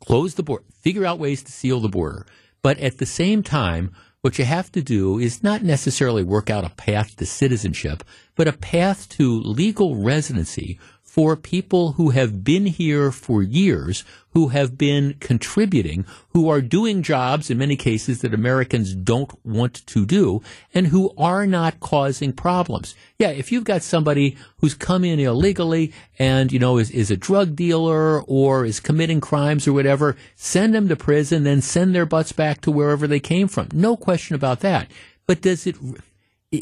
[0.00, 2.26] close the border, figure out ways to seal the border.
[2.62, 6.64] But at the same time, what you have to do is not necessarily work out
[6.64, 8.02] a path to citizenship,
[8.34, 10.80] but a path to legal residency
[11.16, 14.04] for people who have been here for years,
[14.34, 16.04] who have been contributing,
[16.34, 20.42] who are doing jobs in many cases that Americans don't want to do,
[20.74, 22.94] and who are not causing problems.
[23.18, 27.16] Yeah, if you've got somebody who's come in illegally and, you know, is, is a
[27.16, 32.04] drug dealer or is committing crimes or whatever, send them to prison, then send their
[32.04, 33.68] butts back to wherever they came from.
[33.72, 34.90] No question about that.
[35.26, 35.76] But does it,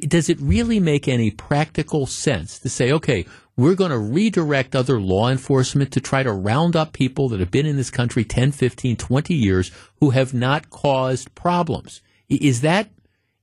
[0.00, 3.26] does it really make any practical sense to say, okay,
[3.56, 7.50] we're going to redirect other law enforcement to try to round up people that have
[7.50, 9.70] been in this country 10, 15, 20 years
[10.00, 12.02] who have not caused problems.
[12.28, 12.90] Is that,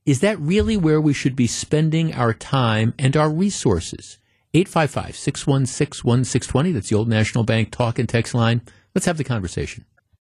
[0.04, 4.18] is that really where we should be spending our time and our resources?
[4.54, 6.72] 855 616 1620.
[6.72, 8.60] That's the Old National Bank talk and text line.
[8.94, 9.86] Let's have the conversation.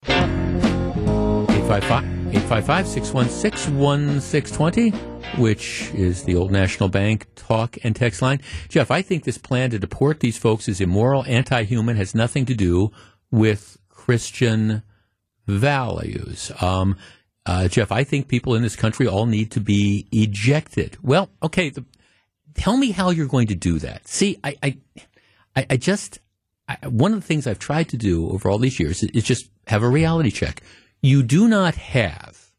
[0.05, 4.91] 855 855 616 1620,
[5.41, 8.41] which is the old National Bank talk and text line.
[8.69, 12.47] Jeff, I think this plan to deport these folks is immoral, anti human, has nothing
[12.47, 12.93] to do
[13.31, 14.83] with Christian
[15.47, 16.53] values.
[16.61, 16.97] Um,
[17.47, 20.99] uh, Jeff, I think people in this country all need to be ejected.
[21.03, 21.85] Well, okay, the,
[22.55, 24.07] tell me how you're going to do that.
[24.07, 26.21] See, I, I, I just,
[26.69, 29.25] I, one of the things I've tried to do over all these years is, is
[29.25, 30.63] just have a reality check
[31.03, 32.53] you do not have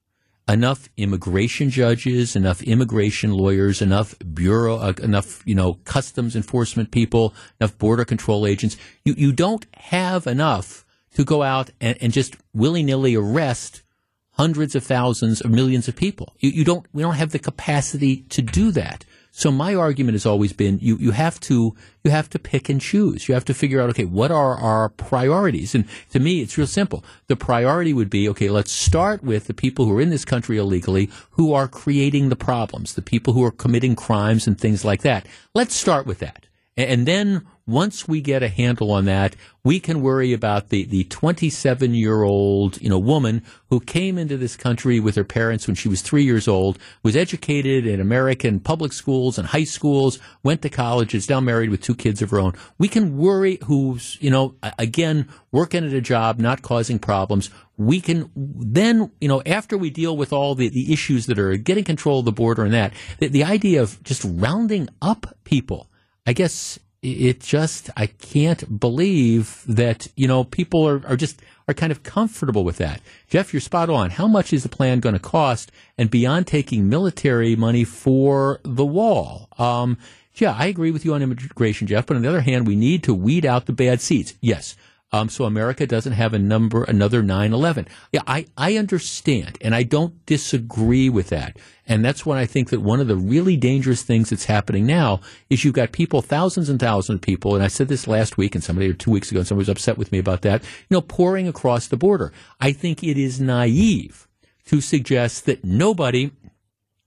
[0.48, 7.34] enough immigration judges, enough immigration lawyers, enough bureau, uh, enough you know customs enforcement people,
[7.60, 8.78] enough border control agents.
[9.06, 13.84] You you don't have enough to go out and, and just willy nilly arrest
[14.32, 16.36] hundreds of thousands or millions of people.
[16.40, 19.06] You, you don't we don't have the capacity to do that.
[19.34, 21.74] So my argument has always been you, you have to
[22.04, 23.28] you have to pick and choose.
[23.28, 25.74] You have to figure out okay, what are our priorities?
[25.74, 27.04] And to me it's real simple.
[27.28, 30.58] The priority would be okay, let's start with the people who are in this country
[30.58, 35.02] illegally who are creating the problems, the people who are committing crimes and things like
[35.02, 35.26] that.
[35.56, 36.48] Let's start with that.
[36.76, 41.04] And then once we get a handle on that, we can worry about the, the
[41.06, 45.76] 27 year old, you know, woman who came into this country with her parents when
[45.76, 50.62] she was three years old, was educated in American public schools and high schools, went
[50.62, 52.54] to college, is now married with two kids of her own.
[52.78, 57.50] We can worry who's, you know, again, working at a job, not causing problems.
[57.78, 61.56] We can then, you know, after we deal with all the, the issues that are
[61.58, 65.90] getting control of the border and that, the, the idea of just rounding up people,
[66.26, 71.74] I guess it just I can't believe that you know people are, are just are
[71.74, 73.02] kind of comfortable with that.
[73.28, 74.12] Jeff, you're spot on.
[74.12, 75.72] How much is the plan going to cost?
[75.98, 79.98] And beyond taking military money for the wall, um,
[80.36, 82.06] yeah, I agree with you on immigration, Jeff.
[82.06, 84.36] But on the other hand, we need to weed out the bad seeds.
[84.42, 84.76] Yes,
[85.12, 87.88] um, so America doesn't have a number, another 9-11.
[88.14, 91.58] Yeah, I, I understand, and I don't disagree with that.
[91.86, 95.20] And that's when I think that one of the really dangerous things that's happening now
[95.50, 98.56] is you've got people, thousands and thousands of people, and I said this last week,
[98.56, 100.96] and somebody or two weeks ago, and somebody was upset with me about that, you
[100.96, 102.32] know, pouring across the border.
[102.62, 104.30] I think it is naive
[104.68, 106.32] to suggest that nobody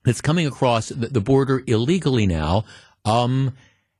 [0.05, 2.65] that's coming across the, the border illegally now
[3.07, 3.55] um,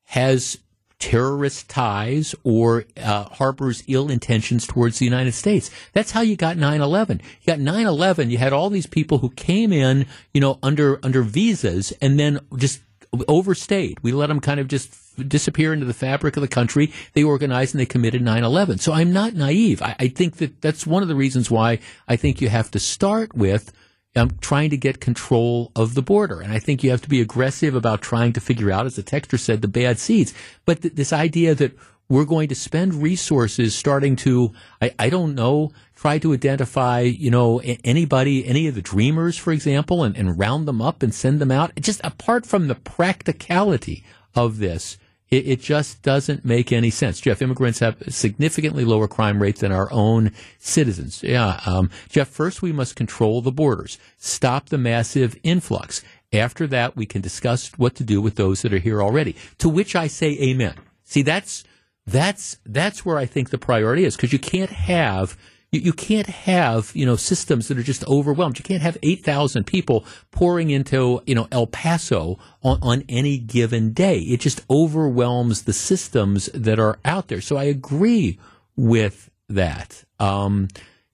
[0.05, 0.59] has
[1.05, 5.71] terrorist ties or uh, harbors ill intentions towards the United States.
[5.93, 7.21] That's how you got 9/11.
[7.43, 8.31] You got 9/11.
[8.31, 12.41] You had all these people who came in, you know, under under visas and then
[12.57, 12.81] just
[13.29, 13.99] overstayed.
[14.01, 14.95] We let them kind of just
[15.29, 16.91] disappear into the fabric of the country.
[17.13, 18.81] They organized and they committed 9/11.
[18.81, 19.83] So I'm not naive.
[19.83, 22.79] I, I think that that's one of the reasons why I think you have to
[22.79, 23.75] start with
[24.17, 26.41] um, trying to get control of the border.
[26.41, 29.03] And I think you have to be aggressive about trying to figure out, as the
[29.03, 30.33] texter said, the bad seeds.
[30.65, 31.77] But th- this idea that
[32.09, 37.31] we're going to spend resources starting to, I, I don't know, try to identify, you
[37.31, 41.41] know, anybody, any of the dreamers, for example, and, and round them up and send
[41.41, 41.73] them out.
[41.77, 44.05] Just apart from the practicality
[44.35, 44.99] of this,
[45.31, 47.21] it, it, just doesn't make any sense.
[47.21, 51.23] Jeff, immigrants have significantly lower crime rate than our own citizens.
[51.23, 56.03] Yeah, um, Jeff, first we must control the borders, stop the massive influx.
[56.33, 59.37] After that, we can discuss what to do with those that are here already.
[59.59, 60.75] To which I say amen.
[61.05, 61.65] See, that's,
[62.07, 65.39] that's, that's where I think the priority is because you can't have
[65.75, 68.59] you, you can't have, you know, systems that are just overwhelmed.
[68.59, 73.93] You can't have 8,000 people pouring into, you know, El Paso on, on any given
[73.93, 74.21] day.
[74.21, 77.41] It just overwhelms the systems that are out there.
[77.41, 78.39] So I agree
[78.77, 80.05] with that.
[80.21, 80.69] Um,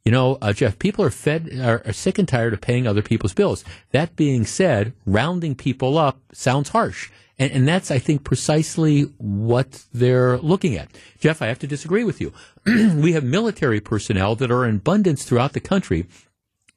[0.05, 3.03] you know, uh, Jeff, people are fed are, are, sick and tired of paying other
[3.03, 3.65] people's bills.
[3.93, 7.11] That being said, rounding people up sounds harsh.
[7.41, 10.91] And, and that's, I think, precisely what they're looking at.
[11.19, 12.35] Jeff, I have to disagree with you.
[12.67, 16.07] we have military personnel that are in abundance throughout the country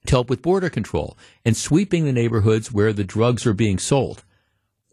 [0.06, 4.24] to help with border control and sweeping the neighborhoods where the drugs are being sold.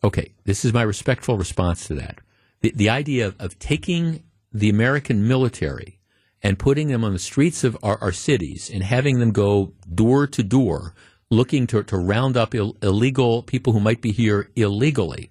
[0.02, 2.18] Okay, this is my respectful response to that.
[2.62, 6.00] The, the idea of, of taking the American military
[6.42, 10.26] and putting them on the streets of our, our cities and having them go door
[10.26, 10.94] to door
[11.30, 15.30] looking to, to round up Ill, illegal people who might be here illegally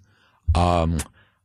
[0.56, 1.00] um,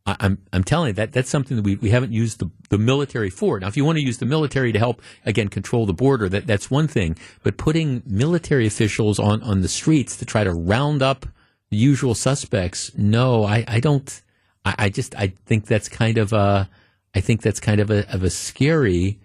[0.06, 2.78] I, I'm, I'm telling you that that's something that we, we haven't used the, the
[2.78, 3.58] military for.
[3.58, 6.46] Now, if you want to use the military to help again control the border, that
[6.46, 7.16] that's one thing.
[7.42, 11.26] But putting military officials on, on the streets to try to round up
[11.70, 14.22] the usual suspects, no, I, I don't.
[14.64, 16.68] I, I just I think that's kind of a
[17.14, 19.18] I think that's kind of a of a scary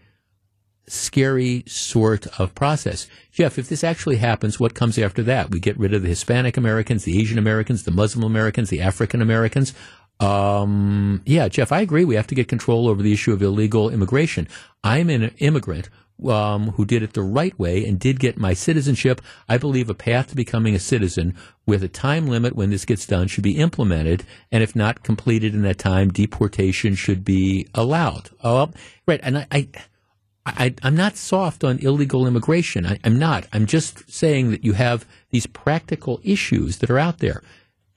[0.90, 3.08] scary sort of process.
[3.32, 5.52] Jeff, if this actually happens, what comes after that?
[5.52, 9.22] We get rid of the Hispanic Americans, the Asian Americans, the Muslim Americans, the African
[9.22, 9.74] Americans.
[10.20, 12.06] Um, yeah, Jeff, I agree.
[12.06, 14.48] We have to get control over the issue of illegal immigration.
[14.84, 15.90] I'm an immigrant
[16.28, 19.22] um, who did it the right way and did get my citizenship.
[19.48, 21.36] I believe a path to becoming a citizen
[21.66, 24.26] with a time limit when this gets done should be implemented.
[24.52, 28.30] And if not completed in that time, deportation should be allowed.
[28.44, 28.72] Oh,
[29.08, 29.20] right.
[29.24, 29.68] And I, I
[30.46, 32.86] I, am not soft on illegal immigration.
[32.86, 33.46] I, am not.
[33.54, 37.42] I'm just saying that you have these practical issues that are out there.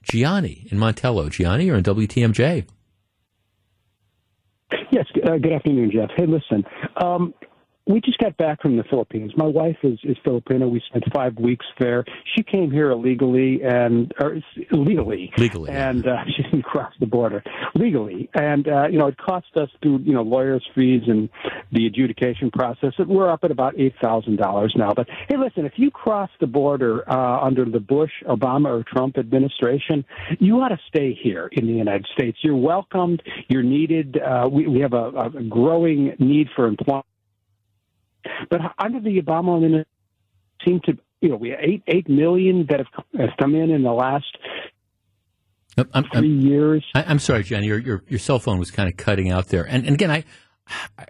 [0.03, 1.31] Gianni in Montello.
[1.31, 2.67] Gianni, you're in WTMJ.
[4.91, 5.07] Yes.
[5.25, 6.11] Uh, good afternoon, Jeff.
[6.17, 6.65] Hey, listen.
[7.03, 7.33] Um,
[7.87, 9.33] we just got back from the Philippines.
[9.37, 10.69] My wife is, is Filipino.
[10.69, 12.05] We spent five weeks there.
[12.37, 17.43] She came here illegally and or legally, legally, and uh, she didn't cross the border
[17.75, 18.31] legally.
[18.35, 21.29] And uh, you know, it cost us through you know lawyers' fees and
[21.73, 22.93] the adjudication process.
[22.99, 24.93] We're up at about eight thousand dollars now.
[24.95, 29.19] But hey, listen, if you cross the border uh, under the Bush, Obama, or Trump
[29.19, 30.05] administration,
[30.39, 32.39] you ought to stay here in the United States.
[32.43, 33.23] You're welcomed.
[33.49, 34.19] You're needed.
[34.19, 37.07] Uh, we, we have a, a growing need for employment
[38.51, 39.87] but under the Obama administration,
[40.65, 43.83] seem to you know we have eight eight million that have, have come in in
[43.83, 44.27] the last
[45.77, 46.85] I'm, 3 I'm, years.
[46.95, 47.67] I, am sorry, Jenny.
[47.67, 49.65] Your, your your cell phone was kind of cutting out there.
[49.65, 50.25] And, and again, I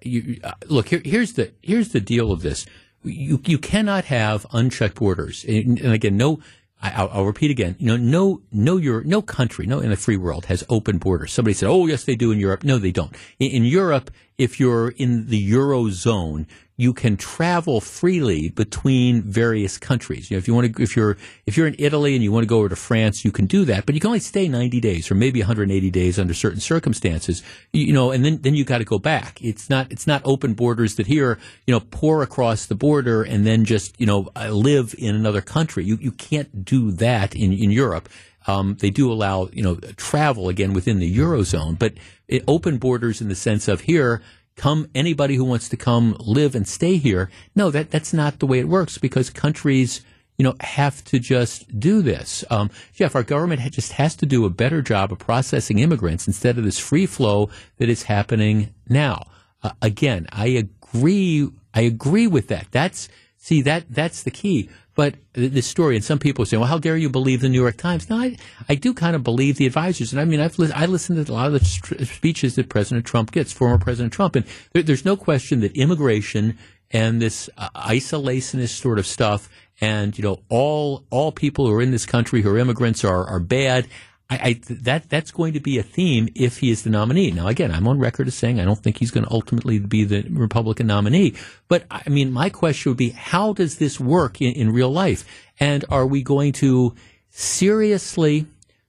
[0.03, 1.03] you, uh, look here.
[1.05, 2.67] Here's the here's the deal of this.
[3.03, 5.45] You you cannot have unchecked borders.
[5.45, 6.41] And, and again, no.
[6.85, 7.77] I, will repeat again.
[7.79, 11.33] You know, no, no, your no country, no in the free world has open borders.
[11.33, 13.15] Somebody said, "Oh, yes, they do in Europe." No, they don't.
[13.39, 20.31] In, in Europe, if you're in the eurozone, you can travel freely between various countries.
[20.31, 21.17] You know, if you want to, if you're
[21.47, 23.65] if you're in Italy and you want to go over to France, you can do
[23.67, 27.43] that, but you can only stay 90 days or maybe 180 days under certain circumstances.
[27.73, 29.41] You, know, and then then you got to go back.
[29.43, 33.47] It's not it's not open borders that here you know pour across the border and
[33.47, 35.85] then just you know uh, live in another country.
[35.85, 38.09] You you can't do that in in Europe.
[38.47, 41.95] Um, they do allow you know travel again within the eurozone, but
[42.29, 44.23] it, open borders in the sense of here
[44.55, 47.31] come anybody who wants to come live and stay here.
[47.55, 50.03] No, that that's not the way it works because countries
[50.39, 52.45] you know, have to just do this.
[52.51, 56.59] Um, Jeff, our government just has to do a better job of processing immigrants instead
[56.59, 59.27] of this free flow that is happening now.
[59.63, 61.49] Uh, again, I agree.
[61.75, 62.67] I agree with that.
[62.71, 64.69] That's see that that's the key.
[64.95, 67.79] But this story, and some people say, well, how dare you believe the New York
[67.79, 68.11] Times?
[68.11, 68.37] No, I,
[68.69, 70.13] I do kind of believe the advisors.
[70.13, 73.07] And I mean, I've li- I listened to a lot of the speeches that President
[73.07, 74.37] Trump gets, former President Trump.
[74.37, 76.59] And there, there's no question that immigration
[76.91, 79.49] and this uh, isolationist sort of stuff
[79.81, 83.27] and, you know, all, all people who are in this country who are immigrants are,
[83.27, 83.89] are bad.
[84.33, 87.31] I, I, that that's going to be a theme if he is the nominee.
[87.31, 90.05] Now, again, I'm on record as saying I don't think he's going to ultimately be
[90.05, 91.35] the Republican nominee.
[91.69, 95.25] But I mean, my question would be, how does this work in, in real life?
[95.61, 96.95] And are we going to
[97.29, 98.47] seriously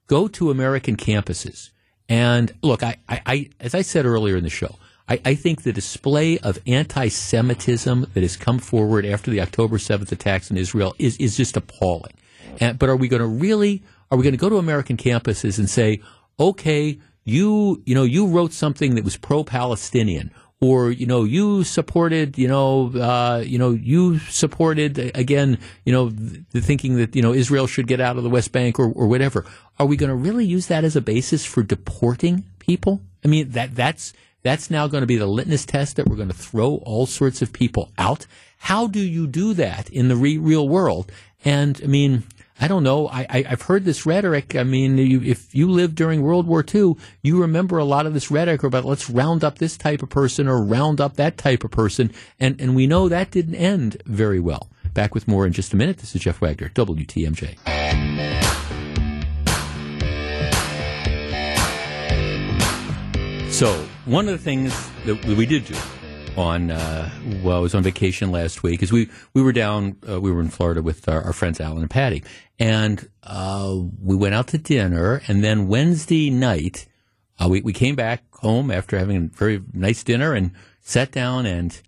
[0.08, 1.72] go to American campuses?
[2.08, 4.76] And look, I, I, I, as I said earlier in the show,
[5.10, 10.12] I, I think the display of anti-Semitism that has come forward after the October 7th
[10.14, 12.14] attacks in Israel is, is just appalling.
[12.62, 13.84] And, but are we going to really,
[14.14, 16.00] are we going to go to American campuses and say,
[16.40, 20.30] okay, you, you know, you wrote something that was pro-Palestinian
[20.62, 26.10] or you know you supported you know uh, you know you supported again you know
[26.10, 29.08] the thinking that you know Israel should get out of the West Bank or, or
[29.08, 29.46] whatever.
[29.78, 33.02] Are we going to really use that as a basis for deporting people?
[33.26, 36.30] I mean that that's that's now going to be the litmus test that we're going
[36.30, 38.26] to throw all sorts of people out.
[38.58, 41.12] How do you do that in the re- real world?
[41.44, 42.24] And I mean,
[42.60, 43.08] I don't know.
[43.08, 44.56] I, I, have heard this rhetoric.
[44.56, 48.14] I mean, you, if you lived during World War II, you remember a lot of
[48.14, 51.64] this rhetoric about let's round up this type of person or round up that type
[51.64, 52.12] of person.
[52.40, 54.70] And, and we know that didn't end very well.
[54.94, 55.98] Back with more in just a minute.
[55.98, 57.58] This is Jeff Wagner, WTMJ.
[63.52, 63.74] So,
[64.06, 65.76] one of the things that we did do
[66.38, 67.10] on uh,
[67.42, 68.74] well, I was on vacation last week.
[68.74, 71.82] Because we we were down, uh, we were in Florida with our, our friends Alan
[71.82, 72.24] and Patty,
[72.60, 75.22] and uh, we went out to dinner.
[75.28, 76.88] And then Wednesday night,
[77.40, 81.46] uh, we we came back home after having a very nice dinner and sat down
[81.46, 81.80] and.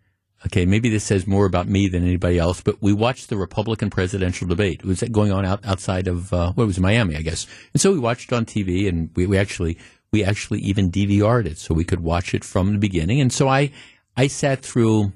[0.46, 3.90] Okay, maybe this says more about me than anybody else, but we watched the Republican
[3.90, 4.82] presidential debate.
[4.82, 7.48] It was going on out, outside of, uh, what was Miami, I guess.
[7.74, 9.80] And so we watched it on TV and we, we actually,
[10.12, 13.20] we actually even DVR'd it so we could watch it from the beginning.
[13.22, 13.72] And so I,
[14.18, 15.14] I sat through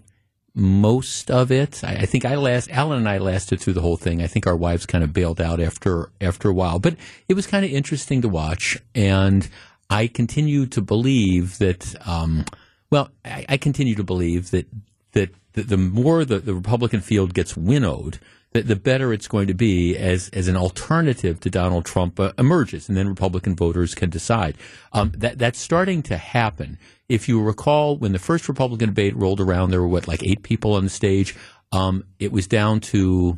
[0.54, 1.84] most of it.
[1.84, 4.22] I, I, think I last Alan and I lasted through the whole thing.
[4.22, 6.96] I think our wives kind of bailed out after after a while, but
[7.28, 8.78] it was kind of interesting to watch.
[8.94, 9.48] And
[9.90, 11.96] I continue to believe that.
[12.08, 12.46] Um,
[12.92, 14.68] well, I, I, continue to believe that
[15.12, 18.20] that, that the more the, the Republican field gets winnowed,
[18.52, 22.34] the, the better it's going to be as as an alternative to Donald Trump uh,
[22.38, 24.58] emerges, and then Republican voters can decide.
[24.94, 26.78] Um, that that's starting to happen.
[27.08, 30.44] If you recall, when the first Republican debate rolled around, there were what like eight
[30.44, 31.36] people on the stage.
[31.72, 33.38] Um, it was down to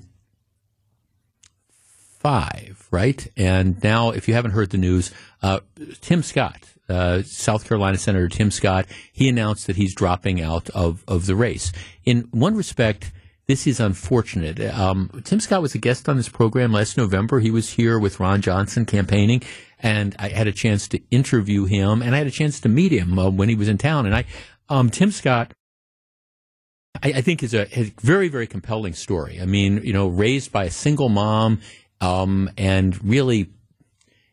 [2.22, 3.28] five, right?
[3.36, 5.60] And now, if you haven't heard the news, uh,
[6.02, 11.04] Tim Scott, uh, South Carolina Senator Tim Scott, he announced that he's dropping out of,
[11.08, 11.72] of the race.
[12.06, 13.12] In one respect,
[13.52, 14.62] this is unfortunate.
[14.62, 17.42] Um, Tim Scott was a guest on this program last November.
[17.42, 19.44] He was here with Ron Johnson campaigning,
[19.78, 22.94] and I had a chance to interview him, and I had a chance to meet
[22.94, 24.06] him uh, when he was in town.
[24.06, 24.24] And I,
[24.70, 25.52] um, Tim Scott,
[27.04, 29.42] I, I think is a, a, very, very compelling story.
[29.42, 31.60] I mean, you know, raised by a single mom,
[32.00, 33.50] um, and really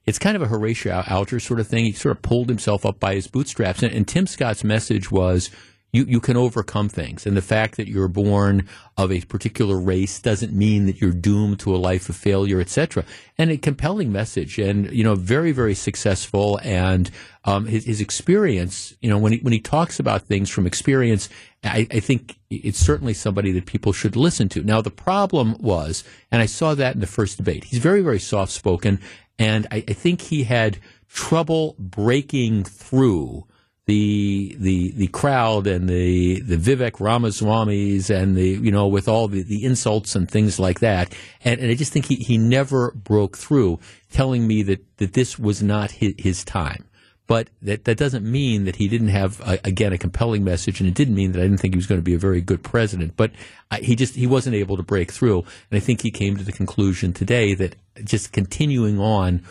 [0.06, 1.86] it's kind of a Horatio Alger sort of thing.
[1.86, 3.82] He sort of pulled himself up by his bootstraps.
[3.82, 5.50] And, and, Tim Scott's message was
[5.92, 7.26] you, you can overcome things.
[7.26, 11.60] And the fact that you're born of a particular race doesn't mean that you're doomed
[11.60, 13.04] to a life of failure, etc.
[13.38, 16.60] And a compelling message and, you know, very, very successful.
[16.62, 17.10] And
[17.44, 21.30] um, his, his experience, you know, when he, when he talks about things from experience,
[21.64, 24.62] I, I think it's certainly somebody that people should listen to.
[24.62, 28.20] Now, the problem was, and I saw that in the first debate, he's very, very
[28.20, 29.00] soft spoken.
[29.38, 30.78] And I, I think he had
[31.08, 33.46] trouble breaking through
[33.88, 39.28] the the the crowd and the the Vivek Ramaswamy's and the you know with all
[39.28, 41.14] the, the insults and things like that.
[41.42, 43.80] And, and I just think he, he never broke through
[44.12, 46.84] telling me that, that this was not his, his time.
[47.26, 50.80] But that that doesn't mean that he didn't have a, again a compelling message.
[50.80, 52.42] And it didn't mean that I didn't think he was going to be a very
[52.42, 53.16] good president.
[53.16, 53.30] But
[53.70, 55.38] I, he just he wasn't able to break through.
[55.70, 57.74] And I think he came to the conclusion today that
[58.04, 59.42] just continuing on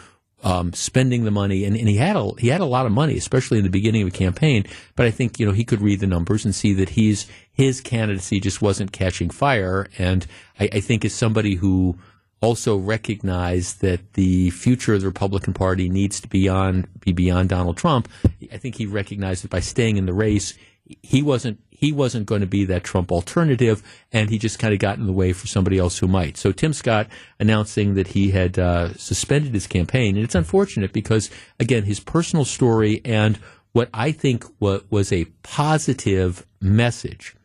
[0.43, 3.17] um, spending the money, and, and he had a he had a lot of money,
[3.17, 4.65] especially in the beginning of a campaign.
[4.95, 7.81] But I think you know he could read the numbers and see that he's his
[7.81, 9.87] candidacy just wasn't catching fire.
[9.97, 10.27] And
[10.59, 11.97] I, I think as somebody who
[12.39, 17.49] also recognized that the future of the Republican Party needs to be on be beyond
[17.49, 18.07] Donald Trump,
[18.51, 20.53] I think he recognized that by staying in the race,
[21.01, 24.79] he wasn't he wasn't going to be that Trump alternative, and he just kind of
[24.79, 26.35] got in the way for somebody else who might.
[26.35, 27.07] So Tim Scott
[27.39, 32.45] announcing that he had uh, suspended his campaign, and it's unfortunate because again, his personal
[32.45, 33.37] story and
[33.73, 37.35] what I think was a positive message,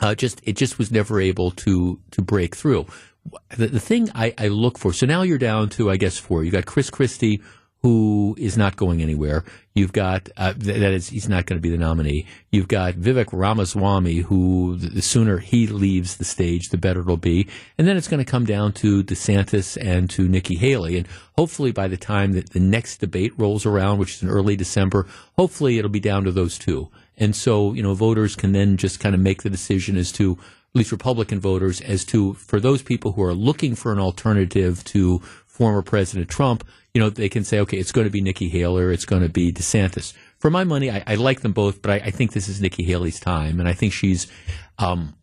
[0.00, 2.86] uh, just it just was never able to to break through.
[3.58, 4.94] The, the thing I, I look for.
[4.94, 6.44] So now you're down to I guess four.
[6.44, 7.42] You got Chris Christie
[7.82, 9.44] who is not going anywhere.
[9.74, 12.26] You've got uh, that is he's not going to be the nominee.
[12.50, 17.48] You've got Vivek Ramaswamy, who the sooner he leaves the stage, the better it'll be.
[17.78, 20.98] And then it's going to come down to DeSantis and to Nikki Haley.
[20.98, 21.08] And
[21.38, 25.06] hopefully, by the time that the next debate rolls around, which is in early December,
[25.38, 26.90] hopefully it'll be down to those two.
[27.16, 30.38] And so, you know, voters can then just kind of make the decision as to
[30.72, 34.84] at least Republican voters as to for those people who are looking for an alternative
[34.84, 35.20] to
[35.60, 38.82] former President Trump, you know, they can say, okay, it's going to be Nikki Haley,
[38.82, 40.14] or it's going to be DeSantis.
[40.38, 42.82] for my money, I, I like them both, but I, I, think this is Nikki
[42.82, 44.26] Haley's time, and I think she's
[44.78, 45.14] um,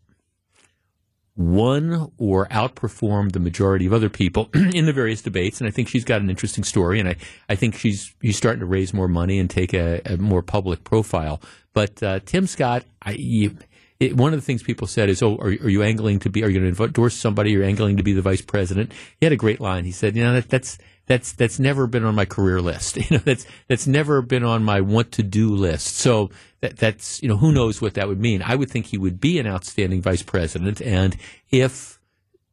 [1.34, 5.88] won or outperformed the majority of other people in the various debates, and I think
[5.88, 7.16] she's got an interesting story, and I,
[7.48, 10.84] I think she's she's starting to raise more money and take a, a more public
[10.84, 11.40] profile.
[11.74, 13.56] But uh, Tim Scott, I, you,
[14.00, 16.44] it, one of the things people said is, "Oh, are, are you angling to be?
[16.44, 17.50] Are you going to endorse somebody?
[17.50, 19.84] You're angling to be the vice president." He had a great line.
[19.84, 22.96] He said, "You know, that, that's that's that's never been on my career list.
[23.08, 25.96] You know, that's that's never been on my want to do list.
[25.96, 26.30] So
[26.60, 28.42] that that's you know, who knows what that would mean?
[28.44, 31.16] I would think he would be an outstanding vice president, and
[31.50, 31.98] if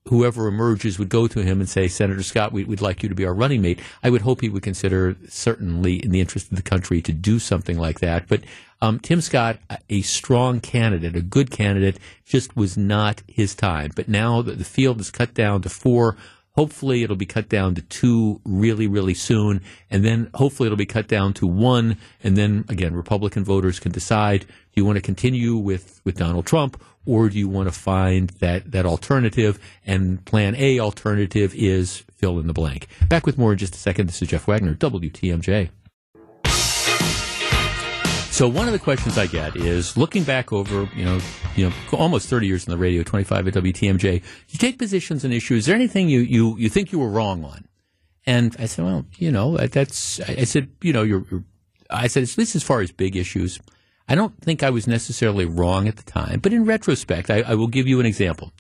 [0.08, 3.16] whoever emerges would go to him and say, Senator Scott, we, would like you to
[3.16, 3.80] be our running mate.
[4.04, 7.40] I would hope he would consider, certainly in the interest of the country, to do
[7.40, 8.28] something like that.
[8.28, 8.42] But
[8.82, 9.58] um, Tim Scott,
[9.90, 13.92] a strong candidate, a good candidate, just was not his time.
[13.96, 16.18] But now the, the field is cut down to four.
[16.56, 19.62] Hopefully, it'll be cut down to two really, really soon.
[19.90, 21.98] And then hopefully, it'll be cut down to one.
[22.24, 26.46] And then again, Republican voters can decide do you want to continue with, with Donald
[26.46, 29.60] Trump or do you want to find that, that alternative?
[29.86, 32.88] And plan A alternative is fill in the blank.
[33.08, 34.08] Back with more in just a second.
[34.08, 35.70] This is Jeff Wagner, WTMJ.
[38.36, 41.22] So one of the questions I get is looking back over, you know,
[41.56, 45.32] you know, almost 30 years in the radio, 25 at WTMJ, you take positions on
[45.32, 45.60] issues.
[45.60, 47.66] Is there anything you, you, you think you were wrong on?
[48.26, 51.46] And I said, well, you know, that's, I said, you know, you're, you're
[51.90, 53.58] I said, at least as far as big issues,
[54.10, 57.56] I don't think I was necessarily wrong at the time, but in retrospect, I, I
[57.56, 58.52] will give you an example.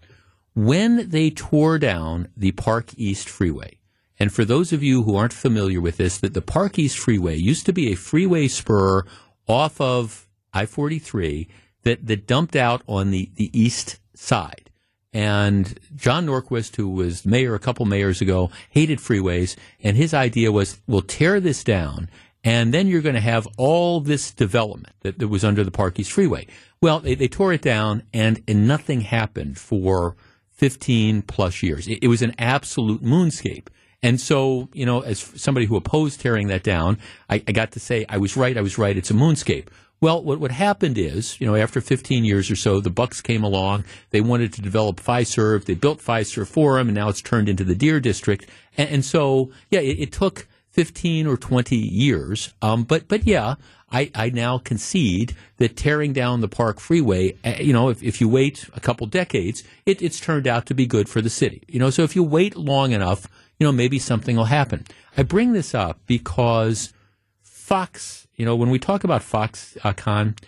[0.54, 3.80] When they tore down the Park East Freeway,
[4.18, 7.36] and for those of you who aren't familiar with this, that the Park East Freeway
[7.36, 9.04] used to be a freeway spur
[9.48, 11.48] off of I 43
[11.84, 14.70] that, that dumped out on the, the east side.
[15.14, 19.56] And John Norquist, who was mayor a couple mayors ago, hated freeways.
[19.82, 22.10] And his idea was we'll tear this down,
[22.44, 26.00] and then you're going to have all this development that, that was under the Park
[26.00, 26.48] East Freeway.
[26.82, 30.18] Well, they, they tore it down, and, and nothing happened for
[30.52, 31.88] 15 plus years.
[31.88, 33.68] It, it was an absolute moonscape.
[34.06, 37.80] And so, you know, as somebody who opposed tearing that down, I, I, got to
[37.80, 39.70] say, I was right, I was right, it's a moonscape.
[40.00, 43.44] Well, what, what happened is, you know, after 15 years or so, the Bucks came
[43.44, 43.84] along.
[44.12, 45.66] They wanted to develop Fiserv.
[45.66, 48.46] They built Fiserv for them, and now it's turned into the Deer District.
[48.78, 52.54] And, and so, yeah, it, it, took 15 or 20 years.
[52.62, 53.56] Um, but, but yeah,
[53.92, 58.22] I, I now concede that tearing down the Park Freeway, eh, you know, if, if
[58.22, 61.64] you wait a couple decades, it, it's turned out to be good for the city.
[61.68, 63.28] You know, so if you wait long enough,
[63.60, 64.86] you know, maybe something will happen.
[65.18, 66.94] I bring this up because
[67.42, 70.46] Fox, you know, when we talk about Foxconn, uh,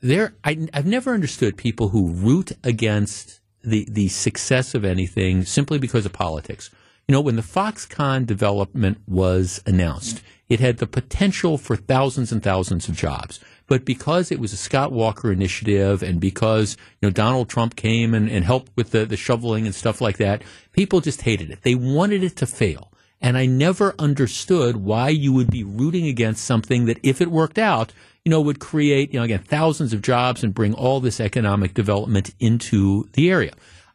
[0.00, 5.78] there, I, I've never understood people who root against the, the success of anything simply
[5.78, 6.70] because of politics.
[7.06, 12.42] You know, when the Foxconn development was announced, it had the potential for thousands and
[12.42, 13.40] thousands of jobs.
[13.70, 18.14] But because it was a Scott Walker initiative and because, you know, Donald Trump came
[18.14, 20.42] and, and helped with the, the shoveling and stuff like that,
[20.72, 21.62] people just hated it.
[21.62, 22.92] They wanted it to fail.
[23.20, 27.60] And I never understood why you would be rooting against something that, if it worked
[27.60, 27.92] out,
[28.24, 31.72] you know, would create, you know, again, thousands of jobs and bring all this economic
[31.72, 33.52] development into the area.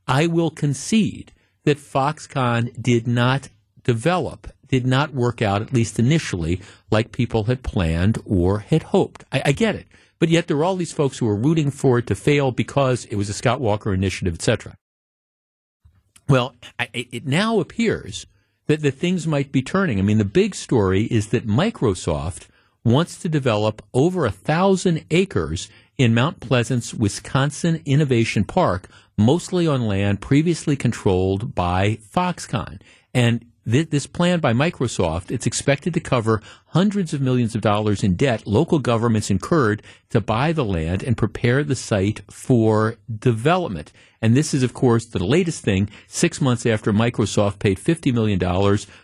[0.08, 1.34] I will concede
[1.66, 3.50] that Foxconn did not
[3.84, 6.62] develop did not work out, at least initially,
[6.92, 9.24] like people had planned or had hoped.
[9.32, 9.88] I, I get it.
[10.20, 13.06] But yet there are all these folks who are rooting for it to fail because
[13.06, 14.78] it was a Scott Walker initiative, etc.
[16.28, 18.26] Well, I, it now appears
[18.68, 20.00] that, that things might be turning.
[20.00, 22.48] I mean, the big story is that Microsoft
[22.84, 28.88] wants to develop over a thousand acres in Mount Pleasant's Wisconsin Innovation Park,
[29.18, 32.82] mostly on land previously controlled by Foxconn.
[33.14, 38.16] And this plan by Microsoft, it's expected to cover hundreds of millions of dollars in
[38.16, 39.82] debt local governments incurred
[40.12, 43.92] to buy the land and prepare the site for development.
[44.22, 48.40] And this is, of course, the latest thing six months after Microsoft paid $50 million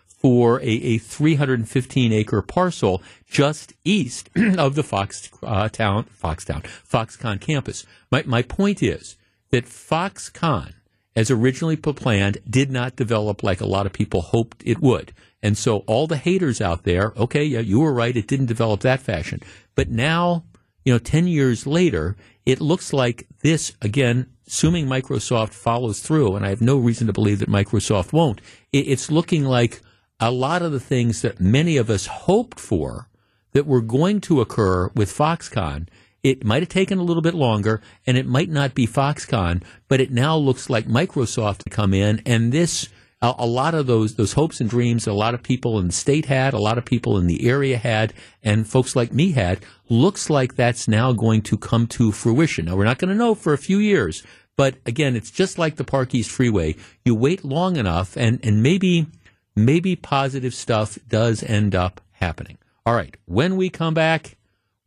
[0.06, 7.86] for a, a 315 acre parcel just east of the Foxtown, uh, Foxtown, Foxconn campus.
[8.12, 9.18] My, my point is
[9.50, 10.74] that Foxconn
[11.16, 15.14] as originally planned, did not develop like a lot of people hoped it would.
[15.44, 18.82] And so all the haters out there, okay, yeah, you were right, it didn't develop
[18.82, 19.42] that fashion.
[19.76, 20.46] But now,
[20.86, 22.16] you know, 10 years later,
[22.46, 27.14] it looks like this, again, assuming Microsoft follows through, and I have no reason to
[27.14, 29.82] believe that Microsoft won't, it's looking like
[30.20, 33.10] a lot of the things that many of us hoped for
[33.54, 35.88] that were going to occur with Foxconn
[36.24, 40.00] it might have taken a little bit longer, and it might not be Foxconn, but
[40.00, 42.90] it now looks like Microsoft to come in, and this
[43.22, 45.94] a, a lot of those those hopes and dreams a lot of people in the
[45.94, 49.60] state had, a lot of people in the area had, and folks like me had,
[49.90, 52.66] looks like that's now going to come to fruition.
[52.66, 54.24] Now we're not going to know for a few years,
[54.56, 56.76] but again, it's just like the Park East Freeway.
[57.06, 59.08] You wait long enough, and and maybe
[59.56, 62.58] maybe positive stuff does end up happening.
[62.86, 64.38] All right, when we come back,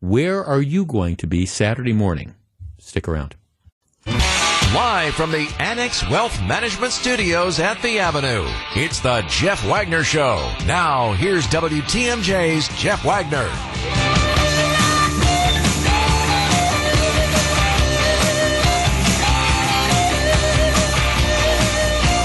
[0.05, 2.35] where are you going to be Saturday morning?
[2.79, 3.37] Stick around.
[4.07, 8.45] Live from the Annex Wealth Management Studios at the Avenue,
[8.75, 10.53] it's the Jeff Wagner Show.
[10.67, 13.49] Now, here's WTMJ's Jeff Wagner.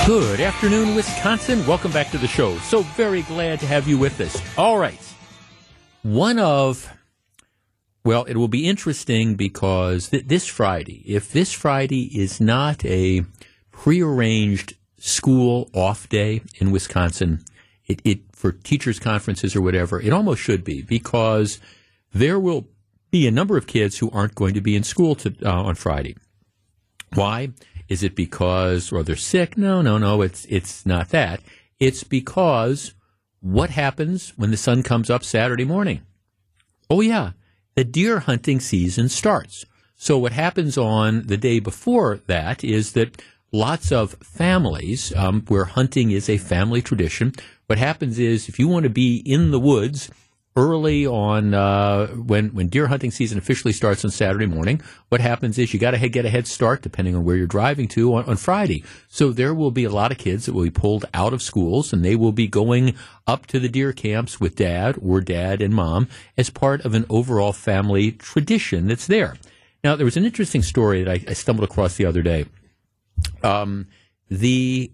[0.05, 1.65] Good afternoon, Wisconsin.
[1.65, 2.57] Welcome back to the show.
[2.57, 4.41] So very glad to have you with us.
[4.57, 4.99] All right.
[6.01, 6.91] One of,
[8.09, 13.23] well, it will be interesting because th- this Friday, if this Friday is not a
[13.71, 17.45] prearranged school off day in Wisconsin,
[17.85, 21.59] it, it for teachers' conferences or whatever, it almost should be because
[22.11, 22.67] there will
[23.11, 25.75] be a number of kids who aren't going to be in school to, uh, on
[25.75, 26.15] Friday.
[27.13, 27.49] Why?
[27.89, 29.55] Is it because well they're sick?
[29.55, 30.23] No, no, no.
[30.23, 31.41] It's it's not that.
[31.79, 32.95] It's because
[33.39, 36.01] what happens when the sun comes up Saturday morning?
[36.89, 37.33] Oh yeah,
[37.79, 39.65] the deer hunting season starts.
[39.95, 43.21] So what happens on the day before that is that
[43.53, 47.31] lots of families um, where hunting is a family tradition.
[47.67, 50.11] What happens is if you want to be in the woods
[50.59, 54.81] early on uh, when when deer hunting season officially starts on Saturday morning.
[55.07, 57.87] What happens is you got to get a head start depending on where you're driving
[57.89, 58.83] to on, on, Friday.
[59.07, 61.93] So there will be a lot of kids that will be pulled out of schools
[61.93, 62.95] and they will be going
[63.25, 67.05] up to the deer camps with dad or dad and mom as part of an
[67.09, 69.37] overall family tradition that's there.
[69.81, 72.45] Now there was an interesting story that I, I stumbled across the other day.
[73.43, 73.87] Um,
[74.29, 74.91] the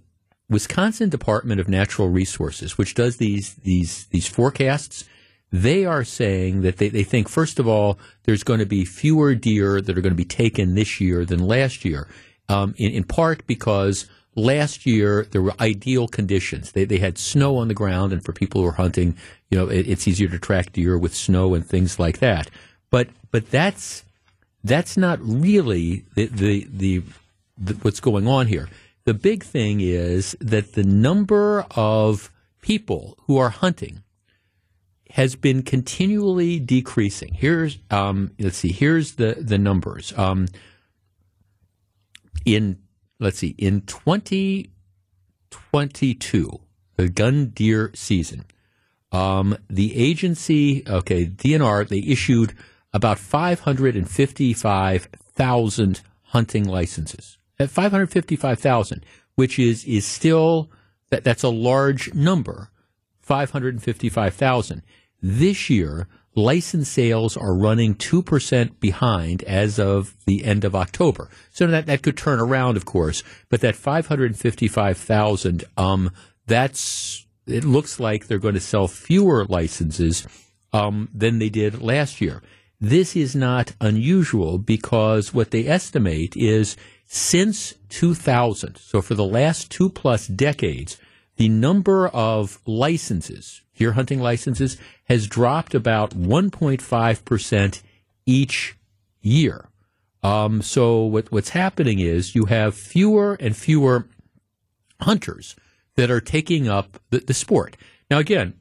[0.48, 5.06] Wisconsin Department of Natural Resources, which does these these these forecasts
[5.52, 9.36] they are saying that they, they think, first of all, there's going to be fewer
[9.36, 12.08] deer that are going to be taken this year than last year,
[12.50, 16.74] um, in, in part because last year there were ideal conditions.
[16.74, 19.18] They, they had snow on the ground, and for people who are hunting,
[19.50, 22.50] you know, it, it's easier to track deer with snow and things like that.
[22.90, 24.04] But but that's
[24.64, 27.04] that's not really the, the, the,
[27.58, 28.68] the what's going on here.
[29.06, 32.32] The big thing is that the number of
[32.62, 34.02] people who are hunting
[35.16, 37.34] has been continually decreasing.
[37.34, 38.74] Here's um, let's see.
[38.74, 40.14] Here's the the numbers.
[40.18, 40.48] Um,
[42.44, 42.80] in
[43.18, 43.56] let's see.
[43.58, 46.60] In 2022,
[46.98, 48.44] the gun deer season,
[49.14, 52.54] um, the agency, okay, DNR, they issued
[52.92, 57.38] about 555,000 hunting licenses.
[57.58, 59.06] At 555,000,
[59.36, 60.70] which is is still
[61.10, 62.70] that that's a large number.
[63.22, 64.82] 555,000.
[65.28, 71.32] This year, license sales are running 2% behind as of the end of October.
[71.50, 76.12] So that, that could turn around, of course, but that 555,000, um,
[76.46, 80.28] that's, it looks like they're going to sell fewer licenses,
[80.72, 82.44] um, than they did last year.
[82.80, 86.78] This is not unusual because what they estimate is
[87.08, 91.00] since 2000, so for the last two plus decades,
[91.38, 97.82] the number of licenses, deer hunting licenses, has dropped about 1.5%
[98.26, 98.76] each
[99.22, 99.70] year.
[100.24, 104.08] Um, so what, what's happening is you have fewer and fewer
[105.02, 105.56] hunters
[105.96, 107.78] that are taking up the, the sport.
[108.10, 108.56] Now, again,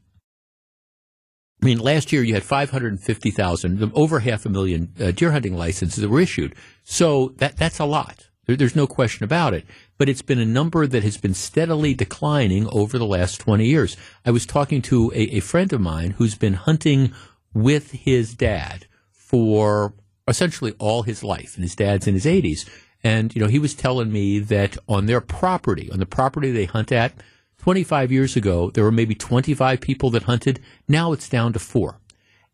[1.63, 6.03] I mean, last year you had 550,000, over half a million uh, deer hunting licenses
[6.03, 6.55] that were issued.
[6.83, 8.29] So that, that's a lot.
[8.47, 9.65] There, there's no question about it
[9.99, 13.97] but it's been a number that has been steadily declining over the last 20 years.
[14.25, 17.13] I was talking to a, a friend of mine who's been hunting
[17.53, 19.95] with his dad for
[20.27, 22.69] essentially all his life, and his dad's in his 80s.
[23.03, 26.65] And, you know, he was telling me that on their property, on the property they
[26.65, 27.13] hunt at,
[27.59, 30.61] 25 years ago, there were maybe 25 people that hunted.
[30.89, 32.01] Now it's down to four.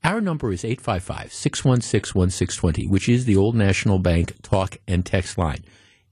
[0.02, 5.36] Our number is 855 616 1620, which is the Old National Bank talk and text
[5.36, 5.64] line.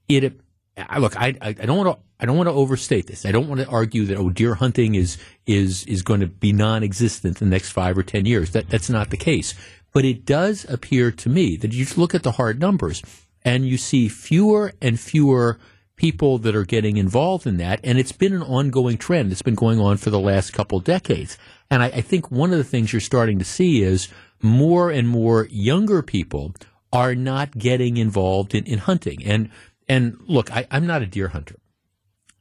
[0.07, 0.39] It
[0.87, 2.03] I, look, I, I don't want to.
[2.21, 3.25] I don't want to overstate this.
[3.25, 6.51] I don't want to argue that oh, deer hunting is is is going to be
[6.51, 8.51] non-existent in the next five or ten years.
[8.51, 9.53] That that's not the case.
[9.93, 13.01] But it does appear to me that you look at the hard numbers
[13.43, 15.59] and you see fewer and fewer
[15.95, 19.31] people that are getting involved in that, and it's been an ongoing trend.
[19.31, 21.37] It's been going on for the last couple decades.
[21.69, 24.07] And I, I think one of the things you're starting to see is
[24.41, 26.53] more and more younger people
[26.91, 29.23] are not getting involved in, in hunting.
[29.25, 29.49] And
[29.89, 31.55] and look, I, I'm not a deer hunter,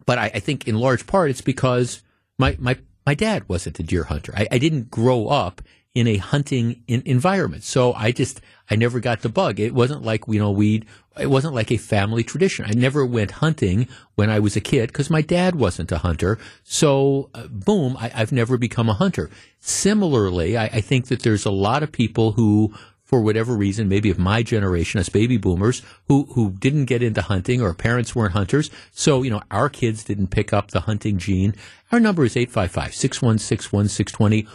[0.06, 2.02] but I, I think in large part it's because
[2.38, 2.76] my my
[3.06, 4.32] my dad wasn't a deer hunter.
[4.36, 5.62] I, I didn't grow up
[5.94, 9.58] in a hunting in, environment, so I just I never got the bug.
[9.58, 10.84] It wasn't like you know we
[11.18, 12.66] it wasn't like a family tradition.
[12.66, 16.38] I never went hunting when I was a kid because my dad wasn't a hunter.
[16.62, 19.30] So, uh, boom, I, have never become a hunter.
[19.58, 22.72] Similarly, I, I think that there's a lot of people who
[23.08, 27.22] for whatever reason, maybe of my generation, us baby boomers, who, who didn't get into
[27.22, 28.70] hunting or parents weren't hunters.
[28.92, 31.54] So, you know, our kids didn't pick up the hunting gene.
[31.90, 34.46] Our number is 855 616 1620.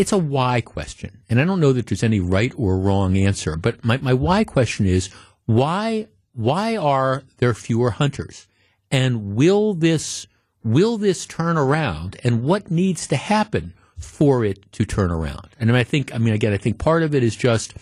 [0.00, 1.18] It's a why question.
[1.28, 4.44] And I don't know that there's any right or wrong answer, but my, my why
[4.44, 5.10] question is
[5.46, 8.46] why why are there fewer hunters?
[8.88, 10.28] And will this
[10.62, 12.16] will this turn around?
[12.22, 15.48] And what needs to happen for it to turn around?
[15.58, 17.74] And I think I mean again I think part of it is just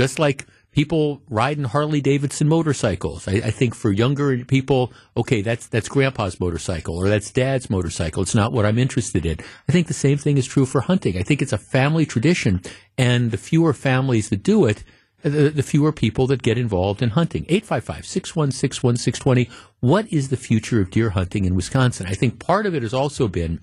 [0.00, 3.28] just like people riding Harley Davidson motorcycles.
[3.28, 8.22] I, I, think for younger people, okay, that's that's grandpa's motorcycle or that's dad's motorcycle.
[8.22, 9.38] It's not what I'm interested in.
[9.68, 11.18] I think the same thing is true for hunting.
[11.18, 12.62] I think it's a family tradition,
[12.96, 14.84] and the fewer families that do it,
[15.22, 17.44] the, the fewer people that get involved in hunting.
[17.48, 19.50] 855 616 1620.
[19.80, 22.06] What is the future of deer hunting in Wisconsin?
[22.06, 23.60] I think part of it has also been,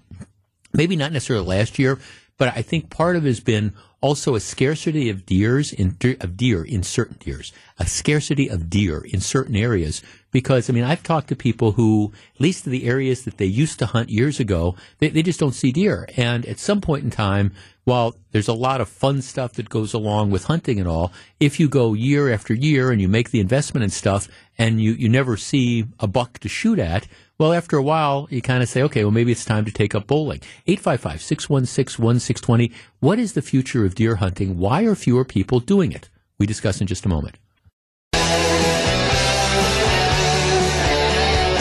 [0.73, 1.99] maybe not necessarily last year,
[2.38, 6.38] but I think part of it has been also a scarcity of deers in of
[6.38, 10.02] deer in certain deers, a scarcity of deer in certain areas.
[10.32, 13.45] Because I mean, I've talked to people who, at least in the areas that they
[13.45, 16.07] used to hunt years ago, they, they just don't see deer.
[16.15, 17.53] And at some point in time,
[17.86, 21.60] while there's a lot of fun stuff that goes along with hunting and all, if
[21.60, 25.10] you go year after year and you make the investment and stuff, and you you
[25.10, 27.07] never see a buck to shoot at,
[27.38, 29.93] well, after a while, you kind of say, okay, well, maybe it's time to take
[29.93, 30.41] up bowling.
[30.65, 32.72] 855 616 1620.
[32.99, 34.57] What is the future of deer hunting?
[34.57, 36.09] Why are fewer people doing it?
[36.39, 37.35] We discuss in just a moment.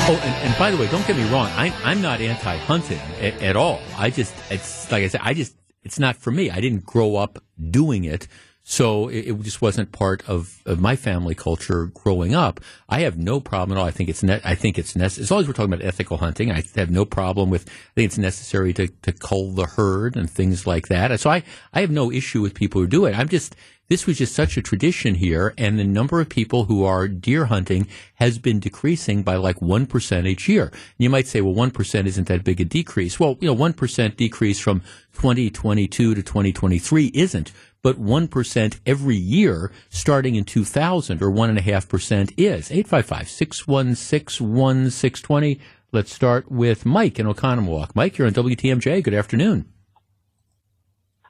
[0.08, 1.50] Oh, and, and by the way, don't get me wrong.
[1.56, 3.80] I'm, I'm not anti hunting at, at all.
[3.98, 6.48] I just, it's like I said, I just, it's not for me.
[6.48, 8.28] I didn't grow up doing it.
[8.68, 12.58] So it, it, just wasn't part of, of my family culture growing up.
[12.88, 13.86] I have no problem at all.
[13.86, 15.22] I think it's ne- I think it's necessary.
[15.22, 17.68] As long as we're talking about ethical hunting, I have no problem with.
[17.68, 21.18] I think it's necessary to, to cull the herd and things like that.
[21.20, 23.16] So I, I have no issue with people who do it.
[23.16, 23.54] I'm just
[23.88, 27.44] this was just such a tradition here, and the number of people who are deer
[27.44, 30.72] hunting has been decreasing by like 1% each year.
[30.98, 33.20] You might say, well, 1% isn't that big a decrease.
[33.20, 34.80] Well, you know, 1% decrease from
[35.12, 37.52] 2022 to 2023 isn't
[37.86, 42.72] but 1% every year starting in 2000 or 1.5% is.
[42.72, 45.60] 855 616 1620.
[45.92, 47.94] Let's start with Mike in Oconomowoc.
[47.94, 49.04] Mike, you're on WTMJ.
[49.04, 49.66] Good afternoon.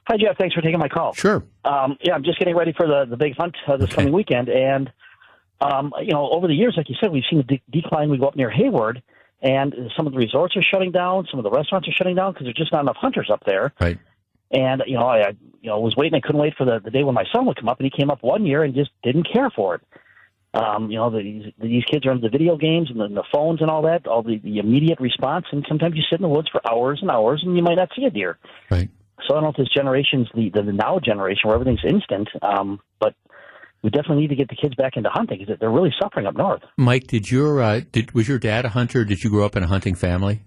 [0.07, 0.35] Hi, Jeff.
[0.39, 1.13] Thanks for taking my call.
[1.13, 1.43] Sure.
[1.63, 3.97] Um, yeah, I'm just getting ready for the, the big hunt uh, this okay.
[3.97, 4.49] coming weekend.
[4.49, 4.91] And,
[5.61, 8.09] um, you know, over the years, like you said, we've seen a de- decline.
[8.09, 9.03] We go up near Hayward,
[9.43, 11.27] and some of the resorts are shutting down.
[11.29, 13.75] Some of the restaurants are shutting down because there's just not enough hunters up there.
[13.79, 13.99] Right.
[14.51, 15.29] And you know, I
[15.61, 16.15] you know was waiting.
[16.15, 17.97] I couldn't wait for the, the day when my son would come up, and he
[17.97, 19.81] came up one year and just didn't care for it.
[20.53, 23.61] Um, you know, the, these kids are into the video games and the, the phones
[23.61, 25.45] and all that, all the, the immediate response.
[25.51, 27.89] And sometimes you sit in the woods for hours and hours, and you might not
[27.95, 28.39] see a deer.
[28.71, 28.89] Right.
[29.27, 32.29] So I don't know if this generation's the the, the now generation where everything's instant.
[32.41, 33.15] Um, but
[33.83, 36.35] we definitely need to get the kids back into hunting because they're really suffering up
[36.35, 36.61] north.
[36.77, 39.03] Mike, did your uh, did was your dad a hunter?
[39.03, 40.43] Did you grow up in a hunting family?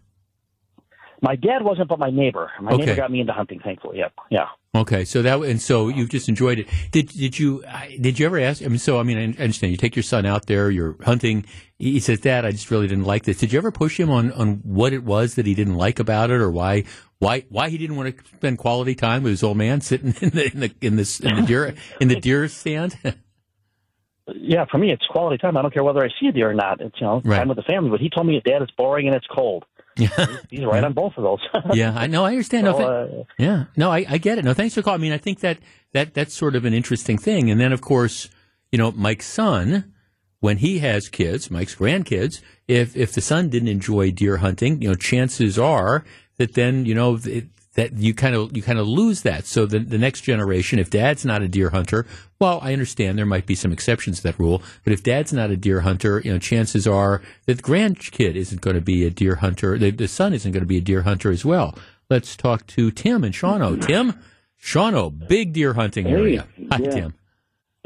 [1.23, 2.51] My dad wasn't, but my neighbor.
[2.61, 2.85] My okay.
[2.85, 3.99] neighbor got me into hunting, thankfully.
[3.99, 4.47] Yeah, yeah.
[4.75, 6.69] Okay, so that and so you've just enjoyed it.
[6.93, 7.63] Did did you
[8.01, 8.63] did you ever ask?
[8.63, 11.45] I mean, so I mean, I understand you take your son out there, you're hunting.
[11.79, 14.33] He says, "Dad, I just really didn't like this." Did you ever push him on
[14.33, 16.85] on what it was that he didn't like about it, or why
[17.19, 20.31] why why he didn't want to spend quality time with his old man sitting in
[20.31, 22.97] the in the in, this, in the deer in the deer stand?
[24.37, 25.57] yeah, for me, it's quality time.
[25.57, 26.81] I don't care whether I see a deer or not.
[26.81, 27.39] It's you know right.
[27.39, 27.91] time with the family.
[27.91, 29.65] But he told me, "Dad, it's boring and it's cold."
[30.01, 30.27] Yeah.
[30.51, 31.41] He's right on both of those.
[31.75, 32.25] yeah, I know.
[32.25, 32.67] I understand.
[32.67, 34.45] So, no, th- uh, yeah, no, I, I get it.
[34.45, 35.01] No, thanks for calling.
[35.01, 35.59] I mean, I think that,
[35.93, 37.51] that that's sort of an interesting thing.
[37.51, 38.31] And then, of course,
[38.73, 39.93] you know, Mike's son,
[40.41, 44.89] when he has kids, Mike's grandkids, if if the son didn't enjoy deer hunting, you
[44.89, 46.05] know, chances are
[46.39, 47.49] that then you know it,
[47.81, 49.47] that you kind of you kind of lose that.
[49.47, 52.07] So the the next generation, if dad's not a deer hunter,
[52.39, 55.51] well, I understand there might be some exceptions to that rule, but if dad's not
[55.51, 59.11] a deer hunter, you know, chances are that the grandkid isn't going to be a
[59.11, 59.79] deer hunter.
[59.79, 61.75] The, the son isn't going to be a deer hunter as well.
[62.11, 63.77] Let's talk to Tim and Shawano.
[63.77, 63.87] Mm-hmm.
[63.87, 64.21] Tim,
[64.63, 66.47] Shawano, big deer hunting hey, area.
[66.71, 66.91] Hi, yeah.
[66.91, 67.15] Tim.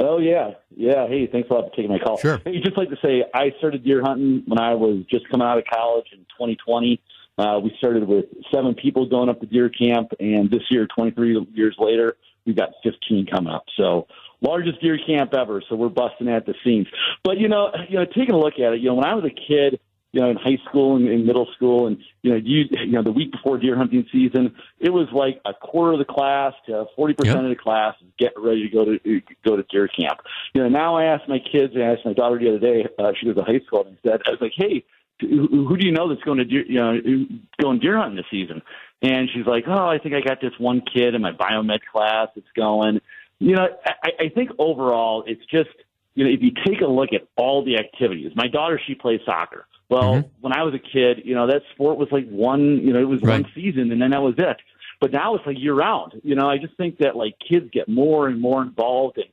[0.00, 1.06] Oh yeah, yeah.
[1.06, 2.18] Hey, thanks a lot for taking my call.
[2.18, 2.40] Sure.
[2.44, 5.56] Hey, just like to say, I started deer hunting when I was just coming out
[5.58, 7.00] of college in 2020.
[7.36, 11.46] Uh, we started with seven people going up to deer camp, and this year, 23
[11.52, 12.16] years later,
[12.46, 13.64] we've got 15 coming up.
[13.76, 14.06] So
[14.40, 15.62] largest deer camp ever.
[15.68, 16.86] So we're busting at the seams.
[17.24, 19.24] But you know, you know, taking a look at it, you know, when I was
[19.24, 19.80] a kid,
[20.12, 23.02] you know, in high school and in middle school, and you know, you you know,
[23.02, 26.84] the week before deer hunting season, it was like a quarter of the class to
[26.94, 30.20] forty percent of the class getting ready to go to go to deer camp.
[30.54, 33.10] You know, now I asked my kids, I asked my daughter the other day, uh,
[33.18, 34.84] she goes to high school, and I said, I was like, hey,
[35.28, 37.26] who, who do you know that's going to deer, you know,
[37.60, 38.62] going deer hunting this season?
[39.02, 42.28] And she's like, oh, I think I got this one kid in my biomed class
[42.34, 43.00] that's going.
[43.38, 45.70] You know, I, I think overall, it's just
[46.14, 49.20] you know, if you take a look at all the activities, my daughter, she plays
[49.26, 49.66] soccer.
[49.88, 50.28] Well, mm-hmm.
[50.40, 53.08] when I was a kid, you know, that sport was like one, you know, it
[53.08, 53.42] was right.
[53.42, 54.56] one season and then that was it.
[55.00, 56.20] But now it's like year round.
[56.22, 59.24] You know, I just think that like kids get more and more involved in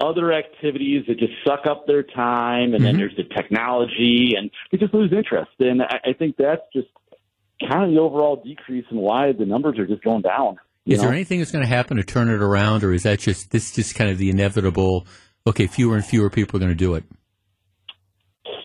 [0.00, 2.74] other activities that just suck up their time.
[2.74, 2.84] And mm-hmm.
[2.84, 5.50] then there's the technology and they just lose interest.
[5.58, 6.88] And I, I think that's just
[7.60, 10.58] kind of the overall decrease in why the numbers are just going down.
[10.84, 11.04] Is know?
[11.04, 13.72] there anything that's going to happen to turn it around, or is that just this
[13.72, 15.06] just kind of the inevitable?
[15.46, 17.04] Okay, fewer and fewer people are going to do it.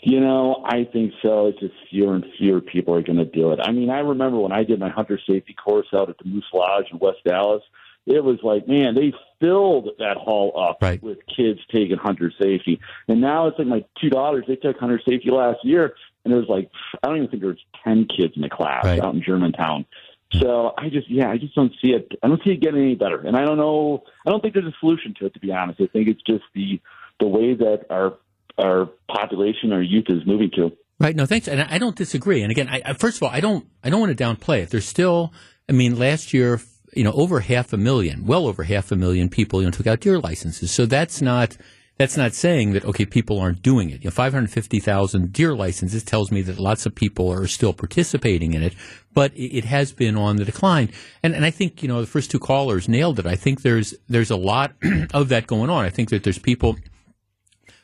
[0.04, 1.48] You know, I think so.
[1.48, 3.60] It's just fewer and fewer people are going to do it.
[3.62, 6.46] I mean, I remember when I did my hunter safety course out at the Moose
[6.54, 7.62] Lodge in West Allis.
[8.08, 11.04] It was like, man, they filled that hall up right.
[11.04, 12.80] with kids taking hunter safety.
[13.08, 16.40] And now it's like my two daughters, they took hunter safety last year, and there
[16.40, 16.70] was like,
[17.04, 19.02] I don't even think there was 10 kids in the class right.
[19.02, 19.86] out in Germantown.
[20.32, 20.40] Hmm.
[20.40, 22.12] So I just, yeah, I just don't see it.
[22.24, 23.20] I don't see it getting any better.
[23.20, 25.82] And I don't know, I don't think there's a solution to it, to be honest.
[25.82, 26.80] I think it's just the,
[27.20, 28.18] the way that our
[28.58, 30.72] our population, our youth is moving to.
[31.00, 31.16] Right.
[31.16, 31.48] No, thanks.
[31.48, 32.44] And I don't disagree.
[32.44, 34.70] And again, I, first of all, I don't, I don't want to downplay it.
[34.70, 35.34] There's still,
[35.68, 36.60] I mean, last year,
[36.94, 39.88] you know, over half a million, well over half a million people, you know, took
[39.88, 40.72] out deer licenses.
[40.72, 41.58] So that's not,
[41.98, 44.02] that's not saying that okay, people aren't doing it.
[44.02, 48.64] You know, 550,000 deer licenses tells me that lots of people are still participating in
[48.64, 48.74] it,
[49.14, 50.90] but it, it, has been on the decline.
[51.22, 53.26] And and I think you know the first two callers nailed it.
[53.26, 54.74] I think there's there's a lot
[55.14, 55.86] of that going on.
[55.86, 56.78] I think that there's people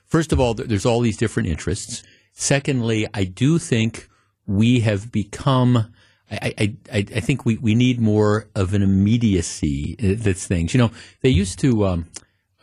[0.07, 2.01] First of all, there's all these different interests.
[2.31, 4.07] Secondly, I do think
[4.45, 5.93] we have become.
[6.29, 10.73] I, I, I think we, we need more of an immediacy uh, that's things.
[10.73, 10.91] You know,
[11.21, 12.07] they used to, um,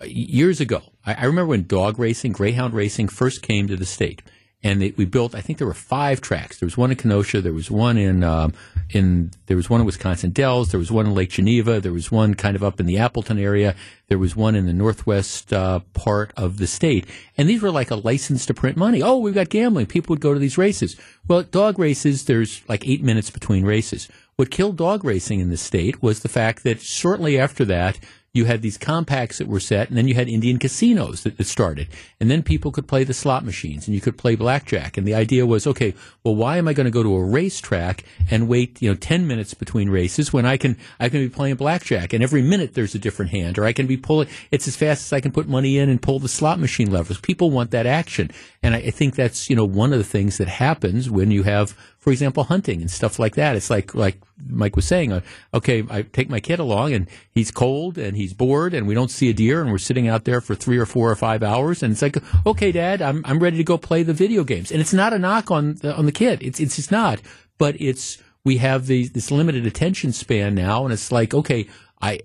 [0.04, 4.22] years ago, I, I remember when dog racing, greyhound racing first came to the state
[4.64, 5.34] and we built.
[5.34, 6.58] I think there were five tracks.
[6.58, 7.42] There was one in Kenosha.
[7.42, 8.54] There was one in um,
[8.88, 10.70] in there was one in Wisconsin Dells.
[10.70, 11.80] There was one in Lake Geneva.
[11.80, 13.76] There was one kind of up in the Appleton area.
[14.08, 17.06] There was one in the northwest uh, part of the state.
[17.36, 19.02] And these were like a license to print money.
[19.02, 19.86] Oh, we've got gambling.
[19.86, 20.96] People would go to these races.
[21.28, 24.08] Well, dog races, there's like eight minutes between races.
[24.36, 27.98] What killed dog racing in the state was the fact that shortly after that,
[28.34, 31.46] you had these compacts that were set, and then you had Indian casinos that, that,
[31.46, 31.88] started.
[32.20, 34.98] And then people could play the slot machines, and you could play blackjack.
[34.98, 35.94] And the idea was, okay,
[36.24, 39.28] well, why am I going to go to a racetrack and wait, you know, 10
[39.28, 42.96] minutes between races when I can, I can be playing blackjack, and every minute there's
[42.96, 45.46] a different hand, or I can be pulling, it's as fast as I can put
[45.48, 47.20] money in and pull the slot machine levers.
[47.20, 48.32] People want that action.
[48.64, 51.44] And I, I think that's, you know, one of the things that happens when you
[51.44, 53.56] have for example, hunting and stuff like that.
[53.56, 55.22] It's like like Mike was saying, uh,
[55.54, 59.10] okay, I take my kid along and he's cold and he's bored and we don't
[59.10, 61.82] see a deer and we're sitting out there for three or four or five hours
[61.82, 64.70] and it's like, okay, Dad, I'm I'm ready to go play the video games.
[64.70, 66.42] And it's not a knock on the, on the kid.
[66.42, 67.22] It's it's not.
[67.56, 71.68] But it's we have the, this limited attention span now, and it's like, okay,
[72.02, 72.20] I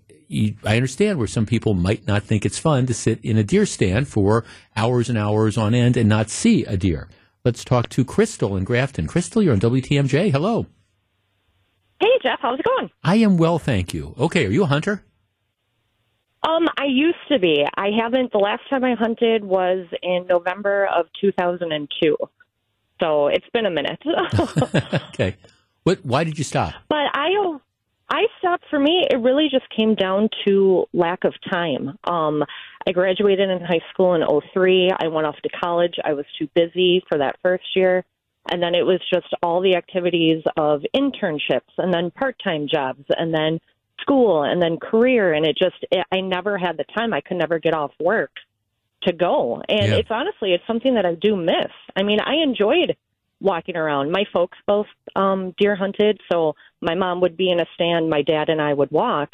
[0.65, 3.65] I understand where some people might not think it's fun to sit in a deer
[3.65, 4.43] stand for
[4.75, 7.07] hours and hours on end and not see a deer.
[7.49, 9.07] Let's talk to Crystal in Grafton.
[9.07, 10.31] Crystal, you're on WTMJ.
[10.31, 10.67] Hello.
[11.99, 12.37] Hey, Jeff.
[12.39, 12.91] How's it going?
[13.03, 14.13] I am well, thank you.
[14.19, 15.03] Okay, are you a hunter?
[16.47, 17.65] Um, I used to be.
[17.75, 18.31] I haven't.
[18.33, 22.17] The last time I hunted was in November of 2002.
[22.99, 23.99] So it's been a minute.
[25.09, 25.35] okay.
[25.81, 26.05] What?
[26.05, 26.75] Why did you stop?
[26.87, 27.29] But I
[28.09, 29.05] I stopped for me.
[29.09, 31.97] It really just came down to lack of time.
[32.05, 32.43] Um,
[32.87, 34.23] I graduated in high school in
[34.53, 34.91] 03.
[34.99, 35.95] I went off to college.
[36.03, 38.03] I was too busy for that first year.
[38.51, 43.03] And then it was just all the activities of internships and then part time jobs
[43.09, 43.59] and then
[44.01, 45.33] school and then career.
[45.33, 47.13] And it just, it, I never had the time.
[47.13, 48.31] I could never get off work
[49.03, 49.61] to go.
[49.69, 49.97] And yeah.
[49.97, 51.71] it's honestly, it's something that I do miss.
[51.95, 52.97] I mean, I enjoyed
[53.39, 54.11] walking around.
[54.11, 58.21] My folks both um, deer hunted, so my mom would be in a stand, my
[58.21, 59.31] dad and I would walk.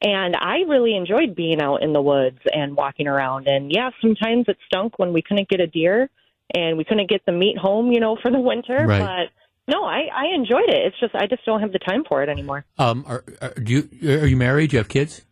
[0.00, 3.48] And I really enjoyed being out in the woods and walking around.
[3.48, 6.08] And yeah, sometimes it stunk when we couldn't get a deer
[6.54, 8.86] and we couldn't get the meat home, you know, for the winter.
[8.86, 9.00] Right.
[9.00, 10.86] But no, I, I enjoyed it.
[10.86, 12.64] It's just I just don't have the time for it anymore.
[12.78, 14.70] Um, are, are do you are you married?
[14.70, 15.24] Do you have kids?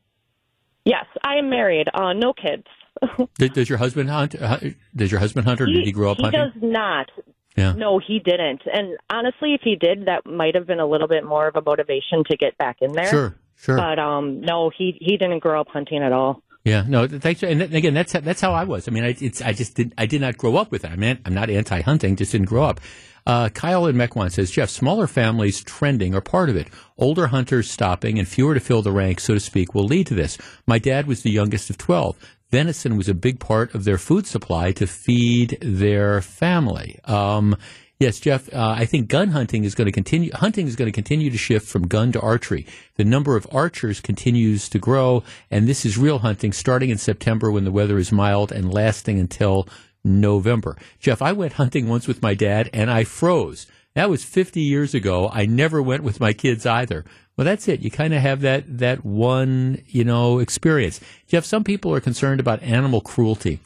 [0.84, 1.88] Yes, I am married.
[1.92, 2.66] Uh, no kids.
[3.38, 4.40] does, does, your husband hunt?
[4.40, 4.58] Uh,
[4.94, 6.52] does your husband hunt, or he, did he grow up he hunting?
[6.54, 7.10] He does not.
[7.56, 7.72] Yeah.
[7.72, 8.62] No, he didn't.
[8.72, 11.62] And honestly, if he did, that might have been a little bit more of a
[11.62, 13.08] motivation to get back in there.
[13.08, 13.76] Sure, sure.
[13.76, 16.42] But um, no, he he didn't grow up hunting at all.
[16.64, 17.42] Yeah, no, thanks.
[17.42, 18.88] And again, that's that's how I was.
[18.88, 20.90] I mean, I, it's I just did I did not grow up with it.
[20.90, 22.80] I mean, I'm not anti-hunting, just didn't grow up.
[23.26, 26.68] Uh, Kyle in Mequon says, Jeff, smaller families trending are part of it.
[26.96, 30.14] Older hunters stopping and fewer to fill the ranks, so to speak, will lead to
[30.14, 30.38] this.
[30.64, 32.16] My dad was the youngest of 12.
[32.50, 36.98] Venison was a big part of their food supply to feed their family.
[37.04, 37.56] Um,
[37.98, 38.52] Yes, Jeff.
[38.52, 40.30] Uh, I think gun hunting is going to continue.
[40.34, 42.66] Hunting is going to continue to shift from gun to archery.
[42.96, 47.50] The number of archers continues to grow, and this is real hunting starting in September
[47.50, 49.66] when the weather is mild and lasting until
[50.04, 50.76] November.
[51.00, 53.66] Jeff, I went hunting once with my dad, and I froze.
[53.96, 55.30] That was 50 years ago.
[55.32, 57.02] I never went with my kids either.
[57.34, 57.80] Well, that's it.
[57.80, 61.00] You kind of have that that one, you know, experience.
[61.26, 63.58] Jeff, some people are concerned about animal cruelty.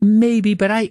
[0.00, 0.90] Maybe, but I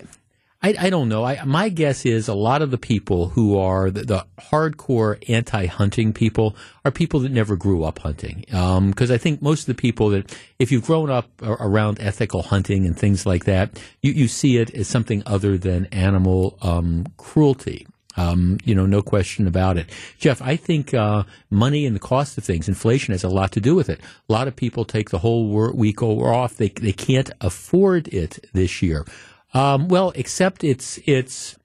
[0.64, 1.26] I, I don't know.
[1.26, 6.14] I, my guess is a lot of the people who are the, the hardcore anti-hunting
[6.14, 6.56] people
[6.86, 8.46] are people that never grew up hunting.
[8.48, 12.42] Because um, I think most of the people that, if you've grown up around ethical
[12.42, 17.06] hunting and things like that, you, you see it as something other than animal um,
[17.18, 17.86] cruelty.
[18.18, 19.88] Um, you know, no question about it.
[20.18, 23.61] Jeff, I think uh, money and the cost of things, inflation has a lot to
[23.61, 24.02] do with it.
[24.27, 26.57] A lot of people take the whole week off.
[26.57, 29.06] They, they can't afford it this year.
[29.53, 31.56] Um, well, except it's it's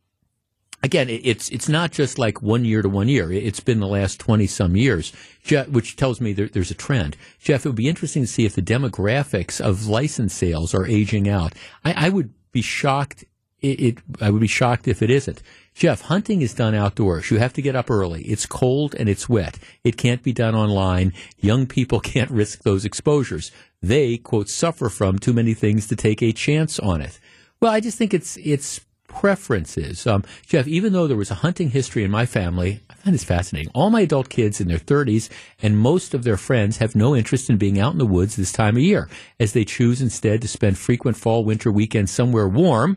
[0.83, 3.33] again, it's it's not just like one year to one year.
[3.33, 5.13] It's been the last twenty some years,
[5.43, 7.17] Jeff, which tells me there, there's a trend.
[7.41, 11.29] Jeff, it would be interesting to see if the demographics of license sales are aging
[11.29, 11.55] out.
[11.85, 13.25] I, I would be shocked.
[13.61, 15.43] It, it, I would be shocked if it isn't.
[15.75, 17.31] Jeff, hunting is done outdoors.
[17.31, 18.23] You have to get up early.
[18.23, 19.59] It's cold and it's wet.
[19.85, 21.13] It can't be done online.
[21.39, 23.51] Young people can't risk those exposures.
[23.83, 27.19] They, quote, suffer from too many things to take a chance on it.
[27.61, 30.07] Well, I just think it's it's preferences.
[30.07, 33.25] Um, Jeff, even though there was a hunting history in my family, I find this
[33.25, 33.71] fascinating.
[33.75, 35.29] All my adult kids in their 30s
[35.61, 38.53] and most of their friends have no interest in being out in the woods this
[38.53, 39.09] time of year,
[39.39, 42.97] as they choose instead to spend frequent fall winter weekends somewhere warm.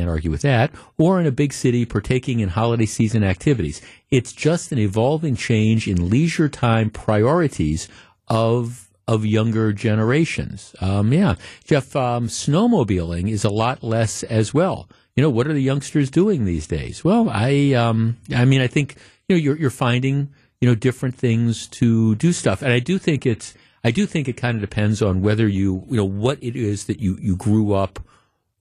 [0.00, 0.70] Can't argue with that.
[0.96, 3.82] Or in a big city partaking in holiday season activities.
[4.10, 7.86] It's just an evolving change in leisure time priorities
[8.28, 10.74] of of younger generations.
[10.80, 14.88] Um, yeah, Jeff, um, snowmobiling is a lot less as well.
[15.16, 17.04] You know, what are the youngsters doing these days?
[17.04, 18.96] Well, I, um, I mean, I think
[19.28, 20.32] you know you're you're finding
[20.62, 23.52] you know different things to do stuff, and I do think it's
[23.84, 26.84] I do think it kind of depends on whether you you know what it is
[26.84, 28.00] that you you grew up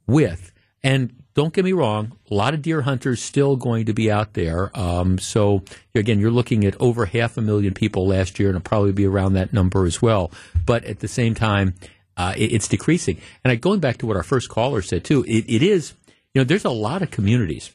[0.06, 0.52] with,
[0.84, 4.34] and don't get me wrong, a lot of deer hunters still going to be out
[4.34, 4.78] there.
[4.78, 5.64] Um, so
[5.96, 9.06] again, you're looking at over half a million people last year, and it'll probably be
[9.06, 10.32] around that number as well.
[10.66, 11.76] But at the same time,
[12.18, 13.20] uh, it, it's decreasing.
[13.44, 15.94] And I, going back to what our first caller said too, it, it is
[16.34, 17.74] you know there's a lot of communities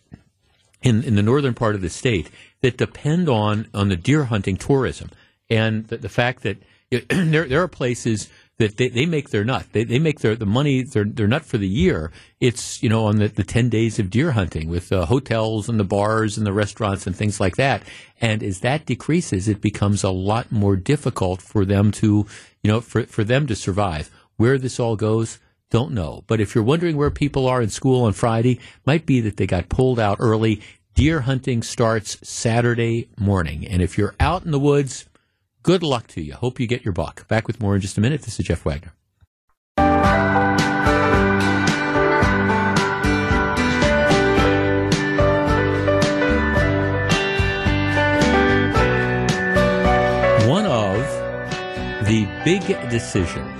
[0.82, 4.56] in in the northern part of the state that depend on on the deer hunting
[4.56, 5.10] tourism,
[5.48, 6.59] and the, the fact that
[6.90, 8.28] you know, there there are places
[8.59, 9.66] that they, they make their nut.
[9.72, 12.12] They, they make their the money their their nut for the year.
[12.40, 15.78] It's you know on the, the ten days of deer hunting with the hotels and
[15.78, 17.82] the bars and the restaurants and things like that.
[18.20, 22.26] And as that decreases, it becomes a lot more difficult for them to
[22.62, 24.10] you know for for them to survive.
[24.36, 25.39] Where this all goes,
[25.70, 26.24] don't know.
[26.26, 29.47] But if you're wondering where people are in school on Friday, might be that they
[29.47, 30.60] got pulled out early.
[30.94, 35.06] Deer hunting starts Saturday morning, and if you're out in the woods
[35.64, 36.34] Good luck to you.
[36.34, 37.26] Hope you get your buck.
[37.26, 38.20] Back with more in just a minute.
[38.20, 38.92] This is Jeff Wagner.
[50.46, 50.98] One of
[52.08, 53.58] the big decisions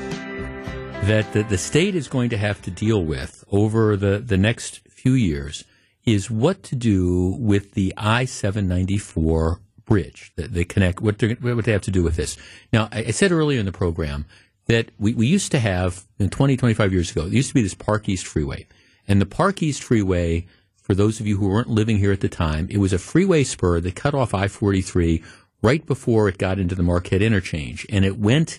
[1.07, 4.87] that the, the state is going to have to deal with over the, the next
[4.91, 5.65] few years
[6.05, 11.01] is what to do with the I 794 bridge that they connect.
[11.01, 12.37] What, what they have to do with this?
[12.73, 14.27] Now, I, I said earlier in the program
[14.67, 17.23] that we, we used to have in 20, 25 years ago.
[17.23, 18.67] There used to be this Park East Freeway,
[19.07, 20.47] and the Park East Freeway.
[20.77, 23.43] For those of you who weren't living here at the time, it was a freeway
[23.43, 25.25] spur that cut off I-43
[25.63, 28.59] right before it got into the Marquette interchange, and it went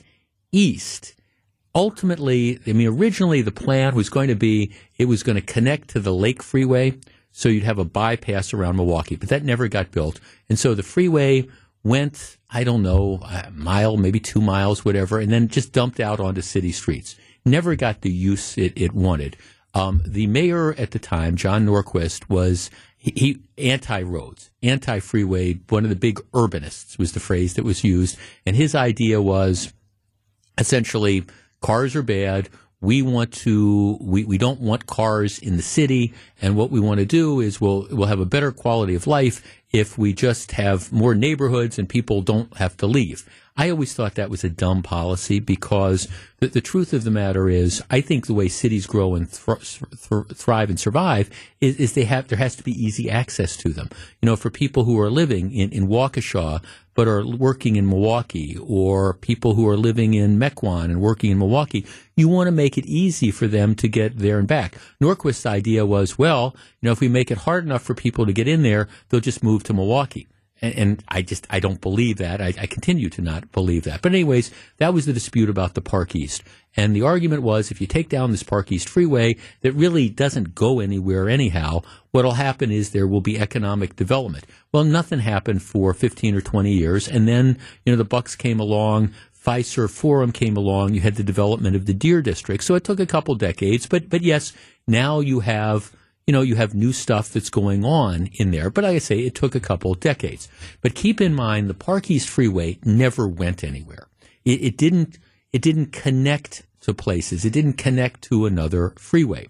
[0.52, 1.14] east
[1.76, 5.90] ultimately, I mean, originally the plan was going to be it was going to connect
[5.90, 6.98] to the Lake Freeway,
[7.38, 10.22] so you'd have a bypass around Milwaukee, but that never got built.
[10.48, 11.50] And so the freeway
[11.84, 16.22] went, I don't know, a mile, maybe two miles, whatever, and then just dumped out
[16.22, 17.18] onto city streets.
[17.46, 19.36] Never got the use it, it wanted.
[19.74, 25.56] Um, the mayor at the time, John Norquist, was he, he anti roads, anti freeway.
[25.68, 29.74] One of the big urbanists was the phrase that was used, and his idea was
[30.58, 31.26] essentially
[31.62, 32.48] cars are bad
[32.86, 37.00] we want to we, we don't want cars in the city and what we want
[37.00, 39.42] to do is we'll we'll have a better quality of life
[39.74, 43.28] if we just have more neighborhoods and people don't have to leave.
[43.58, 46.10] I always thought that was a dumb policy because
[46.40, 49.54] the, the truth of the matter is, I think the way cities grow and thr-
[49.56, 51.30] thr- thrive and survive
[51.62, 53.90] is, is, they have there has to be easy access to them.
[54.22, 56.62] You know, for people who are living in, in Waukesha
[56.96, 61.38] but are working in Milwaukee, or people who are living in Mequon and working in
[61.38, 61.86] Milwaukee,
[62.16, 64.78] you want to make it easy for them to get there and back.
[65.00, 68.34] Norquist's idea was, well, you know, if we make it hard enough for people to
[68.34, 70.28] get in there, they'll just move to Milwaukee
[70.62, 72.42] and, and I just I don't believe that.
[72.42, 74.02] I, I, continue to not believe that.
[74.02, 76.44] But anyways, that was the dispute about the Park East,
[76.76, 80.56] and the argument was if you take down this Park East freeway that really doesn't
[80.56, 84.46] go anywhere anyhow, what'll happen is there will be economic development.
[84.72, 88.60] Well, nothing happened for 15 or 20 years, and then you know the Bucks came
[88.60, 89.12] along.
[89.46, 90.96] Fiserv Forum came along.
[90.96, 92.64] You had the development of the Deer District.
[92.64, 94.54] So it took a couple decades, but but yes,
[94.88, 95.92] now you have
[96.28, 98.70] you know, you have new stuff that's going on in there.
[98.70, 100.48] But like I say, it took a couple of decades.
[100.82, 104.08] But keep in mind, the Park East Freeway never went anywhere.
[104.44, 105.20] It, it didn't.
[105.54, 107.46] It didn't connect to places.
[107.46, 109.48] It didn't connect to another freeway.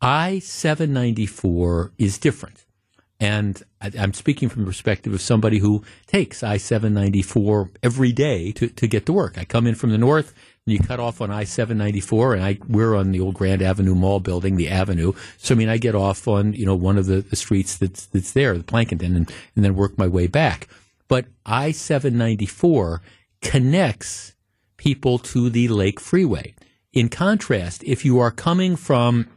[0.00, 2.64] I seven ninety four is different,
[3.18, 7.70] and I, am speaking from the perspective of somebody who takes I seven ninety four
[7.82, 9.38] every day to to get to work.
[9.38, 10.34] I come in from the north
[10.66, 13.62] you cut off on I seven ninety four, and I we're on the old Grand
[13.62, 15.12] Avenue Mall building, the Avenue.
[15.38, 18.06] So I mean, I get off on you know one of the, the streets that's
[18.06, 20.68] that's there, the Plankinton, and, and then work my way back.
[21.08, 23.02] But I seven ninety four
[23.40, 24.34] connects
[24.76, 26.54] people to the Lake Freeway.
[26.92, 29.28] In contrast, if you are coming from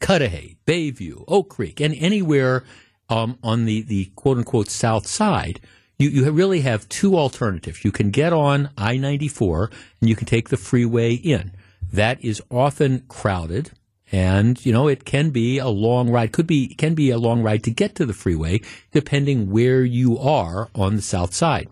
[0.00, 2.64] Cudahy, Bayview, Oak Creek, and anywhere
[3.08, 5.60] um, on the, the quote unquote south side,
[6.00, 7.84] you, you really have two alternatives.
[7.84, 9.70] You can get on I 94
[10.00, 11.52] and you can take the freeway in.
[11.92, 13.72] That is often crowded.
[14.10, 17.42] And, you know, it can be a long ride, could be, can be a long
[17.42, 18.60] ride to get to the freeway,
[18.90, 21.68] depending where you are on the south side.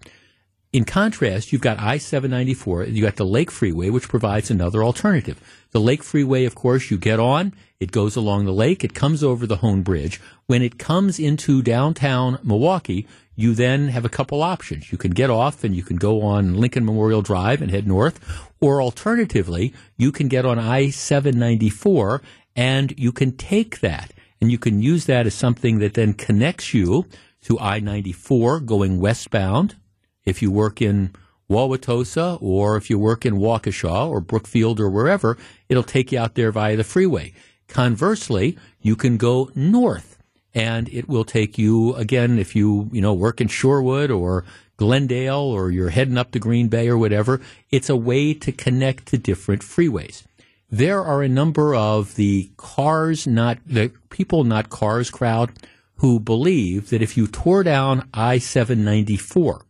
[0.73, 5.41] In contrast, you've got I-794, you got the Lake Freeway, which provides another alternative.
[5.71, 9.25] The Lake Freeway, of course, you get on, it goes along the lake, it comes
[9.25, 10.21] over the Hoan Bridge.
[10.47, 13.07] When it comes into downtown Milwaukee,
[13.39, 14.90] you then have a couple options.
[14.90, 18.19] You can get off and you can go on Lincoln Memorial Drive and head north,
[18.60, 22.20] or alternatively, you can get on I 794
[22.56, 26.74] and you can take that and you can use that as something that then connects
[26.74, 27.06] you
[27.43, 29.77] to I 94 going westbound.
[30.24, 31.12] If you work in
[31.48, 35.39] Wauwatosa or if you work in Waukesha or Brookfield or wherever,
[35.69, 37.32] it'll take you out there via the freeway.
[37.69, 40.07] Conversely, you can go north
[40.55, 44.45] and it will take you again if you you know work in Shorewood or
[44.77, 47.41] Glendale or you're heading up to Green Bay or whatever.
[47.70, 50.23] It's a way to connect to different freeways.
[50.70, 55.53] There are a number of the cars not the people not cars crowd
[55.97, 59.65] who believe that if you tore down I 794,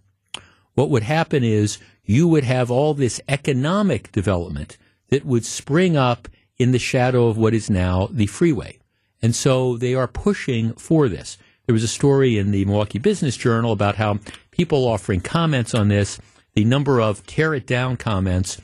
[0.75, 4.77] what would happen is you would have all this economic development
[5.09, 6.29] that would spring up
[6.59, 8.78] in the shadow of what is now the freeway.
[9.23, 11.39] And so they are pushing for this.
[11.67, 14.21] There was a story in the Milwaukee Business Journal about how
[14.51, 16.19] people offering comments on this,
[16.55, 18.61] the number of tear it down comments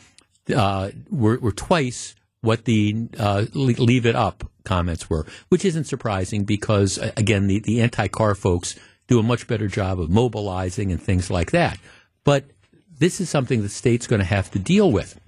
[0.55, 6.44] uh, were, were, twice what the uh, leave it up comments were, which isn't surprising
[6.44, 11.02] because, again, the, the anti car folks do a much better job of mobilizing and
[11.02, 11.78] things like that.
[12.24, 12.44] But
[12.98, 15.20] this is something the state's going to have to deal with.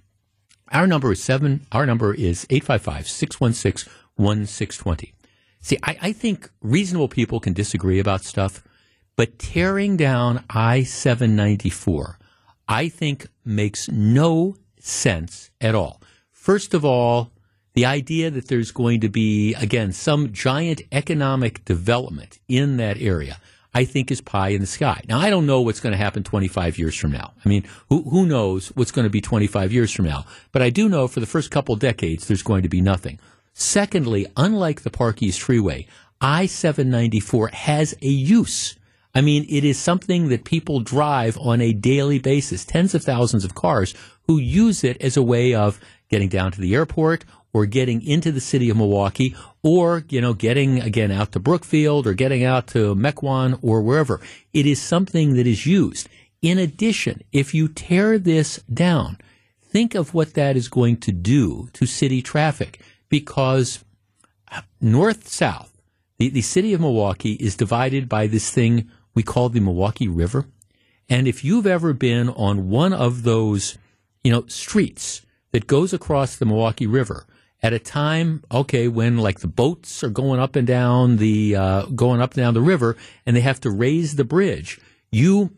[0.72, 1.66] Our number is seven.
[1.72, 5.12] Our number is 855 616 1620.
[5.66, 8.62] See, I, I think reasonable people can disagree about stuff,
[9.16, 12.20] but tearing down I 794,
[12.68, 16.00] I think makes no sense at all.
[16.30, 17.32] First of all,
[17.74, 23.40] the idea that there's going to be, again, some giant economic development in that area,
[23.74, 25.02] I think is pie in the sky.
[25.08, 27.32] Now, I don't know what's going to happen 25 years from now.
[27.44, 30.26] I mean, who, who knows what's going to be 25 years from now?
[30.52, 33.18] But I do know for the first couple decades, there's going to be nothing.
[33.58, 35.86] Secondly, unlike the Park East Freeway,
[36.20, 38.76] I 794 has a use.
[39.14, 43.46] I mean, it is something that people drive on a daily basis, tens of thousands
[43.46, 43.94] of cars
[44.26, 45.80] who use it as a way of
[46.10, 47.24] getting down to the airport
[47.54, 52.06] or getting into the city of Milwaukee or, you know, getting again out to Brookfield
[52.06, 54.20] or getting out to Mequon or wherever.
[54.52, 56.10] It is something that is used.
[56.42, 59.16] In addition, if you tear this down,
[59.62, 63.84] think of what that is going to do to city traffic because
[64.80, 65.72] north south,
[66.18, 70.46] the, the city of Milwaukee is divided by this thing we call the Milwaukee River.
[71.08, 73.78] And if you've ever been on one of those,
[74.24, 75.22] you know, streets
[75.52, 77.26] that goes across the Milwaukee River
[77.62, 81.86] at a time, okay, when like the boats are going up and down the uh,
[81.86, 84.80] going up and down the river, and they have to raise the bridge.
[85.10, 85.50] You,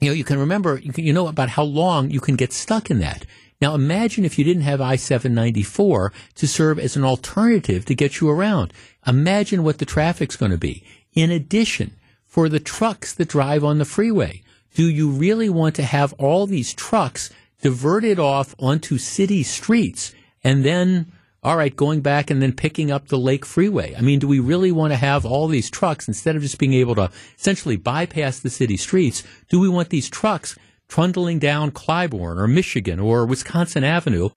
[0.00, 2.52] you know, you can remember, you, can, you know about how long you can get
[2.52, 3.26] stuck in that.
[3.60, 8.20] Now imagine if you didn't have I 794 to serve as an alternative to get
[8.20, 8.72] you around.
[9.06, 10.84] Imagine what the traffic's going to be.
[11.12, 11.92] In addition,
[12.26, 14.42] for the trucks that drive on the freeway,
[14.74, 17.30] do you really want to have all these trucks
[17.60, 20.14] diverted off onto city streets
[20.44, 21.12] and then
[21.42, 23.94] all right, going back and then picking up the Lake Freeway.
[23.96, 26.74] I mean, do we really want to have all these trucks instead of just being
[26.74, 29.22] able to essentially bypass the city streets?
[29.48, 30.58] Do we want these trucks
[30.88, 34.30] trundling down Clybourn or Michigan or Wisconsin Avenue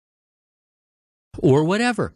[1.40, 2.14] or whatever?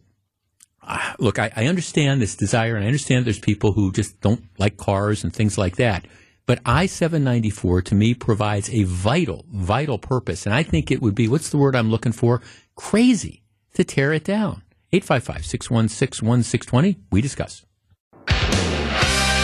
[0.81, 4.43] Uh, look, I, I understand this desire and I understand there's people who just don't
[4.59, 6.05] like cars and things like that.
[6.45, 10.45] But I 794 to me provides a vital, vital purpose.
[10.45, 12.41] And I think it would be, what's the word I'm looking for?
[12.75, 13.41] Crazy
[13.73, 14.61] to tear it down.
[14.93, 16.97] 855 616 1620.
[17.11, 17.65] We discuss.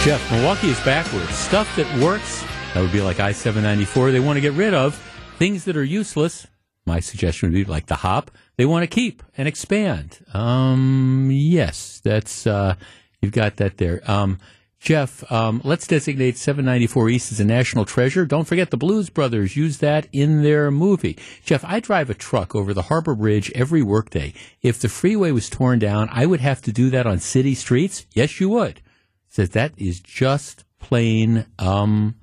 [0.03, 1.35] Jeff, Milwaukee is backwards.
[1.35, 4.95] Stuff that works, that would be like I 794, they want to get rid of.
[5.37, 6.47] Things that are useless,
[6.85, 10.19] my suggestion would be like the hop, they want to keep and expand.
[10.33, 12.75] Um, yes, that's, uh,
[13.21, 14.01] you've got that there.
[14.09, 14.39] Um,
[14.79, 18.25] Jeff, um, let's designate 794 East as a national treasure.
[18.25, 21.19] Don't forget the Blues Brothers used that in their movie.
[21.43, 24.33] Jeff, I drive a truck over the Harbor Bridge every workday.
[24.61, 28.07] If the freeway was torn down, I would have to do that on city streets.
[28.13, 28.81] Yes, you would.
[29.29, 32.15] Says that is just plain um,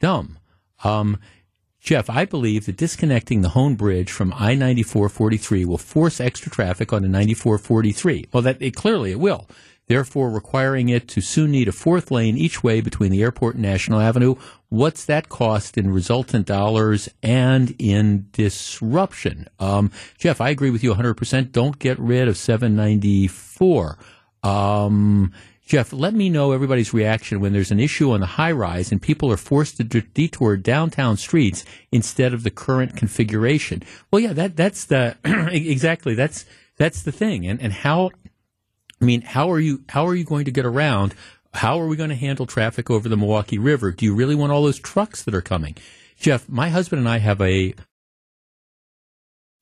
[0.00, 0.38] dumb.
[0.84, 1.18] Um,
[1.80, 6.92] Jeff, I believe that disconnecting the Hoan Bridge from I 9443 will force extra traffic
[6.92, 8.26] on onto 9443.
[8.32, 9.46] Well, that it, clearly it will
[9.88, 13.62] therefore requiring it to soon need a fourth lane each way between the airport and
[13.62, 14.34] National Avenue.
[14.68, 19.48] What's that cost in resultant dollars and in disruption?
[19.58, 21.52] Um, Jeff, I agree with you 100%.
[21.52, 23.98] Don't get rid of 794.
[24.42, 25.32] Um,
[25.66, 29.02] Jeff, let me know everybody's reaction when there's an issue on the high rise and
[29.02, 33.82] people are forced to detour downtown streets instead of the current configuration.
[34.10, 36.44] Well, yeah, that that's the exactly that's
[36.76, 38.10] that's the thing, and and how
[39.00, 41.14] I mean, how are you how are you going to get around?
[41.52, 43.90] How are we going to handle traffic over the Milwaukee River?
[43.90, 45.74] Do you really want all those trucks that are coming?
[46.16, 47.74] Jeff, my husband and I have a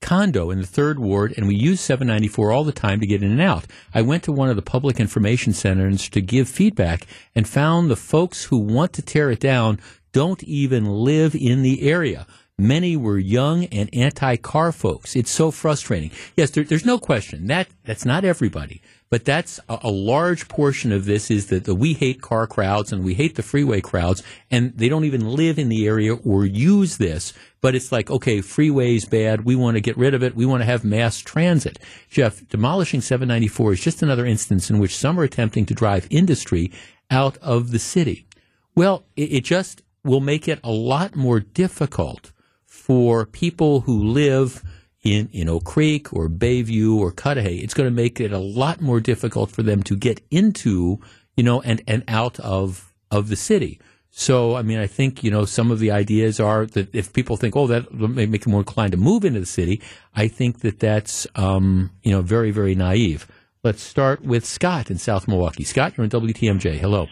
[0.04, 3.32] condo in the third ward and we use 794 all the time to get in
[3.32, 3.64] and out.
[3.94, 7.96] I went to one of the public information centers to give feedback and found the
[7.96, 9.80] folks who want to tear it down
[10.12, 12.26] don't even live in the area.
[12.58, 15.16] Many were young and anti-car folks.
[15.16, 16.10] It's so frustrating.
[16.36, 18.82] Yes, there, there's no question that that's not everybody.
[19.10, 22.92] But that's a, a large portion of this is that the we hate car crowds
[22.92, 26.44] and we hate the freeway crowds, and they don't even live in the area or
[26.44, 27.32] use this.
[27.60, 29.44] But it's like, okay, freeway's bad.
[29.44, 30.34] We want to get rid of it.
[30.34, 31.78] We want to have mass transit.
[32.10, 36.72] Jeff, demolishing 794 is just another instance in which some are attempting to drive industry
[37.10, 38.26] out of the city.
[38.74, 42.32] Well, it, it just will make it a lot more difficult
[42.66, 44.62] for people who live
[45.04, 48.80] in, in Oak Creek or Bayview or Cudahy, it's going to make it a lot
[48.80, 50.98] more difficult for them to get into,
[51.36, 53.80] you know, and, and out of, of the city.
[54.16, 57.36] So, I mean, I think, you know, some of the ideas are that if people
[57.36, 59.82] think, oh, that may make them more inclined to move into the city,
[60.14, 63.26] I think that that's, um, you know, very, very naive.
[63.64, 65.64] Let's start with Scott in South Milwaukee.
[65.64, 66.78] Scott, you're on WTMJ.
[66.78, 67.08] Hello.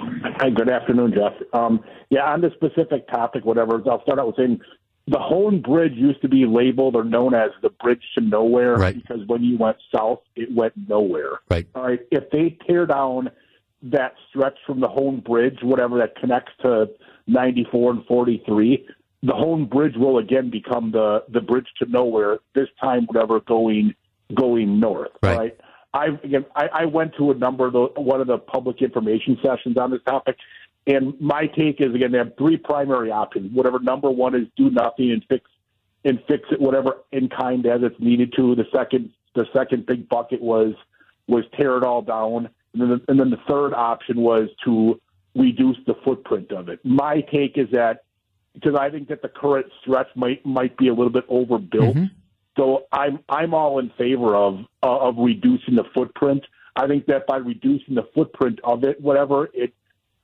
[0.00, 1.32] Hi, good afternoon, Jeff.
[1.52, 1.80] Um,
[2.10, 4.60] yeah, on this specific topic, whatever, I'll start out with saying
[5.08, 8.94] the Hoan Bridge used to be labeled or known as the Bridge to Nowhere right.
[8.94, 11.40] because when you went south, it went nowhere.
[11.48, 11.66] Right.
[11.74, 12.00] All right.
[12.10, 13.30] If they tear down
[13.82, 16.90] that stretch from the Hoan Bridge, whatever that connects to
[17.28, 18.86] 94 and 43,
[19.22, 22.38] the Hoan Bridge will again become the the Bridge to Nowhere.
[22.54, 23.94] This time, whatever going
[24.34, 25.12] going north.
[25.22, 25.38] Right.
[25.38, 25.60] right?
[25.94, 29.38] I again, I, I went to a number of the one of the public information
[29.42, 30.36] sessions on this topic,
[30.86, 33.52] and my take is again they have three primary options.
[33.52, 35.50] Whatever number one is do nothing and fix
[36.04, 38.54] and fix it whatever in kind as it's needed to.
[38.54, 40.74] The second the second big bucket was
[41.26, 42.48] was tear it all down.
[42.72, 45.00] And then the, and then the third option was to
[45.34, 46.80] reduce the footprint of it.
[46.84, 48.04] My take is that
[48.54, 51.96] because I think that the current stretch might might be a little bit overbuilt.
[51.96, 52.04] Mm-hmm.
[52.56, 56.44] So I'm I'm all in favor of uh, of reducing the footprint.
[56.76, 59.74] I think that by reducing the footprint of it, whatever it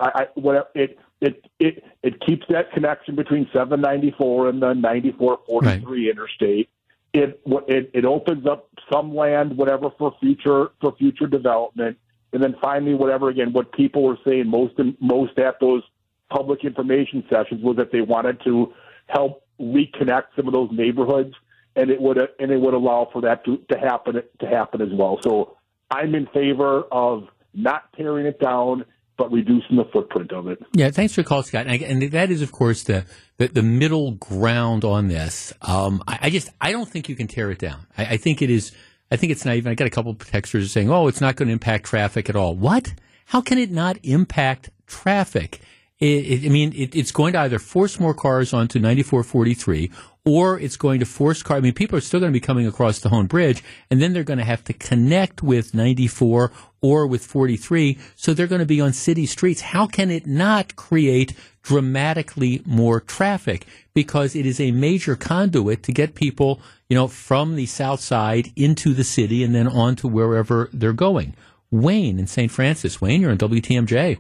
[0.03, 6.07] I, I what it it it it keeps that connection between 794 and the 9443
[6.07, 6.11] right.
[6.11, 6.69] interstate.
[7.13, 11.99] It it it opens up some land, whatever for future for future development,
[12.33, 15.83] and then finally, whatever again, what people were saying most most at those
[16.31, 18.73] public information sessions was that they wanted to
[19.07, 21.35] help reconnect some of those neighborhoods.
[21.77, 24.93] and it would and it would allow for that to, to happen to happen as
[24.93, 25.19] well.
[25.23, 25.57] So
[25.91, 28.85] I'm in favor of not tearing it down,
[29.17, 30.63] but reducing the footprint of it.
[30.73, 31.67] Yeah, thanks for the call, Scott.
[31.67, 33.05] And, that is, of course, the
[33.39, 35.53] the, the middle ground on this.
[35.63, 37.87] Um, I, I just I don't think you can tear it down.
[37.97, 38.73] I, I think it is.
[39.11, 39.71] I think it's not even.
[39.71, 42.37] I got a couple of texters saying, "Oh, it's not going to impact traffic at
[42.37, 42.95] all." What?
[43.27, 45.61] How can it not impact traffic?
[45.99, 49.91] It, it, I mean, it, it's going to either force more cars onto 9443
[50.25, 51.59] or it's going to force cars.
[51.59, 54.13] I mean, people are still going to be coming across the Hoan Bridge, and then
[54.13, 56.53] they're going to have to connect with 94
[56.83, 59.61] or with 43, so they're going to be on city streets.
[59.61, 61.33] How can it not create
[61.63, 63.67] dramatically more traffic?
[63.95, 68.51] Because it is a major conduit to get people, you know, from the south side
[68.57, 71.35] into the city and then on to wherever they're going.
[71.71, 72.51] Wayne in St.
[72.51, 73.01] Francis.
[73.01, 74.19] Wayne, you're on WTMJ.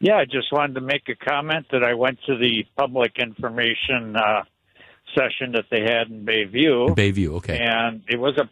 [0.00, 4.14] Yeah, I just wanted to make a comment that I went to the public information
[4.14, 4.44] uh,
[5.14, 6.94] session that they had in Bayview.
[6.94, 7.58] Bayview, okay.
[7.58, 8.48] And it was a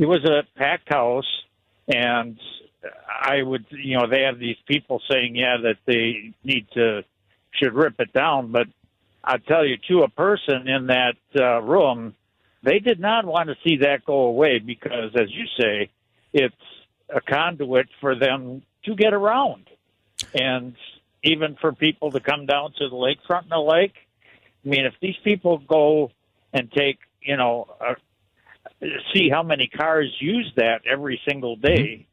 [0.00, 1.26] it was a packed house,
[1.88, 2.38] and
[3.20, 7.02] I would you know they have these people saying yeah that they need to
[7.52, 8.68] should rip it down, but
[9.24, 12.14] I tell you to a person in that uh, room,
[12.62, 15.90] they did not want to see that go away because, as you say,
[16.32, 16.54] it's
[17.08, 19.68] a conduit for them to get around
[20.34, 20.74] and
[21.22, 23.94] even for people to come down to the lakefront and the lake.
[24.64, 26.10] I mean, if these people go
[26.52, 27.94] and take, you know, uh,
[29.12, 32.06] see how many cars use that every single day,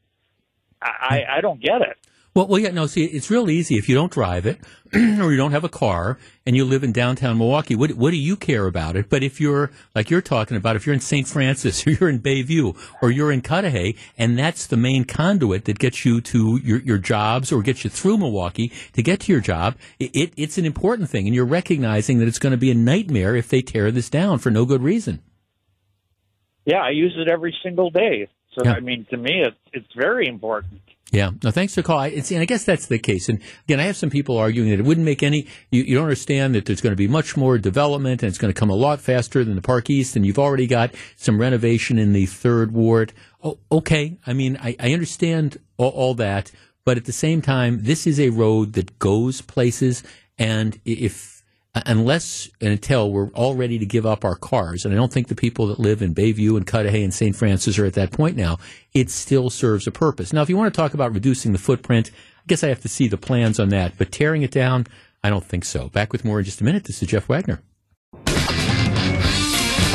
[0.82, 1.98] I, I don't get it.
[2.36, 2.86] Well, well, yeah, no.
[2.86, 4.60] See, it's real easy if you don't drive it,
[4.94, 7.76] or you don't have a car, and you live in downtown Milwaukee.
[7.76, 9.10] What what do you care about it?
[9.10, 11.26] But if you're like you're talking about, if you're in St.
[11.26, 15.80] Francis, or you're in Bayview, or you're in Cudahy, and that's the main conduit that
[15.80, 19.40] gets you to your, your jobs or gets you through Milwaukee to get to your
[19.40, 22.76] job, it it's an important thing, and you're recognizing that it's going to be a
[22.76, 25.22] nightmare if they tear this down for no good reason.
[26.66, 28.28] Yeah, I use it every single day.
[28.58, 28.74] So Yeah.
[28.74, 30.82] I mean, to me, it's it's very important.
[31.12, 31.32] Yeah.
[31.44, 32.00] No, thanks for the call.
[32.00, 33.30] I, it's, and I guess that's the case.
[33.30, 36.06] And again, I have some people arguing that it wouldn't make any, you, you don't
[36.06, 38.76] understand that there's going to be much more development and it's going to come a
[38.76, 40.16] lot faster than the Park East.
[40.16, 43.14] And you've already got some renovation in the third ward.
[43.44, 44.18] Oh, okay.
[44.26, 46.52] I mean, I, I understand all, all that.
[46.86, 50.04] But at the same time, this is a road that goes places.
[50.38, 51.35] And if,
[51.86, 55.28] unless and until we're all ready to give up our cars, and I don't think
[55.28, 57.36] the people that live in Bayview and Cudahy and St.
[57.36, 58.58] Francis are at that point now,
[58.94, 60.32] it still serves a purpose.
[60.34, 62.90] Now, if you want to talk about reducing the footprint, I guess I have to
[62.90, 64.88] see the plans on that, but tearing it down,
[65.24, 65.90] I don't think so.
[65.90, 66.84] Back with more in just a minute.
[66.86, 67.62] This is Jeff Wagner.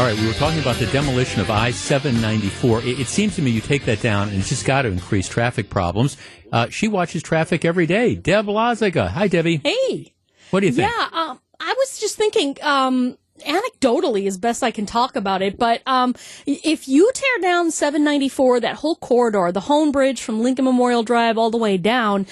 [0.00, 2.80] All right, we were talking about the demolition of I 794.
[2.80, 5.28] It, it seems to me you take that down and it's just got to increase
[5.28, 6.16] traffic problems.
[6.50, 8.14] Uh, she watches traffic every day.
[8.14, 9.08] Deb Laziga.
[9.08, 9.60] Hi, Debbie.
[9.62, 10.14] Hey.
[10.50, 10.90] What do you think?
[10.90, 15.58] Yeah, um, I was just thinking, um, anecdotally, as best I can talk about it,
[15.58, 16.14] but um,
[16.46, 21.36] if you tear down 794, that whole corridor, the Hoan Bridge from Lincoln Memorial Drive
[21.38, 22.26] all the way down,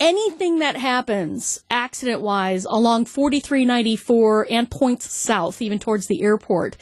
[0.00, 6.76] anything that happens accident wise along 4394 and points south, even towards the airport,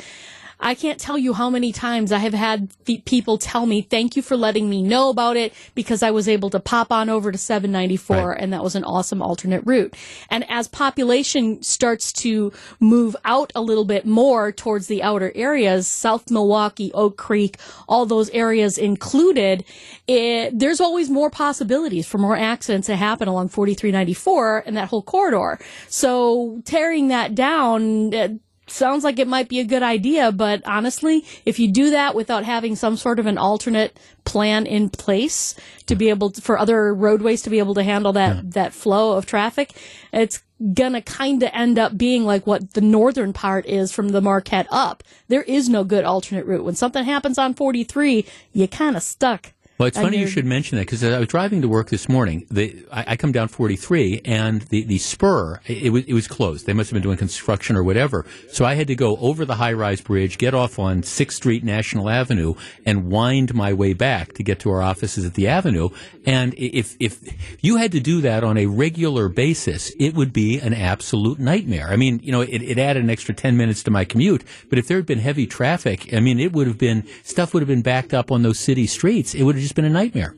[0.60, 4.22] I can't tell you how many times I have had people tell me, thank you
[4.22, 7.38] for letting me know about it because I was able to pop on over to
[7.38, 9.96] 794 and that was an awesome alternate route.
[10.28, 15.86] And as population starts to move out a little bit more towards the outer areas,
[15.86, 17.56] South Milwaukee, Oak Creek,
[17.88, 19.64] all those areas included,
[20.06, 25.02] it, there's always more possibilities for more accidents to happen along 4394 and that whole
[25.02, 25.58] corridor.
[25.88, 28.28] So tearing that down, uh,
[28.70, 32.44] sounds like it might be a good idea, but honestly, if you do that without
[32.44, 35.54] having some sort of an alternate plan in place
[35.86, 39.16] to be able to, for other roadways to be able to handle that, that flow
[39.16, 39.72] of traffic,
[40.12, 40.42] it's
[40.74, 44.66] gonna kind of end up being like what the northern part is from the Marquette
[44.70, 45.02] up.
[45.28, 46.64] There is no good alternate route.
[46.64, 49.52] When something happens on 43, you kind of stuck.
[49.80, 52.46] Well, it's funny you should mention that because I was driving to work this morning.
[52.50, 56.28] The, I, I come down 43, and the, the spur it, it was it was
[56.28, 56.66] closed.
[56.66, 58.26] They must have been doing construction or whatever.
[58.50, 61.64] So I had to go over the high rise bridge, get off on Sixth Street
[61.64, 65.88] National Avenue, and wind my way back to get to our offices at the Avenue.
[66.26, 67.18] And if if
[67.62, 71.88] you had to do that on a regular basis, it would be an absolute nightmare.
[71.88, 74.78] I mean, you know, it, it added an extra 10 minutes to my commute, but
[74.78, 77.68] if there had been heavy traffic, I mean, it would have been stuff would have
[77.68, 79.34] been backed up on those city streets.
[79.34, 80.34] It would have just been a nightmare.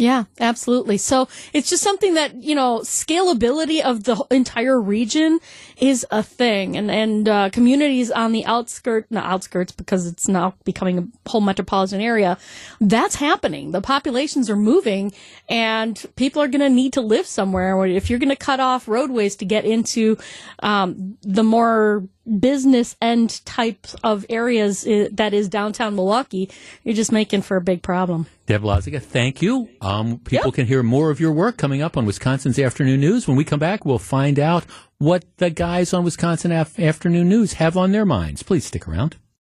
[0.00, 0.96] Yeah, absolutely.
[0.96, 5.40] So it's just something that, you know, scalability of the entire region
[5.76, 6.74] is a thing.
[6.74, 11.42] And, and, uh, communities on the outskirts, not outskirts because it's now becoming a whole
[11.42, 12.38] metropolitan area,
[12.80, 13.72] that's happening.
[13.72, 15.12] The populations are moving
[15.50, 17.84] and people are going to need to live somewhere.
[17.84, 20.16] If you're going to cut off roadways to get into,
[20.62, 22.08] um, the more
[22.38, 26.50] business end types of areas uh, that is downtown Milwaukee,
[26.84, 28.26] you're just making for a big problem.
[28.46, 29.68] Deb Loziga, thank you.
[29.80, 33.28] Um, people can hear more of your work coming up on Wisconsin's Afternoon News.
[33.28, 34.64] When we come back, we'll find out
[34.98, 38.42] what the guys on Wisconsin Af- Afternoon News have on their minds.
[38.42, 39.16] Please stick around.